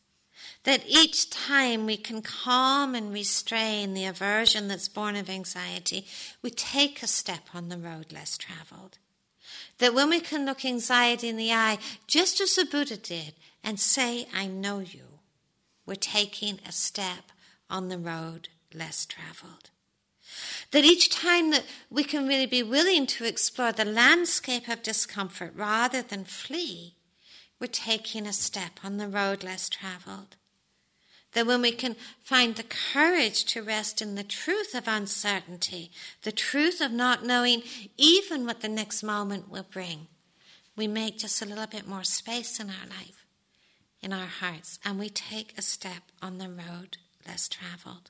That 0.64 0.84
each 0.88 1.30
time 1.30 1.86
we 1.86 1.97
can 1.97 2.22
calm 2.22 2.93
and 2.93 3.12
restrain 3.12 3.93
the 3.93 4.05
aversion 4.05 4.68
that's 4.68 4.88
born 4.88 5.16
of 5.16 5.30
anxiety, 5.30 6.05
we 6.43 6.51
take 6.51 7.01
a 7.01 7.07
step 7.07 7.49
on 7.53 7.70
the 7.70 7.78
road 7.78 8.12
less 8.14 8.38
traveled. 8.38 8.99
That 9.80 9.95
when 9.95 10.09
we 10.09 10.20
can 10.20 10.45
look 10.45 10.64
anxiety 10.64 11.30
in 11.30 11.38
the 11.38 11.51
eye, 11.51 11.80
just 12.05 12.39
as 12.39 12.53
the 12.55 12.66
Buddha 12.66 12.97
did, 12.97 13.34
and 13.64 13.80
say, 13.80 14.28
I 14.34 14.45
know 14.45 14.80
you, 14.80 15.20
we're 15.86 15.95
taking 15.95 16.59
a 16.66 16.72
step 16.72 17.32
on 17.70 17.88
the 17.88 17.97
road 17.97 18.49
less 18.74 19.07
traveled. 19.07 19.72
That 20.72 20.86
each 20.86 21.09
time 21.09 21.49
that 21.51 21.66
we 21.89 22.03
can 22.03 22.28
really 22.28 22.45
be 22.45 22.64
willing 22.64 23.07
to 23.07 23.26
explore 23.26 23.72
the 23.72 23.84
landscape 23.84 24.68
of 24.68 24.84
discomfort 24.84 25.53
rather 25.55 26.01
than 26.01 26.24
flee, 26.24 26.95
we're 27.59 27.68
taking 27.68 28.28
a 28.28 28.34
step 28.34 28.80
on 28.84 28.97
the 28.97 29.07
road 29.07 29.43
less 29.43 29.68
traveled. 29.68 30.38
That 31.34 31.48
when 31.48 31.62
we 31.62 31.72
can 31.72 31.96
find 32.22 32.56
the 32.56 32.64
courage 32.64 33.46
to 33.46 33.64
rest 33.64 34.02
in 34.02 34.16
the 34.16 34.24
truth 34.24 34.76
of 34.76 34.88
uncertainty, 34.88 35.92
the 36.24 36.32
truth 36.32 36.82
of 36.82 36.92
not 36.92 37.26
knowing 37.26 37.64
even 37.98 38.46
what 38.46 38.62
the 38.62 38.68
next 38.68 39.02
moment 39.02 39.50
will 39.50 39.66
bring, 39.70 40.08
we 40.76 40.88
make 40.88 41.20
just 41.20 41.42
a 41.42 41.46
little 41.46 41.68
bit 41.68 41.88
more 41.88 42.04
space 42.04 42.60
in 42.60 42.70
our 42.70 42.88
life, 42.90 43.26
in 44.02 44.12
our 44.12 44.26
hearts, 44.26 44.80
and 44.84 45.00
we 45.00 45.10
take 45.10 45.58
a 45.58 45.62
step 45.62 46.04
on 46.22 46.38
the 46.38 46.50
road 46.50 46.98
less 47.28 47.48
traveled. 47.48 48.10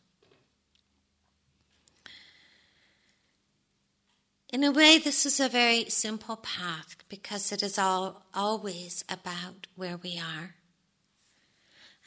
In 4.51 4.65
a 4.65 4.71
way, 4.71 4.97
this 4.97 5.25
is 5.25 5.39
a 5.39 5.47
very 5.47 5.89
simple 5.89 6.35
path 6.35 6.97
because 7.07 7.53
it 7.53 7.63
is 7.63 7.79
all 7.79 8.23
always 8.33 9.05
about 9.07 9.67
where 9.75 9.95
we 9.95 10.19
are. 10.19 10.55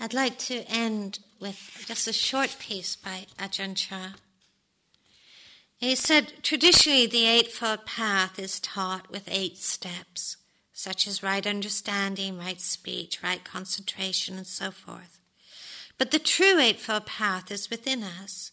I'd 0.00 0.14
like 0.14 0.38
to 0.40 0.64
end 0.68 1.20
with 1.40 1.84
just 1.86 2.08
a 2.08 2.12
short 2.12 2.56
piece 2.58 2.96
by 2.96 3.26
Ajahn 3.38 3.76
Chah. 3.76 4.14
He 5.76 5.94
said, 5.94 6.42
traditionally, 6.42 7.06
the 7.06 7.26
Eightfold 7.26 7.86
Path 7.86 8.38
is 8.38 8.58
taught 8.58 9.10
with 9.10 9.28
eight 9.30 9.58
steps, 9.58 10.36
such 10.72 11.06
as 11.06 11.22
right 11.22 11.46
understanding, 11.46 12.38
right 12.38 12.60
speech, 12.60 13.22
right 13.22 13.44
concentration, 13.44 14.36
and 14.36 14.46
so 14.46 14.70
forth. 14.70 15.20
But 15.98 16.10
the 16.10 16.18
true 16.18 16.58
Eightfold 16.58 17.06
Path 17.06 17.50
is 17.50 17.70
within 17.70 18.02
us 18.02 18.52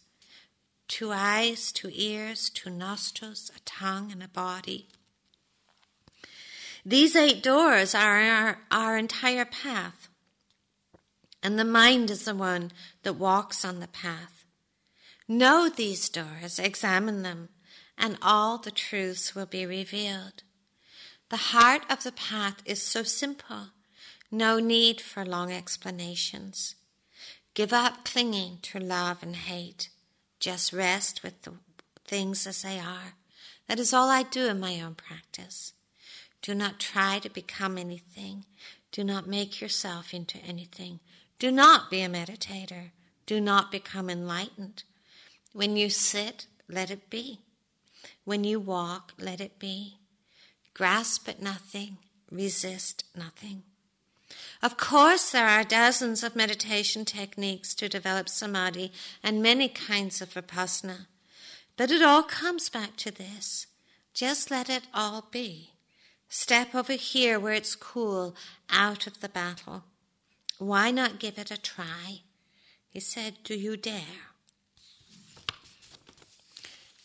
two 0.88 1.10
eyes, 1.10 1.72
two 1.72 1.90
ears, 1.92 2.50
two 2.50 2.68
nostrils, 2.68 3.50
a 3.56 3.60
tongue, 3.60 4.12
and 4.12 4.22
a 4.22 4.28
body. 4.28 4.88
These 6.84 7.16
eight 7.16 7.42
doors 7.42 7.94
are 7.94 8.20
our, 8.20 8.58
our 8.70 8.98
entire 8.98 9.46
path. 9.46 10.08
And 11.42 11.58
the 11.58 11.64
mind 11.64 12.10
is 12.10 12.24
the 12.24 12.34
one 12.34 12.70
that 13.02 13.14
walks 13.14 13.64
on 13.64 13.80
the 13.80 13.88
path. 13.88 14.44
Know 15.28 15.68
these 15.68 16.08
doors, 16.08 16.58
examine 16.58 17.22
them, 17.22 17.48
and 17.98 18.18
all 18.22 18.58
the 18.58 18.70
truths 18.70 19.34
will 19.34 19.46
be 19.46 19.66
revealed. 19.66 20.42
The 21.30 21.36
heart 21.36 21.82
of 21.90 22.02
the 22.02 22.12
path 22.12 22.56
is 22.64 22.82
so 22.82 23.02
simple, 23.02 23.68
no 24.30 24.58
need 24.58 25.00
for 25.00 25.24
long 25.24 25.52
explanations. 25.52 26.74
Give 27.54 27.72
up 27.72 28.04
clinging 28.04 28.58
to 28.62 28.78
love 28.78 29.22
and 29.22 29.36
hate. 29.36 29.90
Just 30.40 30.72
rest 30.72 31.22
with 31.22 31.42
the 31.42 31.54
things 32.06 32.46
as 32.46 32.62
they 32.62 32.78
are. 32.78 33.14
That 33.68 33.78
is 33.78 33.92
all 33.92 34.08
I 34.08 34.22
do 34.22 34.46
in 34.46 34.58
my 34.58 34.80
own 34.80 34.94
practice. 34.94 35.74
Do 36.40 36.54
not 36.54 36.80
try 36.80 37.18
to 37.20 37.30
become 37.30 37.78
anything. 37.78 38.44
Do 38.90 39.04
not 39.04 39.26
make 39.26 39.60
yourself 39.60 40.12
into 40.12 40.38
anything. 40.38 41.00
Do 41.42 41.50
not 41.50 41.90
be 41.90 42.02
a 42.02 42.08
meditator. 42.08 42.92
Do 43.26 43.40
not 43.40 43.72
become 43.72 44.08
enlightened. 44.08 44.84
When 45.52 45.76
you 45.76 45.90
sit, 45.90 46.46
let 46.68 46.88
it 46.88 47.10
be. 47.10 47.40
When 48.24 48.44
you 48.44 48.60
walk, 48.60 49.12
let 49.18 49.40
it 49.40 49.58
be. 49.58 49.98
Grasp 50.72 51.28
at 51.28 51.42
nothing, 51.42 51.98
resist 52.30 53.02
nothing. 53.16 53.64
Of 54.62 54.76
course, 54.76 55.32
there 55.32 55.48
are 55.48 55.64
dozens 55.64 56.22
of 56.22 56.36
meditation 56.36 57.04
techniques 57.04 57.74
to 57.74 57.88
develop 57.88 58.28
samadhi 58.28 58.92
and 59.20 59.42
many 59.42 59.66
kinds 59.66 60.22
of 60.22 60.34
vipassana. 60.34 61.06
But 61.76 61.90
it 61.90 62.02
all 62.02 62.22
comes 62.22 62.68
back 62.68 62.94
to 62.98 63.10
this. 63.10 63.66
Just 64.14 64.52
let 64.52 64.70
it 64.70 64.84
all 64.94 65.26
be. 65.32 65.70
Step 66.28 66.72
over 66.72 66.92
here 66.92 67.40
where 67.40 67.54
it's 67.54 67.74
cool, 67.74 68.36
out 68.70 69.08
of 69.08 69.20
the 69.20 69.28
battle. 69.28 69.82
Why 70.62 70.92
not 70.92 71.18
give 71.18 71.38
it 71.38 71.50
a 71.50 71.60
try? 71.60 72.20
He 72.88 73.00
said, 73.00 73.38
Do 73.42 73.54
you 73.54 73.76
dare? 73.76 74.30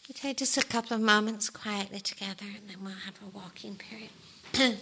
We 0.08 0.14
take 0.14 0.38
just 0.38 0.58
a 0.58 0.62
couple 0.62 0.96
of 0.96 1.02
moments 1.02 1.50
quietly 1.50 2.00
together 2.00 2.46
and 2.46 2.70
then 2.70 2.78
we'll 2.84 2.94
have 2.94 3.16
a 3.20 3.36
walking 3.36 3.76
period. 3.76 4.12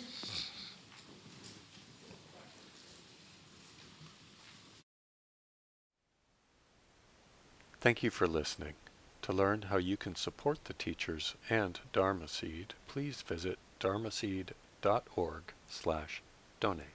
Thank 7.80 8.04
you 8.04 8.10
for 8.10 8.28
listening. 8.28 8.74
To 9.22 9.32
learn 9.32 9.62
how 9.64 9.78
you 9.78 9.96
can 9.96 10.16
support 10.16 10.66
the 10.66 10.74
teachers 10.74 11.36
and 11.50 11.80
Dharma 11.94 12.28
Seed, 12.28 12.74
please 12.90 13.22
visit 13.22 13.58
dharmaseed.org 13.80 15.44
slash 15.70 16.22
donate. 16.60 16.95